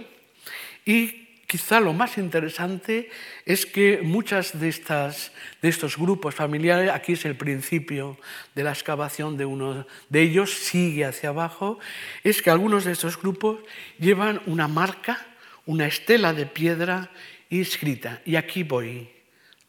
y 0.85 1.43
quizá 1.49 1.81
lo 1.81 1.93
más 1.93 2.19
interesante 2.19 3.11
es 3.45 3.67
que 3.67 3.99
muchas 4.01 4.61
de, 4.61 4.69
estas, 4.69 5.33
de 5.61 5.71
estos 5.71 5.99
grupos 5.99 6.37
familiares, 6.37 6.89
aquí 6.93 7.15
es 7.15 7.25
el 7.25 7.35
principio 7.35 8.17
de 8.55 8.63
la 8.63 8.71
excavación 8.71 9.37
de 9.37 9.45
uno 9.45 9.85
de 10.09 10.23
ellos, 10.23 10.55
sigue 10.55 11.05
hacia 11.05 11.31
abajo, 11.31 11.81
es 12.23 12.43
que 12.43 12.51
algunos 12.51 12.85
de 12.85 12.93
estos 12.93 13.21
grupos 13.21 13.59
llevan 13.99 14.41
una 14.47 14.69
marca, 14.69 15.27
una 15.67 15.87
estela 15.87 16.33
de 16.33 16.47
piedra 16.47 17.11
inscrita. 17.51 18.23
Y 18.25 18.37
aquí 18.37 18.63
voy, 18.63 19.11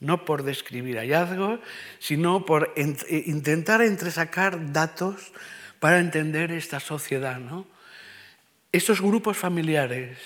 no 0.04 0.26
por 0.26 0.44
describir 0.44 0.98
hallazgos, 0.98 1.60
sino 2.00 2.46
por 2.46 2.74
eh, 2.76 3.24
intentar 3.26 3.82
entresacar 3.82 4.72
datos 4.72 5.32
para 5.80 6.00
entender 6.00 6.52
esta 6.52 6.80
sociedad. 6.80 7.40
¿no? 7.40 7.66
Estos 8.72 9.02
grupos 9.02 9.38
familiares 9.38 10.18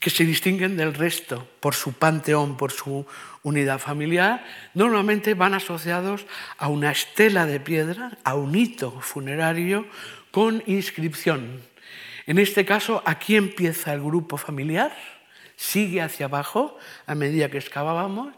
que 0.00 0.10
se 0.10 0.24
distinguen 0.24 0.76
del 0.76 0.94
resto 0.94 1.46
por 1.60 1.74
su 1.74 1.92
panteón, 1.92 2.56
por 2.56 2.70
su 2.70 3.04
unidad 3.42 3.80
familiar, 3.80 4.44
normalmente 4.74 5.34
van 5.34 5.54
asociados 5.54 6.24
a 6.56 6.68
una 6.68 6.92
estela 6.92 7.46
de 7.46 7.58
piedra, 7.58 8.16
a 8.22 8.34
un 8.34 8.54
hito 8.54 9.00
funerario 9.00 9.86
con 10.30 10.62
inscripción. 10.66 11.62
En 12.26 12.38
este 12.38 12.64
caso, 12.64 13.02
aquí 13.06 13.36
empieza 13.36 13.92
el 13.92 14.02
grupo 14.02 14.36
familiar 14.36 15.17
sigue 15.58 16.00
hacia 16.00 16.26
abajo 16.26 16.78
a 17.06 17.14
medida 17.16 17.50
que 17.50 17.58
excavábamos. 17.58 18.32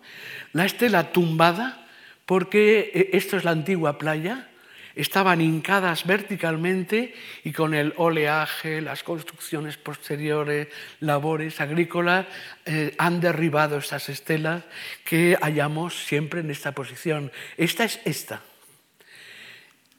La 0.52 0.64
estela 0.64 1.12
tumbada, 1.12 1.86
porque 2.24 2.90
eh, 2.94 3.10
esto 3.12 3.36
es 3.36 3.44
la 3.44 3.50
antigua 3.52 3.98
playa, 3.98 4.48
estaban 4.96 5.42
hincadas 5.42 6.06
verticalmente 6.06 7.14
y 7.44 7.52
con 7.52 7.74
el 7.74 7.92
oleaje, 7.96 8.80
las 8.80 9.02
construcciones 9.02 9.76
posteriores, 9.76 10.68
labores 11.00 11.60
agrícolas, 11.60 12.26
eh, 12.64 12.94
han 12.96 13.20
derribado 13.20 13.76
estas 13.76 14.08
estelas 14.08 14.64
que 15.04 15.36
hallamos 15.42 16.06
siempre 16.06 16.40
en 16.40 16.50
esta 16.50 16.72
posición. 16.72 17.30
Esta 17.58 17.84
es 17.84 18.00
esta. 18.06 18.40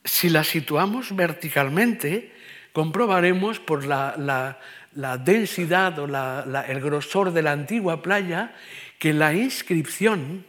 Si 0.04 0.30
la 0.30 0.44
situamos 0.44 1.16
verticalmente, 1.16 2.34
comprobaremos 2.74 3.60
por 3.60 3.86
la, 3.86 4.16
la 4.18 4.60
la 4.94 5.18
densidad 5.18 5.98
o 6.00 6.06
el 6.06 6.82
grosor 6.82 7.32
de 7.32 7.42
la 7.42 7.52
antigua 7.52 8.02
playa, 8.02 8.54
que 9.00 9.14
la 9.14 9.34
inscripción, 9.34 10.46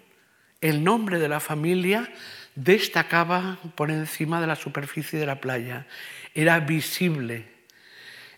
el 0.60 0.84
nombre 0.84 1.18
de 1.18 1.28
la 1.28 1.40
familia, 1.40 2.12
destacaba 2.54 3.58
por 3.74 3.90
encima 3.90 4.40
de 4.40 4.46
la 4.46 4.56
superficie 4.56 5.18
de 5.18 5.26
la 5.26 5.40
playa. 5.40 5.86
Era 6.34 6.60
visible 6.60 7.46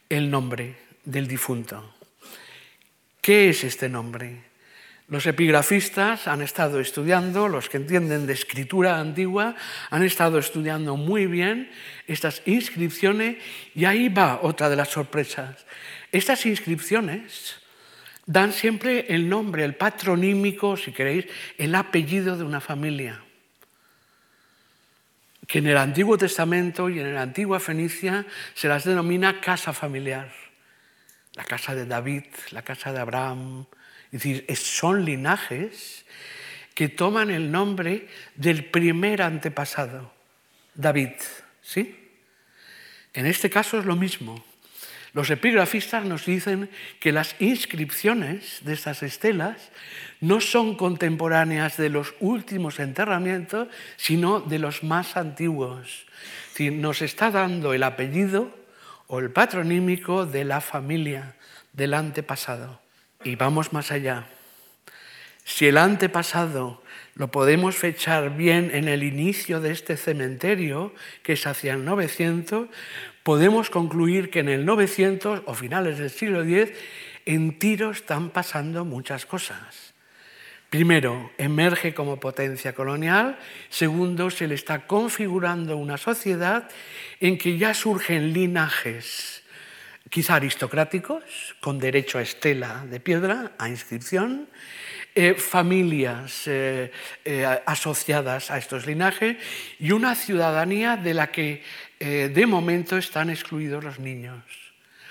el 0.09 0.31
nombre 0.31 0.77
del 1.05 1.27
difunto. 1.27 1.95
¿Qué 3.21 3.49
es 3.49 3.65
este 3.65 3.89
nombre? 3.89 4.54
Los 5.09 5.27
epigrafistas 5.27 6.27
han 6.29 6.41
estado 6.41 6.81
estudiando, 6.81 7.49
los 7.49 7.69
que 7.69 7.77
entienden 7.77 8.27
de 8.27 8.33
escritura 8.33 8.99
antigua, 8.99 9.55
han 9.91 10.03
estado 10.03 10.39
estudiando 10.39 10.97
muy 10.97 11.27
bien 11.27 11.71
estas 12.07 12.41
inscripciones 12.47 13.37
y 13.75 13.85
ahí 13.85 14.09
va 14.09 14.41
otra 14.41 14.71
de 14.71 14.77
las 14.77 14.89
sorpresas. 14.89 15.67
Estas 16.11 16.47
inscripciones 16.47 17.57
dan 18.25 18.55
siempre 18.55 19.07
el 19.11 19.29
nombre, 19.29 19.65
el 19.65 19.75
patronímico, 19.75 20.77
si 20.79 20.93
queréis, 20.93 21.27
el 21.59 21.75
apellido 21.75 22.39
de 22.39 22.45
una 22.45 22.61
familia, 22.61 23.23
que 25.47 25.59
en 25.59 25.67
el 25.67 25.77
Antiguo 25.77 26.17
Testamento 26.17 26.89
y 26.89 26.99
en 26.99 27.15
la 27.15 27.21
antigua 27.21 27.61
Fenicia 27.61 28.25
se 28.55 28.69
las 28.69 28.85
denomina 28.85 29.41
casa 29.43 29.75
familiar. 29.75 30.33
la 31.35 31.45
casa 31.45 31.75
de 31.75 31.85
David, 31.85 32.25
la 32.53 32.63
casa 32.63 32.93
de 32.93 33.01
Abraham. 33.01 33.67
Es 34.15 34.23
decir, 34.23 34.57
son 34.57 35.05
linajes 35.05 36.05
que 36.73 36.89
toman 36.89 37.31
el 37.31 37.51
nombre 37.51 38.07
del 38.37 38.65
primer 38.65 39.21
antepasado, 39.21 40.13
David. 40.77 41.11
¿Sí? 41.61 41.99
En 43.13 43.27
este 43.27 43.51
caso 43.51 43.77
es 43.77 43.85
lo 43.85 43.97
mismo. 43.97 44.45
Los 45.15 45.31
epigrafistas 45.31 46.05
nos 46.05 46.27
dicen 46.27 46.71
que 47.01 47.11
las 47.11 47.35
inscripciones 47.41 48.61
de 48.61 48.75
estas 48.75 49.03
estelas 49.03 49.73
no 50.21 50.41
son 50.41 50.77
contemporáneas 50.77 51.77
de 51.77 51.89
los 51.89 52.15
últimos 52.21 52.79
enterramientos, 52.79 53.67
sino 53.97 54.39
de 54.39 54.61
los 54.61 54.85
más 54.85 55.17
antiguos. 55.17 56.07
nos 56.61 57.03
está 57.03 57.33
dando 57.33 57.75
el 57.75 57.83
apellido 57.83 58.57
o 59.09 59.19
el 59.19 59.33
patronímico 59.33 60.25
de 60.25 60.45
la 60.45 60.61
familia, 60.61 61.35
del 61.73 61.95
antepasado. 61.95 62.84
Y 63.25 63.37
vamos 63.37 63.73
más 63.73 63.91
allá. 63.91 64.27
Si 65.45 65.67
el 65.67 65.79
antepasado 65.79 66.83
lo 67.15 67.31
podemos 67.31 67.77
fechar 67.77 68.37
bien 68.37 68.71
en 68.73 68.89
el 68.89 69.03
inicio 69.03 69.61
de 69.61 69.73
este 69.73 69.97
cementerio, 69.97 70.95
que 71.23 71.35
es 71.35 71.47
hacia 71.47 71.75
el 71.75 71.85
900, 71.85 72.69
podemos 73.23 73.71
concluir 73.71 74.31
que 74.31 74.41
en 74.41 74.49
el 74.49 74.65
900 74.65 75.43
o 75.47 75.55
finales 75.55 75.99
del 75.99 76.11
siglo 76.11 76.43
X 76.43 76.77
en 77.25 77.59
Tiro 77.59 77.91
están 77.91 78.31
pasando 78.31 78.85
muchas 78.85 79.27
cosas. 79.27 79.95
Primero, 80.71 81.31
emerge 81.39 81.95
como 81.95 82.19
potencia 82.19 82.75
colonial. 82.75 83.39
Segundo, 83.69 84.29
se 84.31 84.49
le 84.49 84.57
está 84.57 84.89
configurando 84.89 85.77
una 85.77 85.99
sociedad 85.99 86.69
en 87.21 87.39
que 87.39 87.59
ya 87.59 87.75
surgen 87.75 88.33
linajes, 88.33 89.44
quizá 90.11 90.37
aristocráticos, 90.37 91.57
con 91.61 91.79
derecho 91.79 92.19
a 92.19 92.23
estela 92.23 92.85
de 92.89 93.01
piedra, 93.01 93.53
a 93.59 93.69
inscripción, 93.69 94.49
eh, 95.17 95.35
familias 95.35 96.49
eh, 96.49 96.91
eh, 97.25 97.47
asociadas 97.67 98.51
a 98.51 98.59
estos 98.59 98.85
linajes 98.85 99.37
y 99.79 99.93
una 99.93 100.17
ciudadanía 100.17 100.97
de 100.97 101.15
la 101.15 101.31
que 101.31 101.63
de 102.01 102.47
momento 102.47 102.99
están 102.99 103.31
excluidos 103.31 103.83
los 103.83 103.99
niños. 103.99 104.43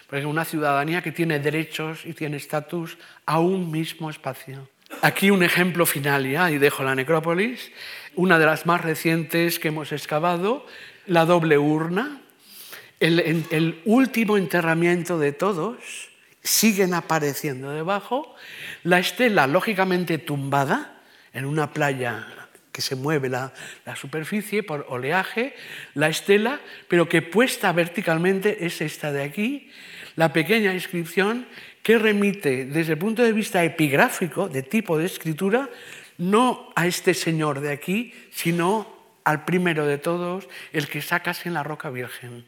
Porque 0.07 0.27
una 0.27 0.45
ciudadanía 0.45 1.01
que 1.01 1.11
tiene 1.11 1.39
derechos 1.39 2.05
y 2.05 2.13
tiene 2.13 2.37
estatus 2.37 2.99
a 3.25 3.39
un 3.39 3.71
mismo 3.71 4.11
espacio. 4.11 4.69
Aquí 5.01 5.31
un 5.31 5.41
ejemplo 5.41 5.87
final 5.87 6.29
ya, 6.29 6.51
y 6.51 6.59
dejo 6.59 6.83
la 6.83 6.93
necrópolis, 6.93 7.71
una 8.13 8.37
de 8.37 8.45
las 8.45 8.67
más 8.67 8.81
recientes 8.81 9.57
que 9.57 9.69
hemos 9.69 9.91
excavado, 9.91 10.67
la 11.07 11.25
doble 11.25 11.57
urna, 11.57 12.21
el, 13.03 13.81
último 13.85 14.37
enterramiento 14.37 15.19
de 15.19 15.33
todos, 15.33 15.77
siguen 16.41 16.93
apareciendo 16.93 17.71
debajo, 17.71 18.35
la 18.83 18.99
estela 18.99 19.47
lógicamente 19.47 20.17
tumbada 20.17 21.01
en 21.33 21.45
una 21.45 21.73
playa 21.73 22.27
que 22.71 22.81
se 22.81 22.95
mueve 22.95 23.29
la, 23.29 23.53
superficie 23.95 24.63
por 24.63 24.85
oleaje, 24.89 25.55
la 25.93 26.07
estela, 26.07 26.59
pero 26.87 27.07
que 27.07 27.21
puesta 27.21 27.71
verticalmente 27.71 28.65
es 28.65 28.81
esta 28.81 29.11
de 29.11 29.23
aquí, 29.23 29.69
la 30.15 30.33
pequeña 30.33 30.73
inscripción 30.73 31.45
que 31.81 31.97
remite 31.97 32.65
desde 32.65 32.93
el 32.93 32.99
punto 32.99 33.21
de 33.21 33.33
vista 33.33 33.63
epigráfico, 33.63 34.47
de 34.47 34.63
tipo 34.63 34.97
de 34.97 35.05
escritura, 35.05 35.69
no 36.17 36.71
a 36.75 36.87
este 36.87 37.13
señor 37.13 37.59
de 37.59 37.71
aquí, 37.71 38.13
sino 38.31 38.87
al 39.23 39.45
primero 39.45 39.85
de 39.85 39.97
todos, 39.97 40.47
el 40.71 40.87
que 40.87 41.01
sacas 41.01 41.45
en 41.45 41.53
la 41.53 41.63
roca 41.63 41.89
virgen, 41.89 42.45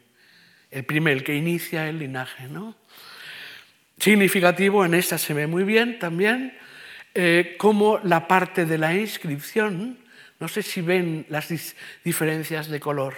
el 0.70 0.84
primero, 0.84 1.16
el 1.16 1.24
que 1.24 1.34
inicia 1.34 1.88
el 1.88 1.98
linaje. 1.98 2.48
¿no? 2.48 2.76
Significativo, 3.98 4.84
en 4.84 4.94
esta 4.94 5.18
se 5.18 5.34
ve 5.34 5.46
muy 5.46 5.64
bien 5.64 5.98
también, 5.98 6.56
eh, 7.14 7.54
como 7.58 7.98
la 8.02 8.28
parte 8.28 8.66
de 8.66 8.78
la 8.78 8.94
inscripción, 8.94 9.98
no 10.38 10.48
sé 10.48 10.62
si 10.62 10.82
ven 10.82 11.26
las 11.30 11.48
diferencias 12.04 12.68
de 12.68 12.78
color, 12.78 13.14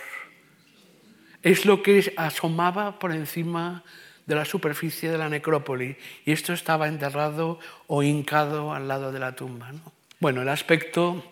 es 1.42 1.64
lo 1.64 1.82
que 1.82 2.12
asomaba 2.16 2.99
por 2.99 3.12
encima 3.12 3.82
de 4.26 4.34
la 4.34 4.44
superficie 4.44 5.11
de 5.11 5.18
la 5.18 5.28
necrópoli 5.28 5.96
y 6.24 6.32
esto 6.32 6.53
estaba 6.53 6.86
enterrado 6.86 7.59
o 7.86 8.03
hincado 8.03 8.74
al 8.74 8.86
lado 8.86 9.11
de 9.11 9.18
la 9.18 9.34
tumba. 9.34 9.72
Bueno, 10.20 10.42
el 10.42 10.49
aspecto, 10.49 11.24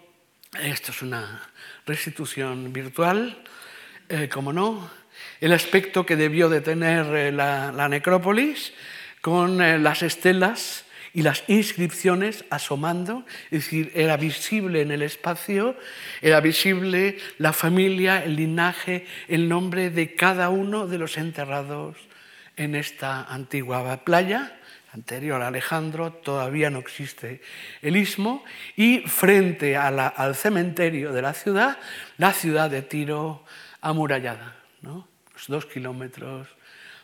esto 0.58 0.92
es 0.92 1.02
una 1.02 1.42
restitución 1.84 2.72
virtual, 2.72 3.44
eh, 4.08 4.28
como 4.28 4.52
no, 4.52 4.90
el 5.40 5.52
aspecto 5.52 6.06
que 6.06 6.16
debió 6.16 6.48
de 6.48 6.60
tener 6.60 7.06
eh, 7.14 7.32
la 7.32 7.88
necrópolis 7.88 8.72
con 9.20 9.60
eh, 9.60 9.78
las 9.78 10.02
estelas 10.02 10.84
y 11.12 11.22
las 11.22 11.42
inscripciones 11.48 12.44
asomando, 12.50 13.24
es 13.46 13.64
decir, 13.64 13.90
era 13.94 14.16
visible 14.16 14.82
en 14.82 14.90
el 14.90 15.00
espacio, 15.00 15.74
era 16.20 16.40
visible 16.40 17.16
la 17.38 17.52
familia, 17.52 18.22
el 18.22 18.36
linaje, 18.36 19.06
el 19.26 19.48
nombre 19.48 19.90
de 19.90 20.14
cada 20.14 20.50
uno 20.50 20.86
de 20.86 20.98
los 20.98 21.16
enterrados 21.16 21.96
en 22.56 22.74
esta 22.74 23.24
antigua 23.24 24.04
playa. 24.04 24.60
Anterior 24.92 25.42
a 25.42 25.48
Alejandro, 25.48 26.12
todavía 26.12 26.70
no 26.70 26.78
existe 26.78 27.40
el 27.82 27.96
istmo, 27.96 28.44
y 28.76 28.98
frente 29.00 29.76
al 29.76 30.36
cementerio 30.36 31.12
de 31.12 31.22
la 31.22 31.34
ciudad, 31.34 31.78
la 32.18 32.32
ciudad 32.32 32.70
de 32.70 32.82
Tiro 32.82 33.44
amurallada, 33.80 34.54
¿no? 34.82 35.15
Dos 35.48 35.66
kilómetros 35.66 36.48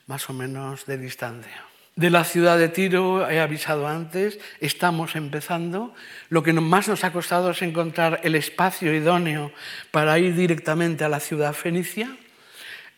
más 0.07 0.29
o 0.29 0.33
menos 0.33 0.87
de 0.87 0.99
distancia. 0.99 1.65
De 1.95 2.09
la 2.09 2.25
ciudad 2.25 2.57
de 2.57 2.71
Tiro, 2.71 3.29
he 3.29 3.39
avisado 3.39 3.87
antes, 3.87 4.39
estamos 4.61 5.15
empezando. 5.15 5.95
Lo 6.31 6.43
que 6.43 6.55
más 6.55 6.89
nos 6.89 7.05
ha 7.05 7.13
costado 7.13 7.51
es 7.51 7.61
encontrar 7.61 8.21
el 8.23 8.35
espacio 8.35 8.95
idóneo 8.95 9.53
para 9.91 10.19
ir 10.19 10.35
directamente 10.35 11.05
a 11.05 11.11
la 11.11 11.21
ciudad 11.21 11.53
fenicia. 11.53 12.17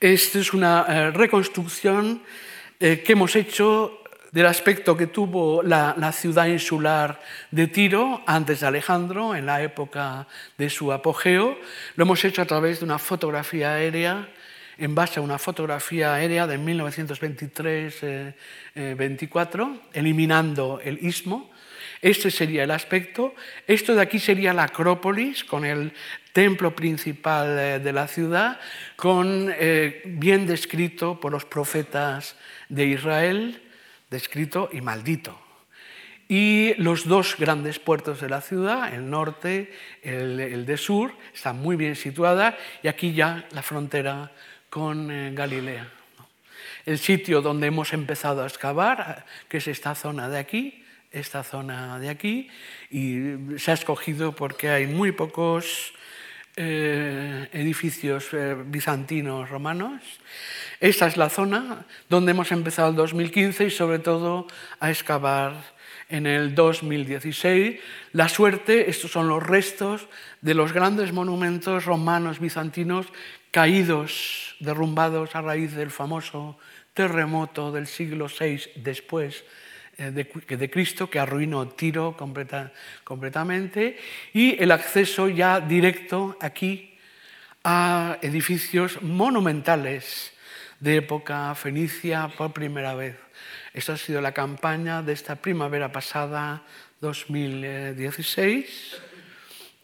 Esta 0.01 0.39
es 0.39 0.53
una 0.53 0.87
eh, 0.89 1.11
reconstrucción 1.11 2.22
eh, 2.78 3.03
que 3.05 3.12
hemos 3.12 3.35
hecho 3.35 4.01
del 4.30 4.47
aspecto 4.47 4.97
que 4.97 5.09
tuvo 5.09 5.62
la, 5.62 5.95
la, 5.99 6.12
ciudad 6.12 6.47
insular 6.47 7.20
de 7.51 7.66
Tiro 7.66 8.22
antes 8.26 8.61
de 8.61 8.66
Alejandro, 8.66 9.35
en 9.35 9.47
la 9.47 9.62
época 9.62 10.28
de 10.57 10.70
su 10.70 10.93
apogeo. 10.93 11.59
Lo 11.97 12.05
hemos 12.05 12.24
hecho 12.24 12.43
a 12.43 12.47
través 12.47 12.78
de 12.78 12.85
una 12.85 12.99
fotografía 12.99 13.74
aérea 13.74 14.28
en 14.79 14.95
base 14.95 15.20
a 15.20 15.22
una 15.22 15.39
fotografía 15.39 16.14
aérea 16.14 16.47
de 16.47 16.59
1923-24, 16.59 18.35
eh, 18.75 19.81
eliminando 19.93 20.81
el 20.83 21.05
istmo. 21.05 21.51
Este 22.01 22.31
sería 22.31 22.64
el 22.64 22.70
aspecto. 22.70 23.35
Esto 23.66 23.95
de 23.95 24.03
aquí 24.03 24.18
sería 24.18 24.53
la 24.53 24.64
Acrópolis, 24.64 25.43
con 25.45 25.64
el 25.64 25.93
templo 26.35 26.75
principal 26.77 27.59
eh, 27.59 27.79
de 27.79 27.93
la 27.93 28.09
ciudad, 28.09 28.61
con, 28.97 29.51
eh, 29.51 30.03
bien 30.05 30.47
descrito 30.47 31.18
por 31.18 31.33
los 31.33 31.45
profetas 31.45 32.37
de 32.68 32.87
Israel, 32.87 33.62
descrito 34.11 34.68
y 34.72 34.81
maldito. 34.81 35.41
Y 36.29 36.75
los 36.79 37.07
dos 37.07 37.37
grandes 37.39 37.79
puertos 37.79 38.20
de 38.20 38.29
la 38.29 38.41
ciudad, 38.41 38.93
el 38.95 39.09
norte, 39.09 39.72
el, 40.03 40.41
el 40.41 40.66
de 40.66 40.77
sur, 40.77 41.14
están 41.35 41.59
muy 41.59 41.77
bien 41.77 41.97
situadas 41.97 42.55
y 42.83 42.89
aquí 42.89 43.12
ya 43.12 43.47
la 43.53 43.62
frontera 43.62 44.33
con 44.75 45.09
eh, 45.09 45.31
Galilea. 45.33 45.87
El 46.85 46.99
sitio 46.99 47.41
donde 47.41 47.68
hemos 47.68 47.93
empezado 47.93 48.43
a 48.43 48.47
excavar, 48.49 49.25
que 49.49 49.59
es 49.59 49.68
esta 49.68 49.95
zona 49.95 50.29
de 50.29 50.37
aquí, 50.37 50.83
esta 51.12 51.45
zona 51.45 52.01
de 52.01 52.09
aquí, 52.09 52.51
y 52.91 53.57
se 53.57 53.70
ha 53.70 53.75
escogido 53.75 54.35
porque 54.35 54.70
hay 54.70 54.89
muy 54.89 55.12
pocos 55.12 55.95
eh, 56.57 57.49
edificios 57.53 58.27
eh, 58.33 58.57
bizantinos 58.66 59.49
romanos. 59.49 60.03
Esta 60.81 61.07
es 61.07 61.16
la 61.16 61.31
zona 61.31 61.87
donde 62.09 62.33
hemos 62.33 62.51
empezado 62.51 62.89
el 62.91 62.97
2015 62.97 63.66
y 63.66 63.70
sobre 63.70 64.01
todo 64.01 64.49
a 64.81 64.91
excavar 64.91 65.55
en 66.09 66.27
el 66.27 66.53
2016. 66.53 67.79
La 68.12 68.29
suerte, 68.29 68.91
estos 68.91 69.12
son 69.12 69.29
los 69.29 69.41
restos 69.41 70.09
de 70.41 70.55
los 70.55 70.72
grandes 70.72 71.12
monumentos 71.12 71.85
romanos 71.85 72.41
bizantinos 72.41 73.07
caídos, 73.55 74.57
derrumbados 74.59 75.37
a 75.37 75.41
raíz 75.41 75.79
del 75.79 75.95
famoso 75.95 76.59
terremoto 76.93 77.71
del 77.71 77.87
siglo 77.87 78.27
VI 78.27 78.83
después 78.83 79.45
eh, 79.97 80.11
de, 80.11 80.71
Cristo, 80.71 81.09
que 81.09 81.21
arruinó 81.21 81.69
Tiro 81.69 82.17
completamente, 82.17 83.97
y 84.33 84.61
el 84.61 84.73
acceso 84.73 85.29
ya 85.29 85.61
directo 85.61 86.37
aquí 86.41 86.99
a 87.63 88.19
edificios 88.23 89.01
monumentales 89.03 90.33
de 90.81 90.97
época 90.97 91.55
fenicia 91.55 92.27
por 92.37 92.53
primera 92.53 92.97
vez. 92.97 93.15
Esta 93.73 93.93
ha 93.93 93.97
sido 93.97 94.21
la 94.21 94.33
campaña 94.33 95.01
de 95.01 95.13
esta 95.13 95.37
primavera 95.37 95.93
pasada, 95.93 96.65
2016, 97.01 98.97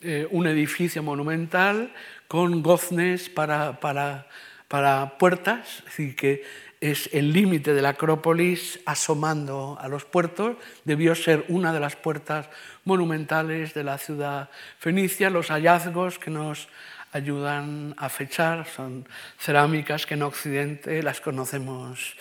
eh, 0.02 0.26
un 0.28 0.48
edificio 0.48 1.04
monumental 1.04 1.92
con 2.30 2.62
goznes 2.62 3.28
para, 3.28 3.80
para, 3.80 4.28
para 4.68 5.18
puertas, 5.18 5.82
decir, 5.84 6.14
que 6.14 6.44
es 6.80 7.10
el 7.12 7.32
límite 7.32 7.74
de 7.74 7.82
la 7.82 7.88
Acrópolis 7.88 8.78
asomando 8.86 9.76
a 9.80 9.88
los 9.88 10.04
puertos. 10.04 10.56
Debió 10.84 11.16
ser 11.16 11.44
una 11.48 11.72
de 11.72 11.80
las 11.80 11.96
puertas 11.96 12.48
monumentales 12.84 13.74
de 13.74 13.82
la 13.82 13.98
ciudad 13.98 14.48
fenicia. 14.78 15.28
Los 15.28 15.48
hallazgos 15.48 16.20
que 16.20 16.30
nos 16.30 16.68
ayudan 17.10 17.96
a 17.98 18.08
fechar 18.08 18.64
son 18.64 19.08
cerámicas 19.36 20.06
que 20.06 20.14
en 20.14 20.22
Occidente 20.22 21.02
las 21.02 21.20
conocemos 21.20 22.14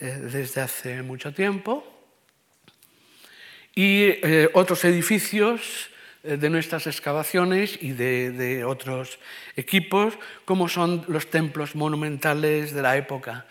eh, 0.00 0.06
desde 0.32 0.62
hace 0.62 1.02
mucho 1.02 1.34
tiempo. 1.34 1.84
Y 3.74 4.04
eh, 4.08 4.48
otros 4.54 4.86
edificios 4.86 5.89
de 6.22 6.50
nuestras 6.50 6.86
excavaciones 6.86 7.78
y 7.80 7.92
de, 7.92 8.64
otros 8.64 9.18
equipos, 9.56 10.14
como 10.44 10.68
son 10.68 11.04
los 11.08 11.30
templos 11.30 11.74
monumentales 11.74 12.74
de 12.74 12.82
la 12.82 12.96
época. 12.96 13.46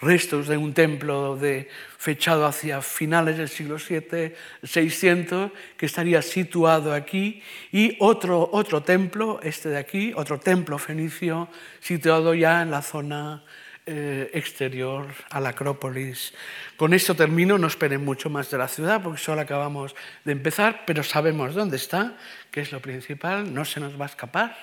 Restos 0.00 0.48
de 0.48 0.56
un 0.56 0.74
templo 0.74 1.36
de, 1.36 1.68
fechado 1.98 2.46
hacia 2.46 2.82
finales 2.82 3.38
del 3.38 3.48
siglo 3.48 3.76
VII, 3.76 4.34
600, 4.62 5.50
que 5.76 5.86
estaría 5.86 6.20
situado 6.20 6.92
aquí, 6.92 7.42
y 7.72 7.96
otro, 8.00 8.48
otro 8.52 8.82
templo, 8.82 9.40
este 9.42 9.70
de 9.70 9.78
aquí, 9.78 10.12
otro 10.14 10.38
templo 10.38 10.78
fenicio, 10.78 11.48
situado 11.80 12.34
ya 12.34 12.62
en 12.62 12.70
la 12.70 12.82
zona 12.82 13.44
eh, 13.86 14.30
exterior 14.32 15.06
a 15.28 15.40
la 15.40 15.50
Acrópolis. 15.50 16.32
Con 16.76 16.94
esto 16.94 17.14
termino, 17.14 17.58
no 17.58 17.66
esperen 17.66 18.02
mucho 18.02 18.30
más 18.30 18.50
de 18.50 18.56
la 18.56 18.66
ciudad 18.66 19.02
porque 19.02 19.20
solo 19.20 19.42
acabamos 19.42 19.94
de 20.24 20.32
empezar, 20.32 20.84
pero 20.86 21.02
sabemos 21.02 21.54
dónde 21.54 21.76
está, 21.76 22.16
que 22.50 22.62
es 22.62 22.72
lo 22.72 22.80
principal, 22.80 23.52
no 23.52 23.66
se 23.66 23.80
nos 23.80 24.00
va 24.00 24.06
a 24.06 24.08
escapar. 24.08 24.56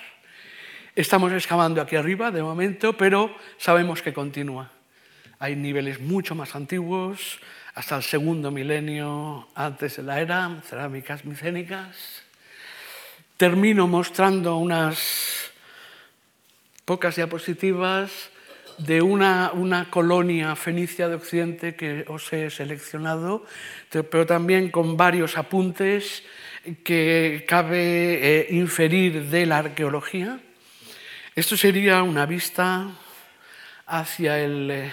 Estamos 0.95 1.31
excavando 1.33 1.81
aquí 1.81 1.95
arriba 1.95 2.31
de 2.31 2.41
momento, 2.41 2.97
pero 2.97 3.35
sabemos 3.57 4.01
que 4.01 4.11
continúa. 4.11 4.71
Hay 5.37 5.55
niveles 5.55 5.99
mucho 5.99 6.33
más 6.33 6.55
antiguos, 6.55 7.39
hasta 7.75 7.97
el 7.97 8.03
segundo 8.03 8.49
milenio 8.49 9.47
antes 9.53 9.97
de 9.97 10.03
la 10.03 10.19
era, 10.19 10.61
cerámicas 10.67 11.25
micénicas. 11.25 12.23
Termino 13.37 13.87
mostrando 13.87 14.57
unas 14.57 15.51
pocas 16.85 17.15
diapositivas 17.15 18.31
de 18.77 19.01
una, 19.01 19.87
colonia 19.89 20.55
fenicia 20.55 21.07
de 21.07 21.15
Occidente 21.15 21.75
que 21.75 22.05
os 22.07 22.31
he 22.33 22.49
seleccionado, 22.49 23.45
pero 23.89 24.25
también 24.25 24.69
con 24.69 24.97
varios 24.97 25.37
apuntes 25.37 26.23
que 26.83 27.45
cabe 27.47 28.19
eh, 28.21 28.47
inferir 28.51 29.29
de 29.29 29.45
la 29.45 29.59
arqueología. 29.59 30.39
Esto 31.35 31.57
sería 31.57 32.03
una 32.03 32.25
vista 32.25 32.91
hacia 33.87 34.39
el 34.39 34.71
eh, 34.71 34.91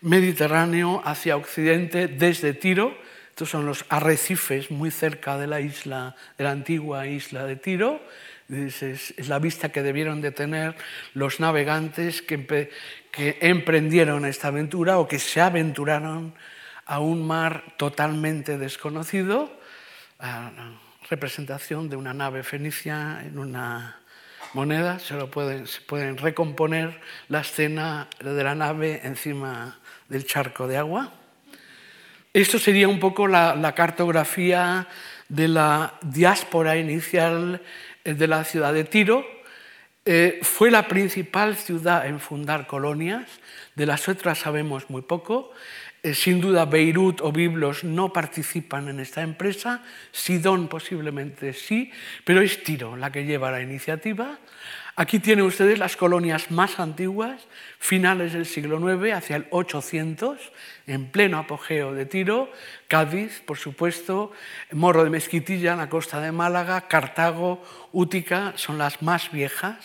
Mediterráneo, 0.00 1.02
hacia 1.04 1.36
Occidente, 1.36 2.08
desde 2.08 2.54
Tiro. 2.54 2.96
Estos 3.30 3.50
son 3.50 3.66
los 3.66 3.84
arrecifes 3.88 4.70
muy 4.70 4.90
cerca 4.90 5.36
de 5.36 5.46
la 5.46 5.60
isla, 5.60 6.16
de 6.38 6.44
la 6.44 6.50
antigua 6.50 7.06
isla 7.06 7.44
de 7.44 7.56
Tiro 7.56 8.00
es, 8.52 9.28
la 9.28 9.38
vista 9.38 9.70
que 9.70 9.82
debieron 9.82 10.20
de 10.20 10.32
tener 10.32 10.74
los 11.14 11.40
navegantes 11.40 12.22
que, 12.22 12.70
emprendieron 13.14 14.24
esta 14.24 14.48
aventura 14.48 14.98
o 14.98 15.08
que 15.08 15.18
se 15.18 15.40
aventuraron 15.40 16.34
a 16.86 17.00
un 17.00 17.26
mar 17.26 17.74
totalmente 17.76 18.58
desconocido, 18.58 19.50
a 20.18 20.50
representación 21.08 21.88
de 21.88 21.96
una 21.96 22.14
nave 22.14 22.42
fenicia 22.42 23.22
en 23.24 23.38
una 23.38 23.98
moneda, 24.54 24.98
se, 24.98 25.14
lo 25.14 25.30
pueden, 25.30 25.66
recomponer 26.18 27.00
la 27.28 27.40
escena 27.40 28.08
de 28.20 28.44
la 28.44 28.54
nave 28.54 29.00
encima 29.04 29.78
del 30.08 30.24
charco 30.24 30.66
de 30.66 30.76
agua. 30.76 31.12
Esto 32.32 32.58
sería 32.58 32.88
un 32.88 33.00
poco 33.00 33.26
la, 33.26 33.56
la 33.56 33.74
cartografía 33.74 34.86
de 35.28 35.48
la 35.48 35.94
diáspora 36.02 36.76
inicial 36.76 37.60
de 38.04 38.26
la 38.26 38.44
ciudad 38.44 38.72
de 38.72 38.84
Tiro. 38.84 39.24
Eh, 40.06 40.40
fue 40.42 40.70
la 40.70 40.88
principal 40.88 41.56
ciudad 41.56 42.06
en 42.06 42.20
fundar 42.20 42.66
colonias, 42.66 43.28
de 43.74 43.86
las 43.86 44.08
otras 44.08 44.38
sabemos 44.38 44.88
muy 44.88 45.02
poco. 45.02 45.52
Eh, 46.02 46.14
sin 46.14 46.40
duda 46.40 46.64
Beirut 46.64 47.20
o 47.20 47.30
Biblos 47.30 47.84
no 47.84 48.10
participan 48.10 48.88
en 48.88 49.00
esta 49.00 49.20
empresa, 49.20 49.84
Sidón 50.12 50.68
posiblemente 50.68 51.52
sí, 51.52 51.92
pero 52.24 52.40
es 52.40 52.62
Tiro 52.64 52.96
la 52.96 53.12
que 53.12 53.26
lleva 53.26 53.50
la 53.50 53.60
iniciativa. 53.60 54.38
Aquí 55.00 55.18
tienen 55.18 55.46
ustedes 55.46 55.78
las 55.78 55.96
colonias 55.96 56.50
más 56.50 56.78
antiguas, 56.78 57.40
finales 57.78 58.34
del 58.34 58.44
siglo 58.44 58.78
IX 58.78 59.14
hacia 59.14 59.36
el 59.36 59.46
800, 59.48 60.38
en 60.86 61.06
pleno 61.06 61.38
apogeo 61.38 61.94
de 61.94 62.04
Tiro, 62.04 62.52
Cádiz, 62.86 63.40
por 63.46 63.56
supuesto, 63.56 64.30
Morro 64.72 65.02
de 65.02 65.08
Mezquitilla 65.08 65.72
en 65.72 65.78
la 65.78 65.88
costa 65.88 66.20
de 66.20 66.32
Málaga, 66.32 66.86
Cartago, 66.86 67.64
Útica, 67.92 68.52
son 68.56 68.76
las 68.76 69.00
más 69.00 69.32
viejas, 69.32 69.78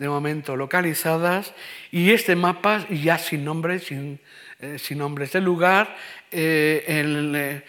de 0.00 0.08
momento 0.08 0.56
localizadas, 0.56 1.54
y 1.92 2.10
este 2.10 2.34
mapa, 2.34 2.88
ya 2.88 3.18
sin 3.18 3.44
nombres, 3.44 3.84
sin, 3.84 4.18
eh, 4.58 4.78
nombres 4.96 5.30
de 5.30 5.42
lugar, 5.42 5.96
eh, 6.32 6.82
eh, 6.88 7.62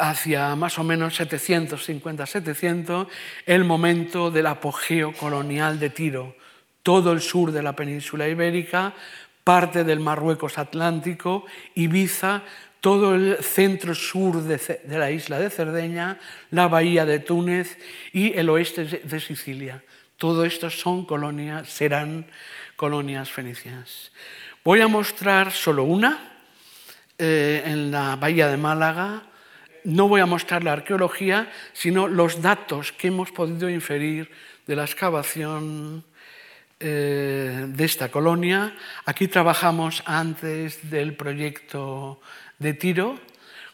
hacia 0.00 0.56
más 0.56 0.78
o 0.78 0.84
menos 0.84 1.20
750-700, 1.20 3.06
el 3.46 3.64
momento 3.64 4.30
del 4.30 4.46
apogeo 4.46 5.12
colonial 5.12 5.78
de 5.78 5.90
Tiro. 5.90 6.36
Todo 6.82 7.12
el 7.12 7.20
sur 7.20 7.52
de 7.52 7.62
la 7.62 7.76
península 7.76 8.26
ibérica, 8.26 8.94
parte 9.44 9.84
del 9.84 10.00
Marruecos 10.00 10.58
Atlántico, 10.58 11.44
Ibiza, 11.74 12.42
todo 12.80 13.14
el 13.14 13.36
centro 13.42 13.94
sur 13.94 14.42
de, 14.42 14.80
la 14.98 15.10
isla 15.10 15.38
de 15.38 15.50
Cerdeña, 15.50 16.18
la 16.50 16.66
bahía 16.68 17.04
de 17.04 17.18
Túnez 17.18 17.76
y 18.12 18.32
el 18.38 18.48
oeste 18.48 18.84
de 18.84 19.20
Sicilia. 19.20 19.84
Todo 20.16 20.44
esto 20.44 20.70
son 20.70 21.04
colonias, 21.04 21.68
serán 21.68 22.26
colonias 22.76 23.30
fenicias. 23.30 24.12
Voy 24.64 24.80
a 24.80 24.88
mostrar 24.88 25.52
solo 25.52 25.84
una 25.84 26.18
eh, 27.18 27.62
en 27.66 27.90
la 27.90 28.16
bahía 28.16 28.48
de 28.48 28.56
Málaga, 28.56 29.24
no 29.84 30.08
voy 30.08 30.20
a 30.20 30.26
mostrar 30.26 30.64
la 30.64 30.72
arqueología, 30.72 31.50
sino 31.72 32.08
los 32.08 32.42
datos 32.42 32.92
que 32.92 33.08
hemos 33.08 33.30
podido 33.32 33.68
inferir 33.68 34.30
de 34.66 34.76
la 34.76 34.84
excavación 34.84 36.04
eh, 36.78 37.66
de 37.68 37.84
esta 37.84 38.08
colonia. 38.10 38.74
Aquí 39.04 39.28
trabajamos 39.28 40.02
antes 40.06 40.90
del 40.90 41.14
proyecto 41.14 42.20
de 42.58 42.74
Tiro. 42.74 43.18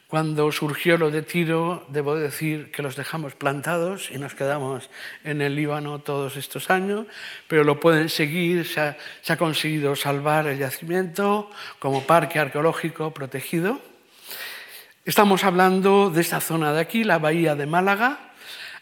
Cuando 0.08 0.50
surgió 0.52 0.96
lo 0.98 1.10
de 1.10 1.22
Tiro, 1.22 1.84
debo 1.88 2.14
decir 2.14 2.70
que 2.70 2.82
los 2.82 2.96
dejamos 2.96 3.34
plantados 3.34 4.10
y 4.12 4.18
nos 4.18 4.34
quedamos 4.34 4.88
en 5.24 5.42
el 5.42 5.56
Líbano 5.56 5.98
todos 5.98 6.36
estos 6.36 6.70
años, 6.70 7.06
pero 7.48 7.64
lo 7.64 7.80
pueden 7.80 8.08
seguir, 8.08 8.64
se 8.66 8.80
ha, 8.80 8.96
se 9.20 9.32
ha 9.32 9.36
conseguido 9.36 9.96
salvar 9.96 10.46
el 10.46 10.58
yacimiento 10.58 11.50
como 11.80 12.04
parque 12.04 12.38
arqueológico 12.38 13.12
protegido. 13.12 13.80
Estamos 15.06 15.44
hablando 15.44 16.10
de 16.10 16.20
esta 16.20 16.40
zona 16.40 16.72
de 16.72 16.80
aquí, 16.80 17.04
la 17.04 17.20
bahía 17.20 17.54
de 17.54 17.64
Málaga, 17.64 18.32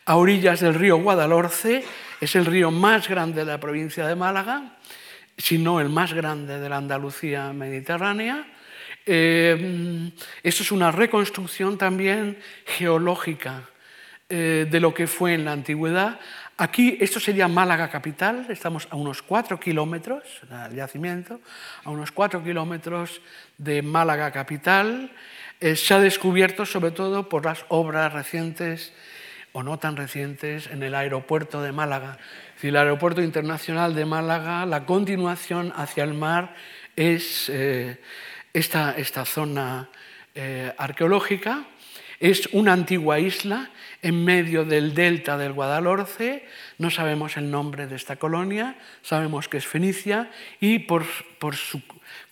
a 0.07 0.17
orillas 0.17 0.61
del 0.61 0.73
río 0.73 0.97
Guadalhorce, 0.97 1.85
es 2.19 2.35
el 2.35 2.47
río 2.47 2.71
más 2.71 3.11
grande 3.11 3.45
de 3.45 3.53
la 3.53 3.61
provincia 3.61 4.07
de 4.07 4.17
Málaga, 4.17 4.73
si 5.37 5.59
no 5.59 5.83
el 5.83 5.91
más 5.91 6.15
grande 6.15 6.59
de 6.59 6.69
la 6.71 6.79
Andalucía 6.79 7.53
mediterránea. 7.53 8.47
Eh, 9.05 10.11
esto 10.43 10.63
es 10.63 10.73
una 10.73 10.91
reconstrucción 10.91 11.77
también 11.77 12.39
geológica 12.65 13.69
eh, 14.31 14.67
de 14.71 14.81
lo 14.81 14.95
que 14.95 15.07
fue 15.07 15.35
en 15.35 15.45
la 15.45 15.53
antigüedad. 15.53 16.19
Aquí, 16.57 16.97
esto 17.03 17.21
sería 17.21 17.49
Málaga 17.49 17.91
capital, 17.91 18.47
estamos 18.49 18.89
a 18.91 18.97
unos 18.97 19.21
cuatro 19.21 19.61
kilómetros, 19.61 20.23
el 20.71 20.75
yacimiento, 20.75 21.43
a 21.85 21.91
unos 21.91 22.13
cuatro 22.13 22.43
kilómetros 22.43 23.21
de 23.59 23.83
Málaga 23.83 24.31
capital. 24.31 25.11
Eh, 25.65 25.77
se 25.77 25.95
ha 25.95 25.99
descubierto 25.99 26.67
sobre 26.67 26.91
todo 26.91 27.31
por 27.31 27.47
las 27.47 27.65
obras 27.69 28.13
recientes 28.13 28.93
o 29.53 29.63
no 29.63 29.79
tan 29.79 29.97
recientes 29.97 30.67
en 30.67 30.83
el 30.83 30.95
aeropuerto 30.95 31.63
de 31.63 31.73
Málaga. 31.73 32.19
Si 32.61 32.69
el 32.69 32.77
aeropuerto 32.77 33.23
internacional 33.23 33.95
de 33.95 34.05
Málaga, 34.05 34.67
la 34.67 34.85
continuación 34.85 35.73
hacia 35.75 36.05
el 36.05 36.13
mar 36.13 36.55
es 36.97 37.49
eh, 37.49 37.97
esta, 38.53 38.95
esta, 38.99 39.25
zona 39.25 39.89
eh, 40.35 40.71
arqueológica. 40.77 41.65
Es 42.21 42.47
una 42.53 42.75
antigua 42.75 43.19
isla 43.19 43.71
en 44.03 44.23
medio 44.23 44.67
del 44.67 44.93
delta 44.93 45.39
del 45.39 45.55
Guadalhorce. 45.55 46.47
No 46.77 46.91
sabemos 46.91 47.39
el 47.39 47.51
nombre 47.51 47.87
de 47.87 47.97
esta 47.97 48.17
colonia, 48.17 48.77
sabemos 49.01 49.49
que 49.49 49.57
es 49.57 49.67
Fenicia 49.67 50.31
y 50.61 50.81
por, 50.81 51.07
por 51.39 51.57
su 51.57 51.81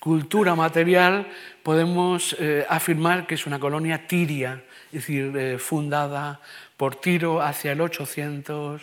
cultura 0.03 0.57
material 0.57 1.29
podemos 1.63 2.35
eh, 2.41 2.67
afirmar 2.69 3.25
que 3.25 3.37
es 3.37 3.47
una 3.47 3.61
colonia 3.61 4.09
tiria, 4.09 4.65
es 4.87 5.07
decir, 5.07 5.33
eh, 5.37 5.59
fundada 5.59 6.41
por 6.77 6.97
Tiro 6.97 7.41
hacia 7.41 7.71
el 7.71 7.81
800 7.81 8.83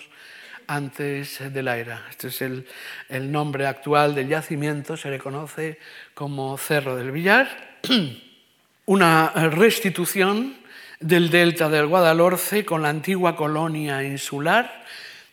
antes 0.68 1.52
de 1.52 1.62
la 1.62 1.78
era. 1.78 2.06
Este 2.10 2.30
es 2.30 2.42
el, 2.42 2.66
el 3.10 3.34
nombre 3.34 3.68
actual 3.68 4.16
del 4.16 4.30
yacimiento, 4.30 4.96
se 4.96 5.10
le 5.10 5.20
conoce 5.20 5.78
como 6.14 6.58
Cerro 6.58 6.96
del 6.96 7.12
Villar. 7.12 7.50
Una 8.86 9.34
restitución 9.50 10.56
del 11.02 11.30
delta 11.30 11.68
del 11.68 11.88
Guadalhorce 11.88 12.64
con 12.64 12.82
la 12.82 12.90
antigua 12.90 13.36
colonia 13.36 14.06
insular, 14.06 14.86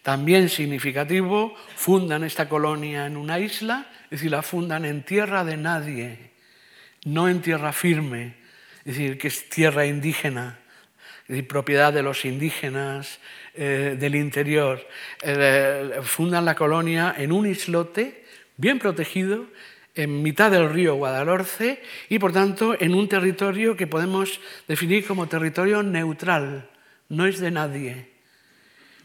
también 0.02 0.48
significativo, 0.48 1.54
fundan 1.76 2.24
esta 2.24 2.48
colonia 2.48 3.06
en 3.06 3.16
una 3.16 3.38
isla, 3.38 3.86
es 4.06 4.10
decir, 4.10 4.30
la 4.30 4.42
fundan 4.42 4.84
en 4.84 5.02
tierra 5.02 5.44
de 5.44 5.56
nadie, 5.56 6.30
no 7.04 7.28
en 7.28 7.42
tierra 7.42 7.72
firme, 7.72 8.34
es 8.80 8.96
decir, 8.96 9.18
que 9.18 9.28
es 9.28 9.48
tierra 9.48 9.86
indígena, 9.86 10.58
es 11.28 11.42
propiedad 11.42 11.92
de 11.92 12.02
los 12.02 12.24
indígenas 12.24 13.18
eh, 13.54 13.96
del 13.98 14.14
interior. 14.14 14.86
Eh, 15.22 15.98
fundan 16.02 16.44
la 16.44 16.54
colonia 16.54 17.14
en 17.18 17.32
un 17.32 17.46
islote 17.46 18.24
bien 18.56 18.78
protegido, 18.78 19.46
en 19.96 20.22
mitad 20.22 20.50
del 20.50 20.70
río 20.70 20.94
Guadalhorce 20.94 21.82
y 22.08 22.18
por 22.18 22.32
tanto 22.32 22.76
en 22.78 22.94
un 22.94 23.08
territorio 23.08 23.76
que 23.76 23.86
podemos 23.86 24.40
definir 24.68 25.06
como 25.06 25.26
territorio 25.26 25.82
neutral, 25.82 26.68
no 27.08 27.26
es 27.26 27.40
de 27.40 27.50
nadie. 27.50 28.10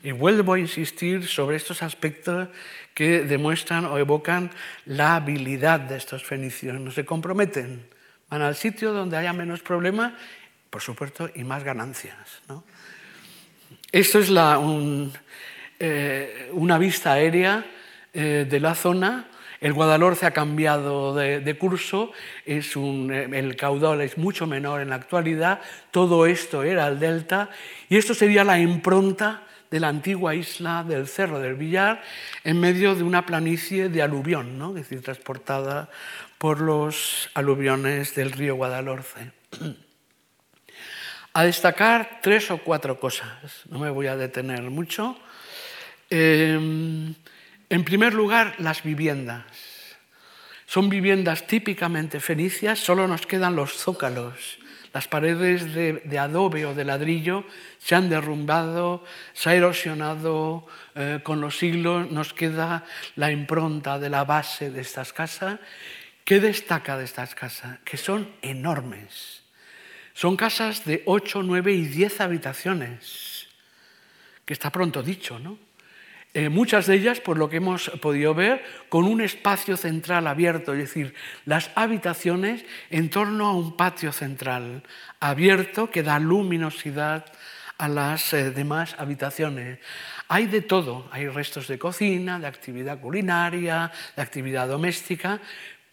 Y 0.04 0.12
vuelvo 0.12 0.54
a 0.54 0.60
insistir 0.60 1.28
sobre 1.28 1.56
estos 1.56 1.82
aspectos 1.82 2.50
que 2.94 3.24
demuestran 3.24 3.86
o 3.86 3.98
evocan 3.98 4.52
la 4.86 5.16
habilidad 5.16 5.80
de 5.80 5.98
estos 5.98 6.24
fenicios. 6.24 6.80
No 6.80 6.92
se 6.92 7.06
comprometen, 7.06 7.88
van 8.30 8.42
al 8.42 8.56
sitio 8.56 8.94
donde 8.94 9.18
haya 9.18 9.34
menos 9.34 9.62
problemas, 9.62 10.14
por 10.70 10.82
supuesto, 10.82 11.30
y 11.36 11.44
más 11.44 11.64
ganancias. 11.64 12.42
Esto 13.92 14.20
es 14.20 14.32
eh, 15.80 16.50
una 16.54 16.78
vista 16.78 17.14
aérea 17.14 17.66
eh, 18.14 18.46
de 18.50 18.60
la 18.60 18.76
zona 18.76 19.28
el 19.62 19.74
Guadalhorce 19.74 20.26
ha 20.26 20.32
cambiado 20.32 21.14
de, 21.14 21.58
curso, 21.58 22.12
es 22.48 22.76
el 22.76 23.56
caudal 23.56 24.02
es 24.02 24.18
mucho 24.18 24.48
menor 24.48 24.82
en 24.82 24.90
la 24.90 24.96
actualidad, 24.96 25.62
todo 25.92 26.26
esto 26.26 26.64
era 26.64 26.88
el 26.88 27.00
delta 27.00 27.52
y 27.88 27.98
esto 27.98 28.16
sería 28.16 28.44
la 28.44 28.60
impronta 28.60 29.44
de 29.72 29.80
la 29.80 29.88
antigua 29.88 30.36
isla 30.36 30.84
del 30.84 31.08
Cerro 31.08 31.40
del 31.40 31.56
Villar 31.56 32.04
en 32.44 32.60
medio 32.60 32.94
de 32.94 33.04
una 33.04 33.26
planicie 33.26 33.88
de 33.88 34.02
aluvión, 34.02 34.60
¿no? 34.60 34.70
es 34.70 34.76
decir, 34.76 35.02
transportada 35.02 35.90
por 36.38 36.60
los 36.60 37.30
aluviones 37.34 38.14
del 38.14 38.34
río 38.34 38.56
Guadalhorce. 38.56 39.32
A 41.34 41.44
destacar 41.46 42.20
tres 42.22 42.52
o 42.52 42.58
cuatro 42.58 43.00
cosas, 43.00 43.64
no 43.70 43.80
me 43.80 43.90
voy 43.90 44.08
a 44.08 44.18
detener 44.18 44.64
mucho. 44.64 45.18
Em, 46.10 47.16
en 47.70 47.84
primer 47.86 48.14
lugar, 48.14 48.56
las 48.60 48.84
viviendas. 48.84 49.46
Son 50.66 50.90
viviendas 50.90 51.48
típicamente 51.48 52.20
fenicias, 52.20 52.80
solo 52.80 53.08
nos 53.08 53.26
quedan 53.26 53.56
los 53.56 53.72
zócalos. 53.78 54.60
Las 54.94 55.08
paredes 55.08 55.74
de, 55.74 56.20
adobe 56.20 56.66
o 56.66 56.76
de 56.76 56.84
ladrillo 56.84 57.46
se 57.80 57.96
han 57.96 58.10
derrumbado, 58.10 59.04
se 59.32 59.50
ha 59.50 59.56
erosionado 59.56 60.68
eh, 60.96 61.22
con 61.24 61.40
los 61.40 61.58
siglos, 61.58 62.12
nos 62.12 62.34
queda 62.34 62.84
la 63.16 63.32
impronta 63.32 64.00
de 64.00 64.10
la 64.10 64.26
base 64.26 64.70
de 64.70 64.82
estas 64.82 65.14
casas. 65.14 65.60
¿Qué 66.26 66.42
destaca 66.42 66.98
de 66.98 67.06
estas 67.06 67.36
casas? 67.36 67.80
Que 67.86 67.96
son 67.96 68.30
enormes. 68.42 69.44
Son 70.14 70.36
casas 70.36 70.84
de 70.84 71.04
8, 71.06 71.42
9 71.44 71.72
y 71.72 71.86
10 71.86 72.22
habitaciones, 72.22 73.48
que 74.44 74.54
está 74.54 74.72
pronto 74.72 75.02
dicho, 75.02 75.40
¿no? 75.40 75.58
Eh, 76.34 76.48
muchas 76.48 76.88
de 76.88 76.96
ellas, 76.96 77.20
por 77.20 77.38
lo 77.38 77.50
que 77.50 77.58
hemos 77.58 77.90
podido 78.02 78.34
ver, 78.34 78.64
con 78.88 79.04
un 79.04 79.20
espacio 79.20 79.76
central 79.76 80.28
abierto, 80.28 80.72
es 80.72 80.80
decir, 80.80 81.14
las 81.46 81.72
habitaciones 81.76 82.64
en 82.90 83.10
torno 83.10 83.48
a 83.48 83.54
un 83.54 83.76
patio 83.76 84.14
central 84.14 84.84
abierto 85.20 85.92
que 85.92 86.04
da 86.04 86.20
luminosidad 86.20 87.26
a 87.78 87.90
las 87.90 88.32
eh, 88.32 88.52
demás 88.52 88.96
habitaciones. 88.98 89.80
Hay 90.30 90.46
de 90.46 90.62
todo, 90.62 91.10
hay 91.12 91.28
restos 91.28 91.68
de 91.68 91.78
cocina, 91.78 92.40
de 92.40 92.48
actividad 92.48 93.02
culinaria, 93.02 93.92
de 94.16 94.22
actividad 94.22 94.70
doméstica, 94.70 95.42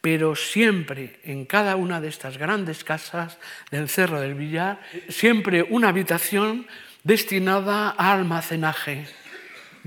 pero 0.01 0.37
siempre 0.37 1.19
en 1.25 1.47
cada 1.47 1.75
una 1.75 2.01
de 2.01 2.09
estas 2.09 2.39
grandes 2.39 2.85
casas 2.85 3.39
del 3.73 3.89
Cerro 3.89 4.21
del 4.21 4.35
Villar, 4.35 4.79
siempre 5.09 5.65
una 5.65 5.89
habitación 5.89 6.69
destinada 7.03 7.95
a 7.97 8.13
almacenaje 8.13 9.07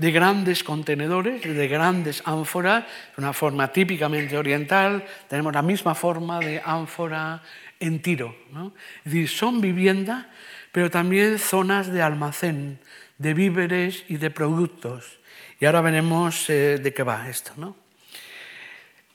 de 0.02 0.10
grandes 0.10 0.64
contenedores, 0.64 1.42
de 1.42 1.68
grandes 1.68 2.24
ánforas, 2.26 2.82
una 3.16 3.32
forma 3.32 3.70
típicamente 3.70 4.36
oriental, 4.36 5.06
tenemos 5.28 5.54
la 5.54 5.62
misma 5.62 5.94
forma 5.94 6.40
de 6.40 6.60
ánfora 6.64 7.40
en 7.78 8.02
tiro. 8.02 8.34
Es 9.04 9.12
decir, 9.12 9.28
son 9.28 9.60
viviendas, 9.60 10.26
pero 10.72 10.90
también 10.90 11.38
zonas 11.38 11.86
de 11.86 12.02
almacén, 12.02 12.80
de 13.16 13.32
víveres 13.32 14.02
y 14.08 14.16
de 14.16 14.30
productos. 14.32 15.20
Y 15.60 15.66
ahora 15.66 15.82
veremos 15.82 16.50
eh, 16.50 16.80
de 16.82 16.92
qué 16.92 17.04
va 17.04 17.30
esto. 17.30 17.76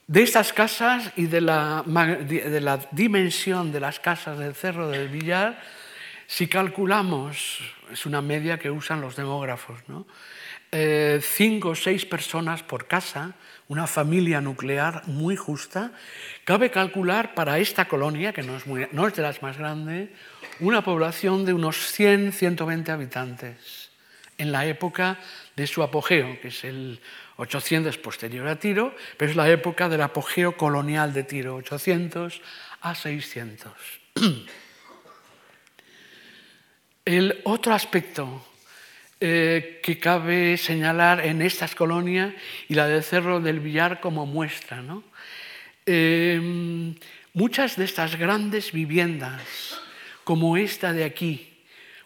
De 0.07 0.23
estas 0.23 0.53
casas 0.53 1.11
y 1.17 1.25
de 1.25 1.41
la, 1.41 1.83
de 1.85 2.61
la 2.61 2.79
dimensión 2.91 3.73
de 3.73 3.81
las 3.81 3.99
casas 3.99 4.39
del 4.39 4.55
Cerro 4.55 4.87
del 4.87 5.09
Villar, 5.09 5.59
si 6.27 6.47
calculamos, 6.47 7.59
es 7.91 8.05
una 8.05 8.21
media 8.21 8.57
que 8.57 8.71
usan 8.71 9.01
los 9.01 9.17
demógrafos, 9.17 9.79
¿no? 9.89 10.07
Eh, 10.71 11.21
cinco 11.23 11.69
o 11.69 11.79
seis 11.79 12.03
personas 12.03 12.59
por 12.59 12.91
casa, 12.91 13.39
una 13.71 13.87
familia 13.87 14.41
nuclear 14.41 15.07
muy 15.07 15.37
justa, 15.37 15.95
cabe 16.43 16.71
calcular 16.71 17.35
para 17.35 17.59
esta 17.59 17.87
colonia, 17.87 18.33
que 18.33 18.43
no 18.43 18.57
es, 18.57 18.67
no 18.67 19.07
es 19.07 19.15
de 19.15 19.21
las 19.21 19.41
más 19.41 19.57
grandes, 19.57 20.09
una 20.59 20.83
población 20.83 21.45
de 21.45 21.53
unos 21.53 21.77
100, 21.91 22.33
120 22.33 22.91
habitantes 22.91 23.91
en 24.37 24.51
la 24.51 24.65
época 24.65 25.19
de 25.55 25.67
su 25.67 25.81
apogeo, 25.83 26.39
que 26.41 26.49
es 26.49 26.63
el 26.63 26.99
800 27.37 27.97
posterior 27.97 28.47
a 28.47 28.59
Tiro, 28.59 28.95
pero 29.17 29.31
es 29.31 29.37
la 29.37 29.49
época 29.49 29.89
del 29.89 30.01
apogeo 30.01 30.57
colonial 30.57 31.13
de 31.13 31.23
Tiro, 31.23 31.55
800 31.55 32.41
a 32.81 32.95
600. 32.95 33.71
El 37.05 37.39
otro 37.45 37.73
aspecto 37.73 38.45
eh, 39.19 39.79
que 39.81 39.97
cabe 39.97 40.57
señalar 40.57 41.25
en 41.25 41.41
estas 41.41 41.73
colonias 41.73 42.33
y 42.69 42.75
la 42.75 42.87
del 42.87 43.03
Cerro 43.03 43.39
del 43.39 43.59
Villar 43.59 43.99
como 43.99 44.27
muestra. 44.27 44.83
Em, 45.87 46.93
muchas 47.33 47.77
de 47.77 47.85
estas 47.85 48.15
grandes 48.15 48.71
viviendas, 48.71 49.81
como 50.23 50.55
esta 50.55 50.93
de 50.93 51.03
aquí, 51.03 51.57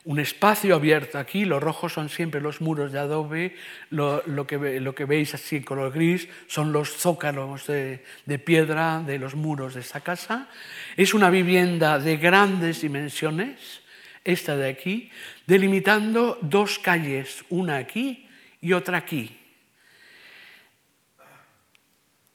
un 0.06 0.20
espacio 0.20 0.74
abierto 0.74 1.20
aquí, 1.20 1.44
los 1.44 1.62
rojos 1.62 1.94
son 1.94 2.08
siempre 2.08 2.40
los 2.40 2.62
muros 2.62 2.94
de 2.94 3.00
adobe, 3.00 3.56
lo, 3.90 4.24
que, 4.48 4.80
lo 4.80 4.96
que, 4.96 5.06
veis 5.06 5.34
así 5.34 5.58
en 5.58 5.64
color 5.64 5.92
gris 5.92 6.30
son 6.48 6.72
los 6.72 6.96
zócalos 6.96 7.68
de, 7.68 8.06
de, 8.26 8.40
piedra 8.40 9.04
de 9.06 9.20
los 9.20 9.36
muros 9.36 9.74
de 9.74 9.82
esta 9.82 10.00
casa. 10.00 10.48
Es 10.96 11.14
una 11.14 11.30
vivienda 11.30 12.00
de 12.00 12.16
grandes 12.16 12.82
dimensiones, 12.82 13.81
esta 14.24 14.56
de 14.56 14.70
aquí, 14.70 15.10
delimitando 15.48 16.38
dos 16.42 16.80
calles, 16.80 17.44
una 17.50 17.78
aquí 17.78 18.28
y 18.62 18.74
otra 18.74 18.98
aquí. 18.98 19.38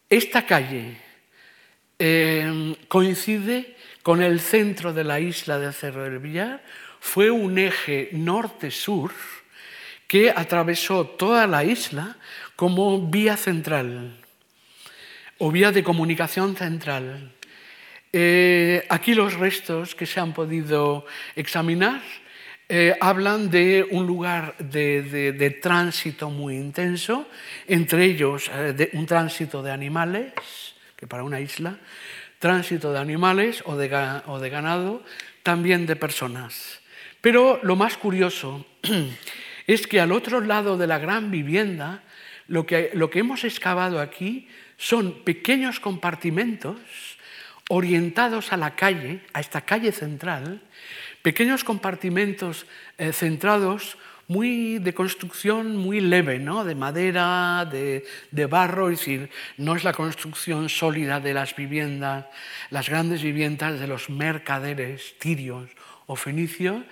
Esta 0.08 0.46
calle 0.46 0.98
em, 1.98 2.74
coincide 2.88 3.76
con 4.02 4.22
el 4.22 4.40
centro 4.40 4.92
de 4.92 5.02
la 5.02 5.18
isla 5.18 5.58
de 5.58 5.72
Cerro 5.72 6.04
del 6.04 6.20
Villar, 6.20 6.62
fue 7.00 7.30
un 7.30 7.58
eje 7.58 8.10
norte-sur 8.12 9.12
que 10.06 10.30
atravesó 10.30 11.06
toda 11.06 11.46
la 11.46 11.64
isla 11.64 12.16
como 12.54 13.10
vía 13.10 13.36
central 13.36 14.16
o 15.38 15.50
vía 15.50 15.72
de 15.72 15.82
comunicación 15.82 16.56
central. 16.56 17.35
Eh, 18.18 18.82
aquí 18.88 19.12
los 19.12 19.34
restos 19.34 19.94
que 19.94 20.06
se 20.06 20.20
han 20.20 20.32
podido 20.32 21.04
examinar 21.34 22.00
eh, 22.66 22.96
hablan 22.98 23.50
de 23.50 23.86
un 23.90 24.06
lugar 24.06 24.56
de, 24.56 25.58
tránsito 25.60 26.30
muy 26.30 26.56
intenso, 26.56 27.28
entre 27.68 28.06
ellos 28.06 28.50
eh, 28.50 28.88
un 28.94 29.04
tránsito 29.04 29.62
de 29.62 29.70
animales, 29.70 30.32
que 30.96 31.06
para 31.06 31.24
una 31.24 31.40
isla, 31.40 31.76
tránsito 32.38 32.90
de 32.90 33.00
animales 33.00 33.62
o 33.66 33.76
de, 33.76 33.94
o 34.24 34.40
de 34.40 34.48
ganado, 34.48 35.04
también 35.42 35.84
de 35.84 35.96
personas. 35.96 36.80
Pero 37.20 37.60
lo 37.64 37.76
más 37.76 37.98
curioso 37.98 38.64
es 39.66 39.86
que 39.86 40.00
al 40.00 40.12
otro 40.12 40.40
lado 40.40 40.78
de 40.78 40.86
la 40.86 40.98
gran 40.98 41.30
vivienda, 41.30 42.02
lo 42.48 42.64
que, 42.64 42.92
lo 42.94 43.10
que 43.10 43.18
hemos 43.18 43.44
excavado 43.44 44.00
aquí 44.00 44.48
son 44.78 45.22
pequeños 45.22 45.80
compartimentos 45.80 47.15
orientados 47.68 48.52
a 48.52 48.56
la 48.56 48.76
calle, 48.76 49.20
a 49.32 49.40
esta 49.40 49.60
calle 49.62 49.92
central, 49.92 50.62
pequeños 51.22 51.64
compartimentos 51.64 52.66
eh, 52.98 53.12
centrados 53.12 53.98
muy 54.28 54.78
de 54.78 54.94
construcción 54.94 55.76
muy 55.76 56.00
leve, 56.00 56.38
¿no? 56.38 56.64
de 56.64 56.74
madera, 56.74 57.66
de, 57.70 58.04
de, 58.30 58.46
barro, 58.46 58.90
es 58.90 58.98
decir, 58.98 59.30
no 59.56 59.76
es 59.76 59.84
la 59.84 59.92
construcción 59.92 60.68
sólida 60.68 61.20
de 61.20 61.34
las 61.34 61.54
viviendas, 61.54 62.26
las 62.70 62.88
grandes 62.88 63.22
viviendas 63.22 63.78
de 63.78 63.86
los 63.86 64.10
mercaderes 64.10 65.14
tirios 65.18 65.70
o 66.06 66.16
fenicios, 66.16 66.82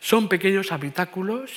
son 0.00 0.28
pequeños 0.28 0.72
habitáculos 0.72 1.50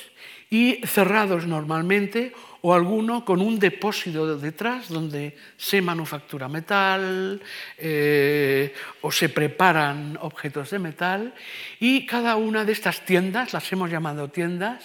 y 0.49 0.82
cerrados 0.86 1.47
normalmente 1.47 2.34
o 2.66 2.74
alguno 2.74 3.22
con 3.22 3.45
un 3.45 3.61
depósito 3.61 4.41
detrás 4.41 4.89
donde 4.89 5.38
se 5.53 5.86
manufactura 5.86 6.49
metal 6.49 7.38
eh, 7.78 8.74
o 9.05 9.13
se 9.13 9.30
preparan 9.30 10.18
objetos 10.20 10.74
de 10.74 10.82
metal 10.82 11.30
y 11.78 12.09
cada 12.09 12.36
una 12.41 12.66
de 12.66 12.74
estas 12.74 13.05
tiendas, 13.05 13.53
las 13.53 13.72
hemos 13.72 13.91
llamado 13.91 14.34
tiendas, 14.34 14.82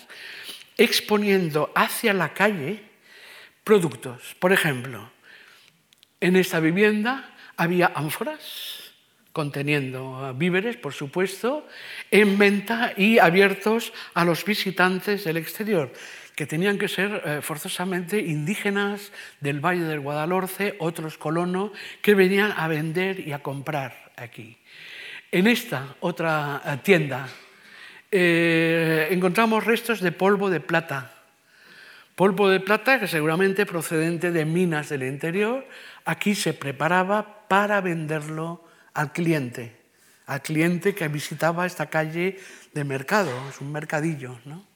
exponiendo 0.77 1.73
hacia 1.75 2.13
la 2.13 2.35
calle 2.35 2.85
productos. 3.65 4.37
Por 4.39 4.53
ejemplo, 4.53 5.11
en 6.21 6.37
esta 6.37 6.61
vivienda 6.61 7.33
había 7.57 7.93
ánforas 7.97 8.93
conteniendo 9.33 10.35
víveres, 10.37 10.77
por 10.77 10.93
supuesto, 10.93 11.67
en 12.11 12.37
venta 12.37 12.93
y 12.95 13.19
abiertos 13.19 13.95
a 14.13 14.27
los 14.27 14.45
visitantes 14.45 15.25
del 15.25 15.39
exterior, 15.39 15.93
que 16.41 16.47
tenían 16.47 16.79
que 16.79 16.89
ser 16.89 17.21
eh, 17.21 17.41
forzosamente 17.43 18.19
indígenas 18.19 19.13
del 19.45 19.61
Valle 19.61 19.85
del 19.85 20.01
Guadalhorce, 20.01 20.75
otros 20.79 21.19
colonos, 21.19 21.71
que 22.01 22.15
venían 22.15 22.55
a 22.57 22.67
vender 22.67 23.21
y 23.21 23.35
a 23.35 23.43
comprar 23.43 23.93
aquí. 24.17 24.57
En 25.31 25.47
esta 25.47 25.97
otra 26.01 26.63
eh, 26.65 26.79
tienda 26.83 27.29
eh, 28.11 29.09
encontramos 29.11 29.67
restos 29.67 30.01
de 30.01 30.13
polvo 30.13 30.49
de 30.49 30.61
plata. 30.61 31.13
Polvo 32.17 32.49
de 32.49 32.61
plata 32.61 32.99
que 32.99 33.07
seguramente 33.07 33.67
procedente 33.67 34.33
de 34.33 34.47
minas 34.47 34.89
del 34.89 35.03
interior, 35.03 35.69
aquí 36.07 36.35
se 36.35 36.55
preparaba 36.55 37.45
para 37.49 37.83
venderlo 37.83 38.65
al 38.95 39.13
cliente, 39.13 39.77
al 40.25 40.41
cliente 40.41 40.95
que 40.95 41.09
visitaba 41.09 41.67
esta 41.67 41.91
calle 41.91 42.41
de 42.73 42.85
mercado, 42.85 43.31
es 43.51 43.61
un 43.61 43.71
mercadillo. 43.71 44.41
¿no? 44.47 44.70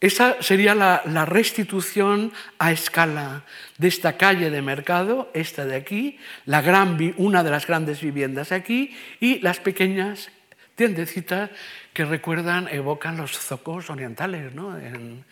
Esa 0.00 0.40
sería 0.42 0.76
la, 0.76 1.24
restitución 1.24 2.32
a 2.58 2.70
escala 2.70 3.42
de 3.78 3.88
esta 3.88 4.16
calle 4.16 4.48
de 4.48 4.62
mercado, 4.62 5.28
esta 5.34 5.64
de 5.64 5.74
aquí, 5.74 6.18
la 6.46 6.62
gran, 6.62 6.96
una 7.16 7.42
de 7.42 7.50
las 7.50 7.66
grandes 7.66 8.00
viviendas 8.00 8.52
aquí 8.52 8.96
y 9.18 9.40
las 9.40 9.58
pequeñas 9.58 10.30
tiendecitas 10.76 11.50
que 11.92 12.04
recuerdan, 12.04 12.68
evocan 12.68 13.16
los 13.16 13.36
zocos 13.36 13.90
orientales 13.90 14.54
¿no? 14.54 14.78
en, 14.78 15.24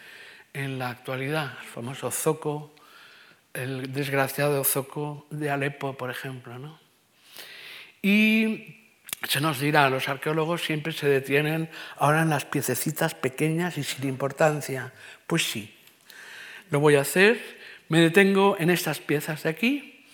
en 0.52 0.78
la 0.80 0.90
actualidad, 0.90 1.52
el 1.60 1.68
famoso 1.68 2.10
zoco, 2.10 2.74
el 3.54 3.92
desgraciado 3.92 4.64
zoco 4.64 5.28
de 5.30 5.48
Alepo, 5.48 5.96
por 5.96 6.10
ejemplo. 6.10 6.58
¿no? 6.58 6.80
Y 8.02 8.85
se 9.28 9.40
nos 9.40 9.60
dirá, 9.60 9.90
los 9.90 10.08
arqueólogos 10.08 10.62
siempre 10.62 10.92
se 10.92 11.08
detienen 11.08 11.68
ahora 11.96 12.22
en 12.22 12.30
las 12.30 12.44
piececitas 12.44 13.14
pequeñas 13.14 13.78
y 13.78 13.84
sin 13.84 14.08
importancia. 14.08 14.92
Pues 15.26 15.50
sí, 15.50 15.74
lo 16.70 16.80
voy 16.80 16.96
a 16.96 17.00
hacer. 17.00 17.58
Me 17.88 18.00
detengo 18.00 18.56
en 18.58 18.70
estas 18.70 18.98
piezas 19.00 19.42
de 19.42 19.50
aquí. 19.50 20.04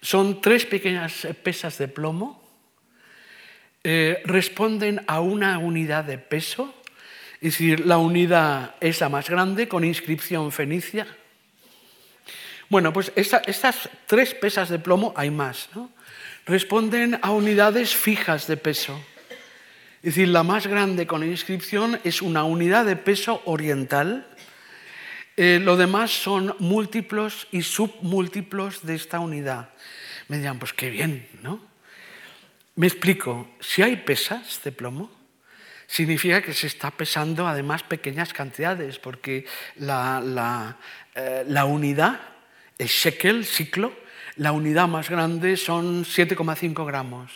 Son 0.00 0.40
tres 0.40 0.66
pequeñas 0.66 1.26
pesas 1.42 1.78
de 1.78 1.88
plomo. 1.88 2.42
Eh, 3.82 4.22
responden 4.24 5.02
a 5.06 5.20
una 5.20 5.58
unidad 5.58 6.04
de 6.04 6.18
peso. 6.18 6.74
Es 7.36 7.52
decir, 7.52 7.86
la 7.86 7.98
unidad 7.98 8.76
es 8.80 9.00
la 9.00 9.08
más 9.08 9.28
grande 9.28 9.68
con 9.68 9.84
inscripción 9.84 10.52
fenicia. 10.52 11.06
Bueno, 12.70 12.92
pues 12.92 13.12
estas 13.14 13.90
tres 14.06 14.34
pesas 14.34 14.68
de 14.68 14.78
plomo 14.78 15.12
hay 15.16 15.30
más. 15.30 15.68
¿no? 15.74 15.90
Responden 16.46 17.18
a 17.22 17.30
unidades 17.30 17.94
fijas 17.94 18.46
de 18.46 18.56
peso. 18.56 19.00
Es 20.02 20.14
decir, 20.14 20.28
la 20.28 20.42
más 20.42 20.66
grande 20.66 21.06
con 21.06 21.24
inscripción 21.24 21.98
es 22.04 22.20
una 22.20 22.44
unidad 22.44 22.84
de 22.84 22.96
peso 22.96 23.40
oriental. 23.46 24.26
Eh, 25.36 25.58
lo 25.62 25.76
demás 25.76 26.10
son 26.10 26.54
múltiplos 26.58 27.48
y 27.50 27.62
submúltiplos 27.62 28.84
de 28.84 28.94
esta 28.96 29.20
unidad. 29.20 29.70
Me 30.28 30.38
dirán, 30.38 30.58
pues 30.58 30.72
qué 30.72 30.90
bien, 30.90 31.26
¿no? 31.42 31.60
Me 32.76 32.86
explico, 32.86 33.48
si 33.60 33.82
hay 33.82 33.96
pesas 33.96 34.60
de 34.62 34.72
plomo, 34.72 35.10
significa 35.86 36.42
que 36.42 36.52
se 36.52 36.66
está 36.66 36.90
pesando 36.90 37.46
además 37.46 37.82
pequeñas 37.82 38.32
cantidades, 38.32 38.98
porque 38.98 39.46
la, 39.76 40.20
la, 40.20 40.76
eh, 41.14 41.44
la 41.46 41.64
unidad, 41.64 42.20
el 42.76 42.88
shekel, 42.88 43.44
ciclo, 43.44 44.03
la 44.36 44.52
unidad 44.52 44.88
más 44.88 45.10
grande 45.10 45.56
son 45.56 46.04
7,5 46.04 46.86
gramos, 46.86 47.32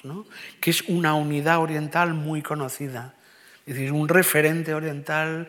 que 0.60 0.70
es 0.70 0.82
una 0.88 1.14
unidad 1.14 1.58
oriental 1.58 2.14
muy 2.14 2.42
conocida. 2.42 3.14
Es 3.66 3.74
decir, 3.74 3.92
un 3.92 4.08
referente 4.08 4.74
oriental 4.74 5.48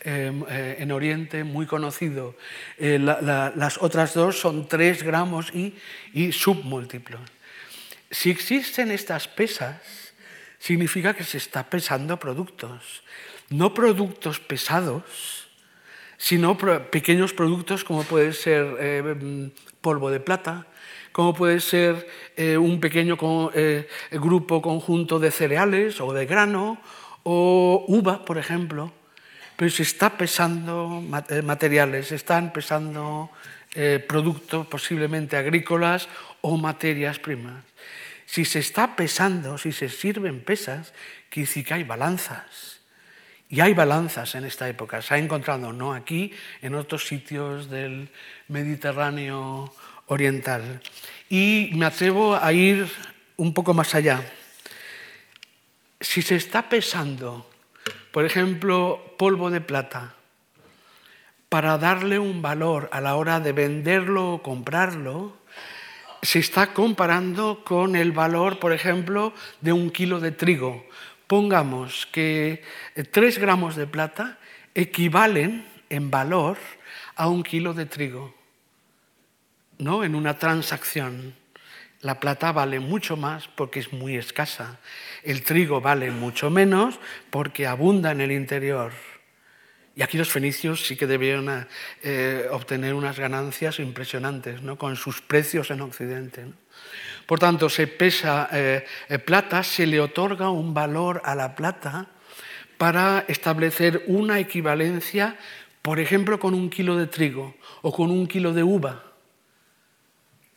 em, 0.00 0.44
eh, 0.48 0.76
en 0.80 0.90
Oriente 0.92 1.44
muy 1.44 1.66
conocido. 1.66 2.36
Eh, 2.78 2.98
las 2.98 3.78
otras 3.78 4.14
dos 4.14 4.40
son 4.40 4.66
3 4.66 5.02
gramos 5.02 5.54
y, 5.54 5.76
y 6.12 6.32
submúltiplos. 6.32 7.20
Si 8.10 8.28
existen 8.28 8.90
estas 8.90 9.28
pesas, 9.28 9.76
significa 10.58 11.14
que 11.14 11.24
se 11.24 11.38
está 11.38 11.70
pesando 11.70 12.18
productos. 12.18 13.02
No 13.48 13.72
productos 13.72 14.40
pesados, 14.40 15.48
sino 16.18 16.58
pequeños 16.90 17.32
productos 17.32 17.82
como 17.82 18.04
puede 18.04 18.32
ser 18.32 18.76
eh, 18.78 19.50
polvo 19.80 20.10
de 20.10 20.20
plata, 20.20 20.66
como 21.12 21.34
puede 21.34 21.60
ser 21.60 22.06
eh, 22.36 22.56
un 22.56 22.80
pequeño 22.80 23.18
eh, 23.54 23.88
grupo 24.12 24.62
conjunto 24.62 25.18
de 25.18 25.30
cereales 25.30 26.00
o 26.00 26.12
de 26.12 26.26
grano 26.26 26.80
o 27.22 27.84
uva, 27.88 28.24
por 28.24 28.38
ejemplo, 28.38 28.92
pero 29.56 29.70
se 29.70 29.82
está 29.82 30.16
pesando 30.16 31.02
eh, 31.28 31.42
materiales, 31.42 32.08
se 32.08 32.16
están 32.16 32.52
pesando 32.52 33.30
productos 34.08 34.66
posiblemente 34.66 35.36
agrícolas 35.36 36.08
o 36.40 36.56
materias 36.56 37.20
primas. 37.20 37.62
Si 38.26 38.44
se 38.44 38.58
está 38.58 38.96
pesando, 38.96 39.58
si 39.58 39.70
se 39.70 39.88
sirven 39.88 40.42
pesas, 40.42 40.92
que 41.30 41.46
hay 41.70 41.84
balanzas. 41.84 42.80
Y 43.48 43.60
hay 43.60 43.74
balanzas 43.74 44.36
en 44.36 44.44
esta 44.44 44.68
época. 44.68 45.02
Se 45.02 45.14
ha 45.14 45.18
encontrado, 45.18 45.72
no 45.72 45.92
aquí, 45.92 46.32
en 46.62 46.76
otros 46.76 47.06
sitios 47.06 47.68
del 47.68 48.08
Mediterráneo 48.46 49.74
oriental. 50.10 50.82
Y 51.28 51.70
me 51.74 51.86
atrevo 51.86 52.34
a 52.34 52.52
ir 52.52 52.90
un 53.36 53.54
poco 53.54 53.72
más 53.74 53.94
allá. 53.94 54.20
Si 56.00 56.20
se 56.22 56.34
está 56.34 56.68
pesando, 56.68 57.48
por 58.10 58.24
ejemplo, 58.24 59.14
polvo 59.16 59.50
de 59.50 59.60
plata, 59.60 60.14
para 61.48 61.78
darle 61.78 62.18
un 62.18 62.42
valor 62.42 62.88
a 62.92 63.00
la 63.00 63.14
hora 63.14 63.38
de 63.38 63.52
venderlo 63.52 64.34
o 64.34 64.42
comprarlo, 64.42 65.38
se 66.22 66.38
está 66.38 66.74
comparando 66.74 67.62
con 67.64 67.96
el 67.96 68.12
valor, 68.12 68.58
por 68.58 68.72
ejemplo, 68.72 69.32
de 69.60 69.72
un 69.72 69.90
kilo 69.90 70.20
de 70.20 70.32
trigo. 70.32 70.86
Pongamos 71.26 72.06
que 72.10 72.62
tres 73.12 73.38
gramos 73.38 73.76
de 73.76 73.86
plata 73.86 74.38
equivalen 74.74 75.66
en 75.88 76.10
valor 76.10 76.58
a 77.14 77.28
un 77.28 77.42
kilo 77.42 77.74
de 77.74 77.86
trigo. 77.86 78.39
¿No? 79.80 80.04
en 80.04 80.14
una 80.14 80.38
transacción. 80.38 81.34
La 82.02 82.18
plata 82.18 82.52
vale 82.52 82.80
mucho 82.80 83.16
más 83.16 83.48
porque 83.48 83.80
es 83.80 83.92
muy 83.92 84.16
escasa. 84.16 84.78
El 85.22 85.42
trigo 85.42 85.80
vale 85.80 86.10
mucho 86.10 86.48
menos 86.48 86.98
porque 87.30 87.66
abunda 87.66 88.12
en 88.12 88.22
el 88.22 88.32
interior. 88.32 88.92
Y 89.94 90.02
aquí 90.02 90.16
los 90.16 90.30
fenicios 90.30 90.86
sí 90.86 90.96
que 90.96 91.06
debieron 91.06 91.66
eh, 92.02 92.46
obtener 92.50 92.94
unas 92.94 93.18
ganancias 93.18 93.80
impresionantes 93.80 94.62
¿no? 94.62 94.78
con 94.78 94.96
sus 94.96 95.20
precios 95.20 95.70
en 95.70 95.82
Occidente. 95.82 96.46
Por 97.26 97.38
tanto, 97.38 97.68
se 97.68 97.86
pesa 97.86 98.48
eh, 98.50 98.86
eh, 99.08 99.18
plata, 99.18 99.62
se 99.62 99.86
le 99.86 100.00
otorga 100.00 100.48
un 100.50 100.72
valor 100.72 101.20
a 101.24 101.34
la 101.34 101.54
plata 101.54 102.06
para 102.78 103.26
establecer 103.28 104.04
una 104.06 104.38
equivalencia, 104.38 105.36
por 105.82 106.00
ejemplo, 106.00 106.40
con 106.40 106.54
un 106.54 106.70
kilo 106.70 106.96
de 106.96 107.06
trigo 107.06 107.54
o 107.82 107.92
con 107.92 108.10
un 108.10 108.26
kilo 108.26 108.54
de 108.54 108.62
uva. 108.62 109.09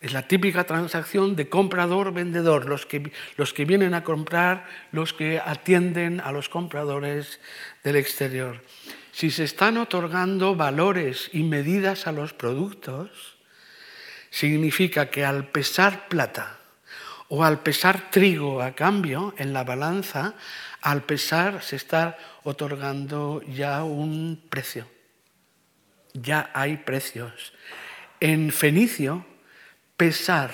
Es 0.04 0.12
la 0.12 0.28
típica 0.28 0.66
transacción 0.66 1.38
de 1.38 1.48
comprador-vendedor, 1.48 2.68
los 2.68 2.86
que, 2.86 3.14
los 3.38 3.54
que 3.54 3.64
vienen 3.64 3.94
a 3.94 4.04
comprar, 4.04 4.66
los 4.92 5.14
que 5.14 5.40
atienden 5.40 6.20
a 6.20 6.34
los 6.34 6.50
compradores 6.50 7.40
del 7.86 7.96
exterior. 7.96 8.62
Si 9.14 9.32
se 9.32 9.46
están 9.46 9.78
otorgando 9.78 10.58
valores 10.58 11.30
y 11.32 11.44
medidas 11.44 12.06
a 12.06 12.12
los 12.12 12.34
productos, 12.34 13.38
significa 14.30 15.10
que 15.10 15.24
al 15.24 15.48
pesar 15.48 16.10
plata 16.10 16.58
o 17.30 17.46
al 17.46 17.64
pesar 17.64 18.12
trigo 18.12 18.62
a 18.62 18.76
cambio 18.76 19.34
en 19.38 19.54
la 19.54 19.64
balanza, 19.64 20.34
al 20.82 21.04
pesar 21.04 21.64
se 21.64 21.78
está 21.78 22.18
otorgando 22.44 23.42
ya 23.44 23.86
un 23.86 24.44
precio. 24.50 24.86
Ya 26.14 26.52
hay 26.54 26.76
precios. 26.76 27.54
En 28.20 28.52
fenicio, 28.52 29.26
pesar 29.98 30.52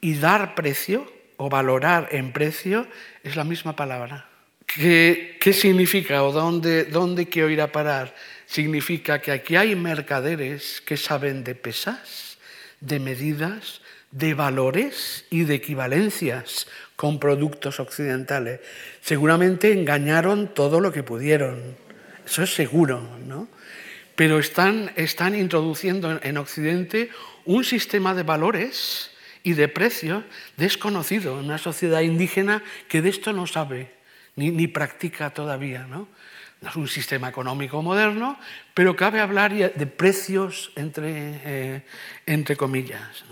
y 0.00 0.14
dar 0.14 0.54
precio 0.54 1.10
o 1.36 1.48
valorar 1.48 2.08
en 2.12 2.32
precio 2.32 2.86
es 3.22 3.36
la 3.36 3.44
misma 3.44 3.76
palabra. 3.76 4.28
¿Qué, 4.66 5.38
significa 5.52 6.22
o 6.24 6.32
dónde, 6.32 6.84
dónde 6.84 7.28
quiero 7.28 7.48
ir 7.50 7.60
a 7.60 7.72
parar? 7.72 8.14
Significa 8.46 9.20
que 9.20 9.32
aquí 9.32 9.56
hay 9.56 9.74
mercaderes 9.74 10.82
que 10.84 10.96
saben 10.96 11.44
de 11.44 11.54
pesas, 11.54 12.38
de 12.80 12.98
medidas, 12.98 13.80
de 14.10 14.34
valores 14.34 15.24
y 15.30 15.44
de 15.44 15.54
equivalencias 15.54 16.66
con 16.96 17.20
productos 17.20 17.80
occidentales. 17.80 18.60
Seguramente 19.00 19.72
engañaron 19.72 20.52
todo 20.52 20.80
lo 20.80 20.92
que 20.92 21.02
pudieron, 21.02 21.76
eso 22.26 22.42
es 22.42 22.54
seguro, 22.54 23.00
¿no? 23.26 23.48
Pero 24.16 24.38
están, 24.38 24.90
están 24.96 25.34
introduciendo 25.34 26.18
en 26.22 26.38
Occidente 26.38 27.10
un 27.46 27.64
sistema 27.64 28.14
de 28.14 28.22
valores 28.22 29.10
y 29.42 29.54
de 29.54 29.68
precios 29.68 30.24
desconocido 30.56 31.38
en 31.38 31.46
una 31.46 31.58
sociedad 31.58 32.00
indígena 32.00 32.62
que 32.88 33.00
de 33.00 33.08
esto 33.08 33.32
no 33.32 33.46
sabe 33.46 33.94
ni, 34.34 34.50
ni 34.50 34.66
practica 34.66 35.30
todavía. 35.30 35.86
¿no? 35.86 36.08
no 36.60 36.70
es 36.70 36.76
un 36.76 36.88
sistema 36.88 37.28
económico 37.28 37.82
moderno, 37.82 38.38
pero 38.74 38.96
cabe 38.96 39.20
hablar 39.20 39.52
de 39.52 39.86
precios 39.86 40.72
entre, 40.74 41.40
eh, 41.44 41.82
entre 42.26 42.56
comillas. 42.56 43.24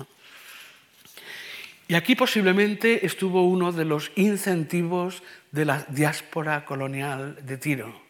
Y 1.88 1.94
aquí 1.94 2.14
posiblemente 2.14 3.04
estuvo 3.04 3.46
uno 3.46 3.72
de 3.72 3.84
los 3.84 4.10
incentivos 4.16 5.22
de 5.52 5.64
la 5.64 5.84
diáspora 5.88 6.64
colonial 6.64 7.38
de 7.44 7.58
Tiro, 7.58 8.03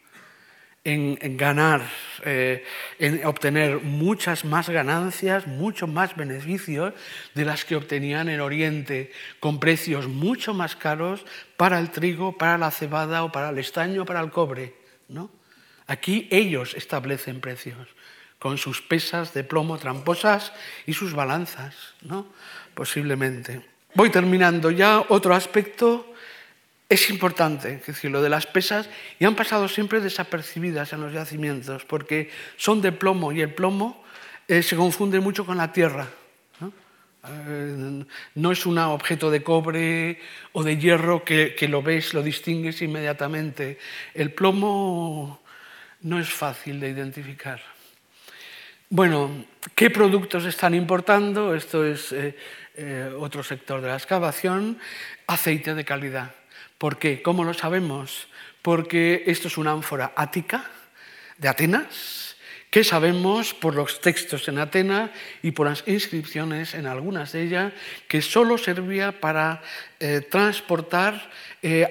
en, 0.84 1.36
ganar, 1.38 1.82
eh, 2.24 2.62
en 2.98 3.24
obtener 3.24 3.80
muchas 3.80 4.44
más 4.44 4.68
ganancias, 4.68 5.46
muchos 5.46 5.88
más 5.88 6.14
beneficios 6.14 6.92
de 7.34 7.44
las 7.46 7.64
que 7.64 7.76
obtenían 7.76 8.28
en 8.28 8.40
Oriente, 8.40 9.10
con 9.40 9.58
precios 9.58 10.06
mucho 10.08 10.52
más 10.52 10.76
caros 10.76 11.24
para 11.56 11.78
el 11.78 11.90
trigo, 11.90 12.36
para 12.36 12.58
la 12.58 12.70
cebada 12.70 13.24
o 13.24 13.32
para 13.32 13.48
el 13.48 13.58
estaño, 13.58 14.04
para 14.04 14.20
el 14.20 14.30
cobre. 14.30 14.74
¿no? 15.08 15.30
Aquí 15.86 16.28
ellos 16.30 16.74
establecen 16.74 17.40
precios 17.40 17.88
con 18.38 18.58
sus 18.58 18.82
pesas 18.82 19.32
de 19.32 19.42
plomo 19.42 19.78
tramposas 19.78 20.52
y 20.86 20.92
sus 20.92 21.14
balanzas, 21.14 21.94
¿no? 22.02 22.26
posiblemente. 22.74 23.62
Voy 23.94 24.10
terminando 24.10 24.70
ya. 24.70 25.02
Otro 25.08 25.34
aspecto 25.34 26.13
es 26.88 27.10
importante, 27.10 27.82
es 27.86 28.04
lo 28.04 28.20
de 28.20 28.28
las 28.28 28.46
pesas, 28.46 28.88
y 29.18 29.24
han 29.24 29.34
pasado 29.34 29.68
siempre 29.68 30.00
desapercibidas 30.00 30.92
en 30.92 31.00
los 31.00 31.12
yacimientos, 31.12 31.84
porque 31.84 32.30
son 32.56 32.82
de 32.82 32.92
plomo 32.92 33.32
y 33.32 33.40
el 33.40 33.54
plomo 33.54 34.04
eh, 34.46 34.62
se 34.62 34.76
confunde 34.76 35.20
mucho 35.20 35.46
con 35.46 35.56
la 35.56 35.72
tierra. 35.72 36.06
¿no? 36.60 36.72
Eh, 37.26 38.04
no 38.34 38.52
es 38.52 38.66
un 38.66 38.78
objeto 38.78 39.30
de 39.30 39.42
cobre 39.42 40.20
o 40.52 40.62
de 40.62 40.76
hierro 40.76 41.24
que, 41.24 41.56
lo 41.68 41.82
ves, 41.82 42.12
lo 42.12 42.22
distingues 42.22 42.82
inmediatamente. 42.82 43.78
El 44.12 44.32
plomo 44.32 45.42
no 46.02 46.20
es 46.20 46.28
fácil 46.28 46.80
de 46.80 46.90
identificar. 46.90 47.62
Bueno, 48.90 49.46
¿qué 49.74 49.88
productos 49.88 50.44
están 50.44 50.74
importando? 50.74 51.54
Esto 51.54 51.82
es 51.84 52.12
eh, 52.12 53.14
otro 53.18 53.42
sector 53.42 53.80
de 53.80 53.88
la 53.88 53.96
excavación. 53.96 54.78
Aceite 55.26 55.74
de 55.74 55.84
calidad. 55.86 56.34
¿Por 56.84 56.98
qué? 56.98 57.22
¿Cómo 57.22 57.44
lo 57.44 57.54
sabemos? 57.54 58.28
Porque 58.60 59.24
esto 59.26 59.48
es 59.48 59.56
una 59.56 59.70
ánfora 59.70 60.12
ática 60.14 60.66
de 61.38 61.48
Atenas, 61.48 62.36
que 62.68 62.84
sabemos 62.84 63.54
por 63.54 63.74
los 63.74 64.02
textos 64.02 64.48
en 64.48 64.58
Atenas 64.58 65.08
y 65.42 65.52
por 65.52 65.66
las 65.66 65.82
inscripciones 65.86 66.74
en 66.74 66.86
algunas 66.86 67.32
de 67.32 67.44
ellas, 67.44 67.72
que 68.06 68.20
solo 68.20 68.58
servía 68.58 69.18
para 69.18 69.62
eh, 69.98 70.20
transportar 70.30 71.30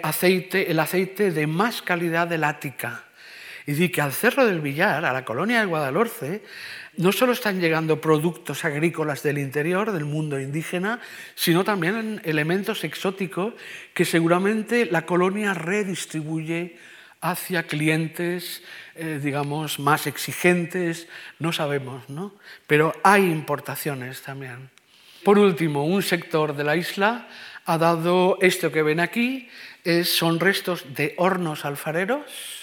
aceite, 0.04 0.70
el 0.70 0.80
aceite 0.80 1.32
de 1.32 1.48
más 1.48 1.82
calidad 1.82 2.28
del 2.28 2.44
Ática. 2.44 3.06
Y 3.66 3.72
di 3.72 3.90
que 3.90 4.02
al 4.02 4.14
Cerro 4.14 4.46
del 4.46 4.62
Villar, 4.62 5.06
a 5.06 5.14
la 5.14 5.26
colonia 5.26 5.62
de 5.62 5.66
Guadalhorce, 5.66 6.44
no 6.98 7.12
solo 7.12 7.34
están 7.34 7.60
llegando 7.60 8.00
productos 8.00 8.66
agrícolas 8.66 9.24
del 9.24 9.38
interior, 9.38 9.92
del 9.92 10.06
mundo 10.06 10.40
indígena, 10.40 11.00
sino 11.36 11.64
también 11.64 12.22
elementos 12.24 12.84
exóticos 12.84 13.54
que 13.94 14.06
seguramente 14.06 14.86
la 14.86 15.06
colonia 15.06 15.54
redistribuye 15.54 16.78
hacia 17.22 17.64
clientes, 17.64 18.64
eh, 18.96 19.20
digamos, 19.24 19.80
más 19.80 20.08
exigentes, 20.08 21.08
no 21.40 21.54
sabemos, 21.54 22.10
¿no? 22.10 22.36
Pero 22.68 22.94
hay 23.04 23.24
importaciones 23.24 24.22
también. 24.22 24.70
Por 25.24 25.40
último, 25.40 25.86
un 25.86 26.04
sector 26.04 26.56
de 26.56 26.66
la 26.66 26.76
isla 26.76 27.30
ha 27.66 27.78
dado 27.78 28.38
esto 28.42 28.72
que 28.72 28.84
ven 28.84 29.00
aquí, 29.00 29.50
son 30.04 30.40
restos 30.40 30.94
de 30.96 31.14
hornos 31.18 31.66
alfareros, 31.66 32.63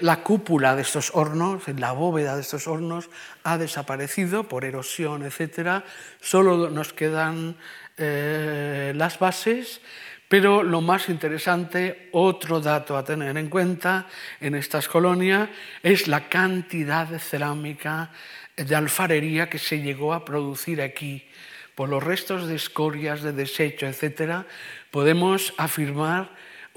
la 0.00 0.22
cúpula 0.22 0.76
de 0.76 0.82
estos 0.82 1.10
hornos, 1.14 1.66
la 1.68 1.92
bóveda 1.92 2.34
de 2.34 2.42
estos 2.42 2.66
hornos, 2.66 3.10
ha 3.44 3.58
desaparecido 3.58 4.44
por 4.44 4.64
erosión, 4.64 5.24
etc. 5.24 5.84
Solo 6.20 6.70
nos 6.70 6.92
quedan 6.92 7.56
eh, 7.96 8.92
las 8.94 9.18
bases, 9.18 9.80
pero 10.28 10.62
lo 10.62 10.80
más 10.80 11.08
interesante, 11.08 12.10
otro 12.12 12.60
dato 12.60 12.96
a 12.96 13.04
tener 13.04 13.36
en 13.36 13.48
cuenta 13.48 14.06
en 14.40 14.54
estas 14.54 14.86
colonias, 14.86 15.48
es 15.82 16.06
la 16.06 16.28
cantidad 16.28 17.06
de 17.06 17.18
cerámica, 17.18 18.10
de 18.56 18.74
alfarería 18.74 19.48
que 19.48 19.58
se 19.58 19.80
llegó 19.80 20.12
a 20.12 20.24
producir 20.24 20.82
aquí. 20.82 21.26
Por 21.74 21.88
los 21.88 22.02
restos 22.02 22.46
de 22.46 22.56
escorias, 22.56 23.22
de 23.22 23.32
desecho, 23.32 23.86
etc., 23.86 24.44
podemos 24.90 25.54
afirmar 25.56 26.30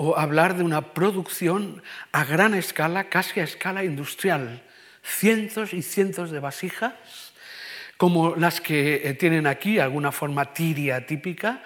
o 0.04 0.18
hablar 0.18 0.58
de 0.58 0.64
una 0.64 0.96
producción 0.96 1.84
a 2.12 2.26
gran 2.26 2.56
escala, 2.56 3.04
casi 3.04 3.40
a 3.40 3.44
escala 3.44 3.84
industrial. 3.84 4.64
Cientos 5.04 5.76
y 5.76 5.84
cientos 5.84 6.32
de 6.32 6.40
vasijas, 6.40 7.34
como 7.98 8.36
las 8.36 8.62
que 8.62 9.08
eh, 9.08 9.14
tienen 9.14 9.46
aquí, 9.46 9.78
alguna 9.78 10.12
forma 10.12 10.54
tiria 10.54 11.06
típica, 11.06 11.62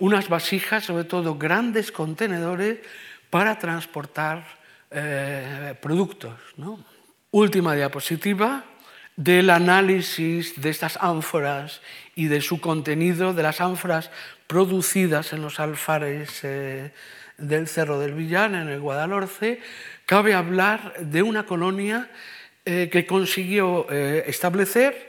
unas 0.00 0.28
vasijas, 0.28 0.82
sobre 0.82 1.04
todo 1.04 1.38
grandes 1.38 1.92
contenedores, 1.92 2.78
para 3.30 3.56
transportar 3.56 4.44
eh, 4.90 5.76
productos. 5.80 6.34
Última 7.30 7.76
diapositiva 7.76 8.64
del 9.14 9.48
análisis 9.48 10.60
de 10.60 10.70
estas 10.70 10.98
ánforas 11.00 11.82
y 12.16 12.26
de 12.26 12.40
su 12.40 12.60
contenido, 12.60 13.32
de 13.32 13.44
las 13.44 13.60
ánforas 13.60 14.10
producidas 14.48 15.32
en 15.32 15.42
los 15.42 15.60
alfares 15.60 16.42
eh, 16.42 16.92
del 17.38 17.68
Cerro 17.68 17.98
del 17.98 18.14
Villán, 18.14 18.54
en 18.54 18.68
el 18.68 18.80
Guadalhorce, 18.80 19.60
cabe 20.04 20.34
hablar 20.34 20.94
de 21.00 21.22
una 21.22 21.46
colonia 21.46 22.10
eh, 22.64 22.88
que 22.90 23.06
consiguió 23.06 23.86
eh, 23.90 24.24
establecer 24.26 25.08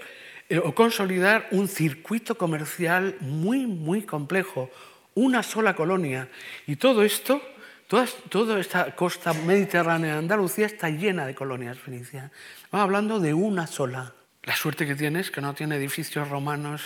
eh, 0.50 0.60
o 0.60 0.74
consolidar 0.74 1.48
un 1.52 1.68
circuito 1.68 2.38
comercial 2.38 3.16
muy, 3.20 3.66
muy 3.66 4.04
complejo, 4.04 4.70
una 5.16 5.44
sola 5.44 5.76
colonia. 5.76 6.30
Y 6.68 6.76
todo 6.76 7.04
esto, 7.04 7.42
toda, 7.88 8.60
esta 8.60 8.96
costa 8.96 9.34
mediterránea 9.34 10.14
de 10.14 10.20
Andalucía 10.20 10.68
está 10.68 10.90
llena 10.90 11.26
de 11.26 11.36
colonias 11.36 11.80
fenicias. 11.80 12.32
Estamos 12.64 12.84
hablando 12.84 13.20
de 13.20 13.34
una 13.34 13.68
sola. 13.68 14.14
La 14.44 14.56
suerte 14.56 14.86
que 14.86 14.96
tiene 14.96 15.20
es 15.20 15.32
que 15.32 15.42
no 15.42 15.54
tiene 15.54 15.76
edificios 15.76 16.30
romanos 16.30 16.84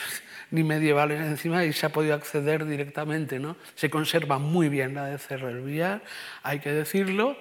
ni 0.52 0.64
medievales 0.64 1.22
encima 1.22 1.66
y 1.66 1.74
se 1.74 1.86
ha 1.86 1.90
podido 1.90 2.14
acceder 2.14 2.66
directamente. 2.66 3.40
¿no? 3.40 3.58
Se 3.76 3.90
conserva 3.90 4.38
muy 4.38 4.70
bien 4.70 4.94
la 4.94 5.06
de 5.06 5.18
Cerro 5.18 5.48
del 5.48 5.62
Villar, 5.62 6.02
hay 6.44 6.60
que 6.60 6.72
decirlo. 6.72 7.38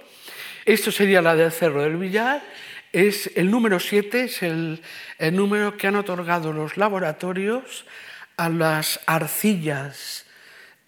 Esto 0.64 0.90
sería 0.92 1.20
la 1.20 1.34
de 1.36 1.50
Cerro 1.50 1.82
del 1.82 1.96
Villar. 1.96 2.42
Es, 2.92 3.30
el 3.36 3.50
número 3.50 3.78
7 3.78 4.24
es 4.24 4.42
el, 4.42 4.82
el 5.18 5.36
número 5.36 5.76
que 5.76 5.86
han 5.86 5.96
otorgado 5.96 6.52
los 6.52 6.76
laboratorios 6.76 7.84
a 8.36 8.48
las 8.48 9.00
arcillas 9.06 10.26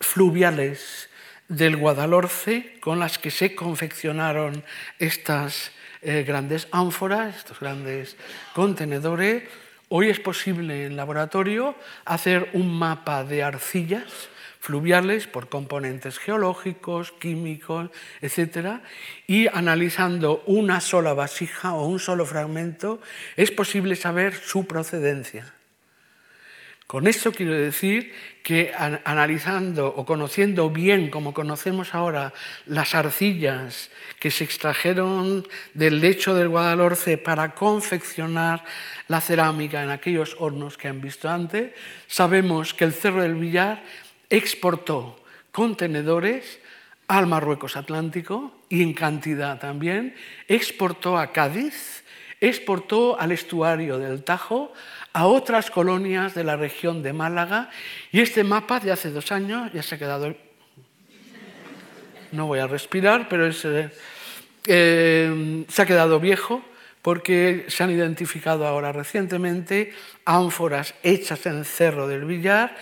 fluviales 0.01 1.09
del 1.49 1.77
Guadalhorce 1.77 2.79
con 2.81 2.99
las 2.99 3.18
que 3.18 3.31
se 3.31 3.55
confeccionaron 3.55 4.64
estas 4.99 5.70
eh, 6.01 6.25
grandes 6.27 6.66
ánforas, 6.73 7.37
estos 7.37 7.61
grandes 7.61 8.16
contenedores 8.55 9.45
Hoy 9.95 10.09
es 10.09 10.20
posible 10.20 10.86
en 10.86 10.97
laboratorio 10.97 11.74
hacer 12.07 12.49
un 12.55 12.78
mapa 12.78 13.24
de 13.24 13.43
arcillas 13.43 14.30
fluviales 14.59 15.26
por 15.26 15.51
componentes 15.51 16.18
geológicos, 16.18 17.12
químicos, 17.12 17.90
etc. 18.22 18.80
Y 19.26 19.49
analizando 19.49 20.45
una 20.47 20.80
sola 20.80 21.12
vasija 21.12 21.74
o 21.74 21.84
un 21.84 21.99
solo 21.99 22.24
fragmento 22.24 23.03
es 23.36 23.51
posible 23.51 23.95
saber 23.95 24.32
su 24.32 24.66
procedencia. 24.66 25.53
Con 26.93 27.07
esto 27.07 27.32
quiero 27.32 27.55
decir 27.55 28.12
que 28.43 28.70
analizando 28.76 29.88
o 29.97 30.05
conociendo 30.05 30.68
bien, 30.68 31.09
como 31.09 31.32
conocemos 31.32 31.95
ahora, 31.95 32.34
las 32.66 32.95
arcillas 32.95 33.88
que 34.20 34.30
se 34.30 34.45
extrajeron 34.45 35.49
del 35.72 36.03
lecho 36.03 36.34
del 36.34 36.51
Guadalhorce 36.51 37.16
para 37.16 37.55
confeccionar 37.55 38.62
la 39.09 39.22
cerámica 39.22 39.82
en 39.82 39.88
aquellos 39.88 40.36
hornos 40.38 40.76
que 40.76 40.88
han 40.88 41.01
visto 41.01 41.30
antes, 41.30 41.72
sabemos 42.09 42.74
que 42.74 42.84
el 42.84 42.93
Cerro 42.93 43.22
del 43.22 43.36
Villar 43.36 43.82
exportó 44.28 45.16
contenedores 45.51 46.61
al 47.09 47.26
Marruecos 47.26 47.78
Atlántico 47.78 48.53
y 48.68 48.82
en 48.82 48.93
cantidad 48.93 49.59
también, 49.59 50.14
exportó 50.47 51.16
a 51.16 51.32
Cádiz, 51.32 52.05
exportó 52.38 53.18
al 53.18 53.32
estuario 53.32 53.99
del 53.99 54.24
Tajo, 54.24 54.74
a 55.12 55.26
otras 55.26 55.70
colonias 55.70 56.34
de 56.34 56.44
la 56.44 56.56
región 56.56 57.02
de 57.02 57.12
Málaga 57.12 57.70
y 58.10 58.20
este 58.20 58.44
mapa 58.44 58.80
de 58.80 58.92
hace 58.92 59.10
dos 59.10 59.32
años 59.32 59.72
ya 59.72 59.82
se 59.82 59.94
ha 59.94 59.98
quedado... 59.98 60.34
No 62.32 62.46
voy 62.46 62.60
a 62.60 62.66
respirar, 62.66 63.28
pero 63.28 63.46
eh, 63.46 63.90
eh, 64.66 65.64
se 65.68 65.82
ha 65.82 65.86
quedado 65.86 66.18
viejo 66.18 66.64
porque 67.02 67.66
se 67.68 67.82
han 67.82 67.90
identificado 67.90 68.66
ahora 68.66 68.92
recientemente 68.92 69.92
ánforas 70.24 70.94
hechas 71.02 71.44
en 71.46 71.64
Cerro 71.64 72.06
del 72.06 72.24
Villar, 72.24 72.76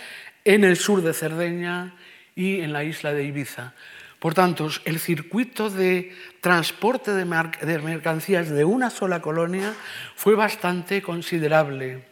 en 0.45 0.63
el 0.63 0.77
sur 0.77 1.01
de 1.01 1.13
Cerdeña 1.13 1.95
y 2.35 2.61
en 2.61 2.71
la 2.71 2.83
isla 2.83 3.13
de 3.13 3.25
Ibiza. 3.25 3.73
Por 4.19 4.35
tanto, 4.35 4.69
el 4.85 4.99
circuito 4.99 5.71
de 5.71 6.15
transporte 6.41 7.11
de, 7.11 7.25
mercancías 7.25 8.49
de 8.49 8.63
una 8.63 8.91
sola 8.91 9.19
colonia 9.19 9.73
fue 10.15 10.35
bastante 10.35 11.01
considerable. 11.01 12.10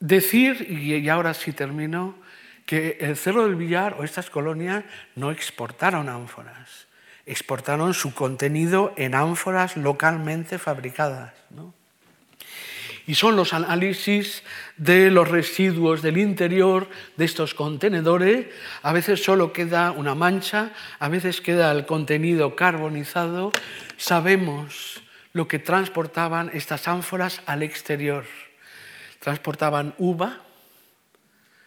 Decir, 0.00 0.70
y 0.70 1.08
ahora 1.08 1.34
sí 1.34 1.52
termino, 1.52 2.14
que 2.68 2.98
el 3.00 3.16
Cerro 3.16 3.44
del 3.44 3.56
Villar 3.56 3.96
o 3.98 4.04
estas 4.04 4.28
colonias 4.28 4.84
no 5.16 5.30
exportaron 5.30 6.10
ánforas, 6.10 6.86
exportaron 7.24 7.94
su 7.94 8.12
contenido 8.12 8.92
en 8.98 9.14
ánforas 9.14 9.76
localmente 9.78 10.58
fabricadas. 10.58 11.32
Y 13.06 13.14
son 13.14 13.36
los 13.36 13.54
análisis 13.54 14.42
de 14.76 15.10
los 15.10 15.26
residuos 15.28 16.02
del 16.02 16.18
interior 16.18 16.90
de 17.16 17.24
estos 17.24 17.54
contenedores. 17.54 18.48
A 18.82 18.92
veces 18.92 19.24
solo 19.24 19.54
queda 19.54 19.92
una 19.92 20.14
mancha, 20.14 20.72
a 20.98 21.08
veces 21.08 21.40
queda 21.40 21.72
el 21.72 21.86
contenido 21.86 22.54
carbonizado. 22.54 23.50
Sabemos 23.96 25.00
lo 25.32 25.48
que 25.48 25.58
transportaban 25.58 26.50
estas 26.52 26.86
ánforas 26.86 27.40
al 27.46 27.62
exterior 27.62 28.26
transportaban 29.28 29.92
uva, 29.98 30.40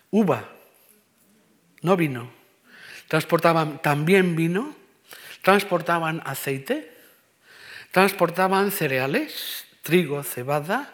uva, 0.09 0.49
no 1.83 1.95
vino. 1.95 2.31
Transportaban 3.07 3.79
también 3.83 4.35
vino, 4.35 4.73
transportaban 5.43 6.23
aceite, 6.25 6.91
transportaban 7.91 8.71
cereales, 8.71 9.67
trigo, 9.83 10.23
cebada, 10.23 10.89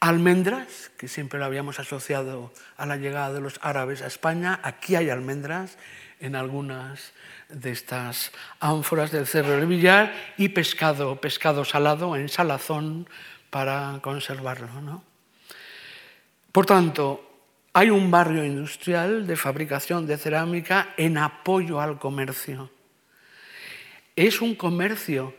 almendras, 0.00 0.90
que 0.98 1.08
siempre 1.08 1.38
lo 1.38 1.46
habíamos 1.46 1.80
asociado 1.80 2.52
a 2.76 2.84
la 2.84 2.98
llegada 2.98 3.32
de 3.32 3.40
los 3.40 3.58
árabes 3.62 4.02
a 4.02 4.06
España. 4.06 4.60
Aquí 4.62 4.96
hay 4.96 5.08
almendras 5.08 5.78
en 6.20 6.36
algunas 6.36 7.14
de 7.48 7.70
estas 7.70 8.32
ánforas 8.58 9.12
del 9.12 9.26
Cerro 9.26 9.52
del 9.52 9.64
Villar 9.64 10.12
y 10.36 10.50
pescado, 10.50 11.22
pescado 11.22 11.64
salado 11.64 12.16
en 12.16 12.28
salazón 12.28 13.08
para 13.48 13.98
conservarlo. 14.02 14.82
¿no? 14.82 15.09
Por 16.52 16.66
tanto, 16.66 17.24
hay 17.72 17.90
un 17.90 18.10
barrio 18.10 18.44
industrial 18.44 19.26
de 19.26 19.36
fabricación 19.36 20.06
de 20.06 20.18
cerámica 20.18 20.94
en 20.96 21.18
apoyo 21.18 21.80
al 21.80 21.98
comercio. 21.98 22.70
Es 24.16 24.40
un 24.40 24.54
comercio 24.56 25.34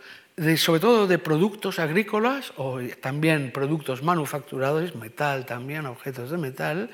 sobre 0.57 0.79
todo 0.79 1.07
de 1.07 1.19
productos 1.19 1.77
agrícolas 1.77 2.53
o 2.55 2.79
también 3.01 3.51
productos 3.51 4.01
manufacturados, 4.01 4.95
metal 4.95 5.45
también, 5.45 5.85
objetos 5.85 6.31
de 6.31 6.37
metal. 6.37 6.89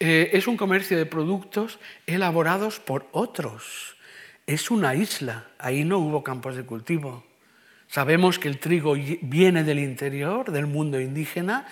Eh, 0.00 0.30
es 0.32 0.46
un 0.46 0.56
comercio 0.56 0.96
de 0.96 1.06
productos 1.06 1.78
elaborados 2.06 2.80
por 2.80 3.06
otros. 3.12 3.96
Es 4.46 4.70
una 4.70 4.94
isla, 4.94 5.46
ahí 5.58 5.84
no 5.84 5.98
hubo 5.98 6.24
campos 6.24 6.56
de 6.56 6.64
cultivo. 6.64 7.24
Sabemos 7.88 8.38
que 8.38 8.48
el 8.48 8.58
trigo 8.58 8.94
viene 9.22 9.64
del 9.64 9.78
interior, 9.78 10.50
del 10.50 10.66
mundo 10.66 11.00
indígena, 11.00 11.66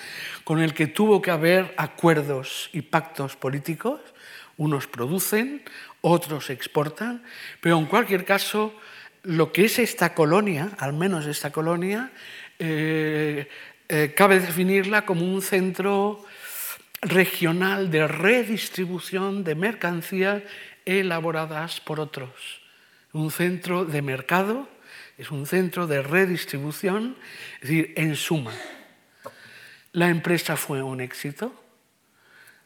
con 0.45 0.61
el 0.61 0.73
que 0.73 0.87
tuvo 0.87 1.21
que 1.21 1.31
haber 1.31 1.75
acuerdos 1.77 2.71
y 2.73 2.83
pactos 2.83 3.37
políticos. 3.37 4.01
Unos 4.57 4.87
producen, 4.87 5.62
otros 6.01 6.51
exportan, 6.51 7.25
pero 7.61 7.79
en 7.79 7.87
cualquier 7.87 8.25
caso, 8.25 8.73
lo 9.25 9.53
que 9.53 9.65
es 9.65 9.79
esta 9.79 10.15
colonia, 10.15 10.71
al 10.79 10.93
menos 10.93 11.27
esta 11.27 11.51
colonia, 11.51 12.12
eh, 12.59 13.49
eh, 13.89 14.12
cabe 14.17 14.39
definirla 14.39 15.05
como 15.05 15.25
un 15.25 15.43
centro 15.43 16.25
regional 17.03 17.91
de 17.91 18.07
redistribución 18.07 19.45
de 19.45 19.55
mercancías 19.57 20.43
elaboradas 20.87 21.81
por 21.81 22.01
otros, 22.01 22.31
un 23.12 23.31
centro 23.31 23.85
de 23.85 24.01
mercado 24.01 24.69
es 25.19 25.31
un 25.31 25.47
centro 25.47 25.87
de 25.87 26.03
redistribución, 26.03 27.17
es 27.57 27.69
decir, 27.69 27.95
en 27.97 28.17
suma, 28.17 28.53
la 29.93 30.09
empresa 30.09 30.57
fue 30.57 30.83
un 30.83 31.01
éxito, 31.01 31.55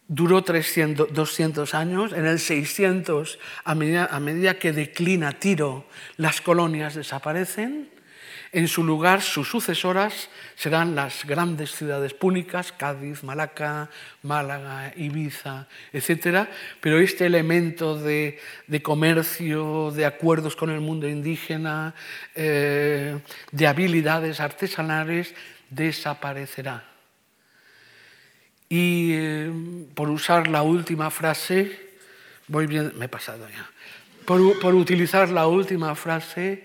duró 0.08 0.42
300, 0.42 1.12
200 1.12 1.74
años, 1.74 2.12
en 2.12 2.26
el 2.26 2.38
600, 2.38 3.38
a 3.64 3.74
medida, 3.74 4.08
a 4.10 4.18
medida 4.20 4.58
que 4.58 4.72
declina 4.72 5.32
Tiro, 5.32 5.86
las 6.16 6.40
colonias 6.40 6.94
desaparecen, 6.94 7.90
en 8.52 8.66
su 8.66 8.82
lugar, 8.82 9.20
sus 9.20 9.48
sucesoras 9.48 10.30
serán 10.56 10.94
las 10.94 11.24
grandes 11.26 11.72
ciudades 11.72 12.14
púnicas, 12.14 12.72
Cádiz, 12.72 13.22
Malaca, 13.22 13.90
Málaga, 14.22 14.92
Ibiza, 14.96 15.66
etc. 15.92 16.48
Pero 16.80 16.98
este 16.98 17.26
elemento 17.26 17.96
de, 17.98 18.38
comercio, 18.82 19.90
de 19.90 20.06
acuerdos 20.06 20.56
con 20.56 20.70
el 20.70 20.80
mundo 20.80 21.06
indígena, 21.06 21.94
eh, 22.34 23.18
de 23.52 23.66
habilidades 23.66 24.40
artesanales, 24.40 25.34
desaparecerá. 25.68 26.84
Y 28.70 29.12
eh, 29.12 29.52
por 29.94 30.08
usar 30.08 30.48
la 30.48 30.62
última 30.62 31.10
frase, 31.10 31.98
voy 32.46 32.66
bien, 32.66 32.92
me 32.96 33.06
he 33.06 33.08
pasado 33.08 33.46
ya, 33.48 33.68
por 34.24 34.74
utilizar 34.74 35.28
la 35.30 35.46
última 35.46 35.94
frase, 35.94 36.64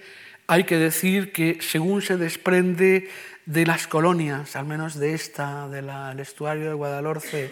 hay 0.53 0.65
que 0.65 0.77
decir 0.77 1.31
que 1.31 1.57
según 1.61 2.03
se 2.03 2.15
desprende 2.15 3.09
de 3.47 3.65
las 3.65 3.87
colonias, 3.87 4.55
al 4.55 4.67
menos 4.67 4.99
de 4.99 5.15
esta, 5.15 5.67
del 5.67 6.19
estuario 6.19 6.67
de 6.67 6.73
Guadalhorce, 6.75 7.51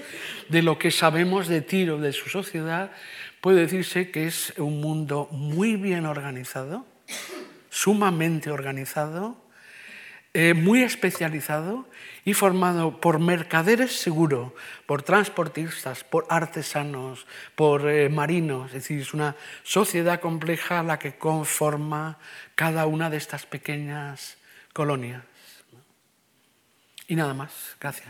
de 0.49 0.61
lo 0.61 0.77
que 0.77 0.91
sabemos 0.91 1.47
de 1.47 1.61
Tiro, 1.61 1.97
de 1.97 2.13
su 2.13 2.29
sociedad, 2.29 2.91
puede 3.41 3.61
decirse 3.61 4.11
que 4.11 4.27
es 4.27 4.53
un 4.57 4.81
mundo 4.81 5.27
muy 5.31 5.77
bien 5.77 6.05
organizado, 6.05 6.85
sumamente 7.71 8.51
organizado, 8.51 9.35
eh, 10.33 10.53
muy 10.53 10.81
especializado 10.81 11.89
y 12.23 12.33
formado 12.33 13.01
por 13.01 13.19
mercaderes 13.19 13.99
seguro, 13.99 14.55
por 14.85 15.03
transportistas, 15.03 16.05
por 16.05 16.25
artesanos, 16.29 17.27
por 17.55 17.89
eh, 17.89 18.07
marinos. 18.07 18.67
Es 18.67 18.73
decir, 18.73 19.01
es 19.01 19.13
una 19.13 19.35
sociedad 19.63 20.21
compleja 20.21 20.83
la 20.83 20.99
que 20.99 21.17
conforma 21.17 22.17
cada 22.55 22.85
una 22.85 23.09
de 23.09 23.17
estas 23.17 23.45
pequeñas 23.45 24.37
colonias. 24.73 25.23
Y 27.07 27.15
nada 27.15 27.33
más. 27.33 27.75
Gracias. 27.77 28.07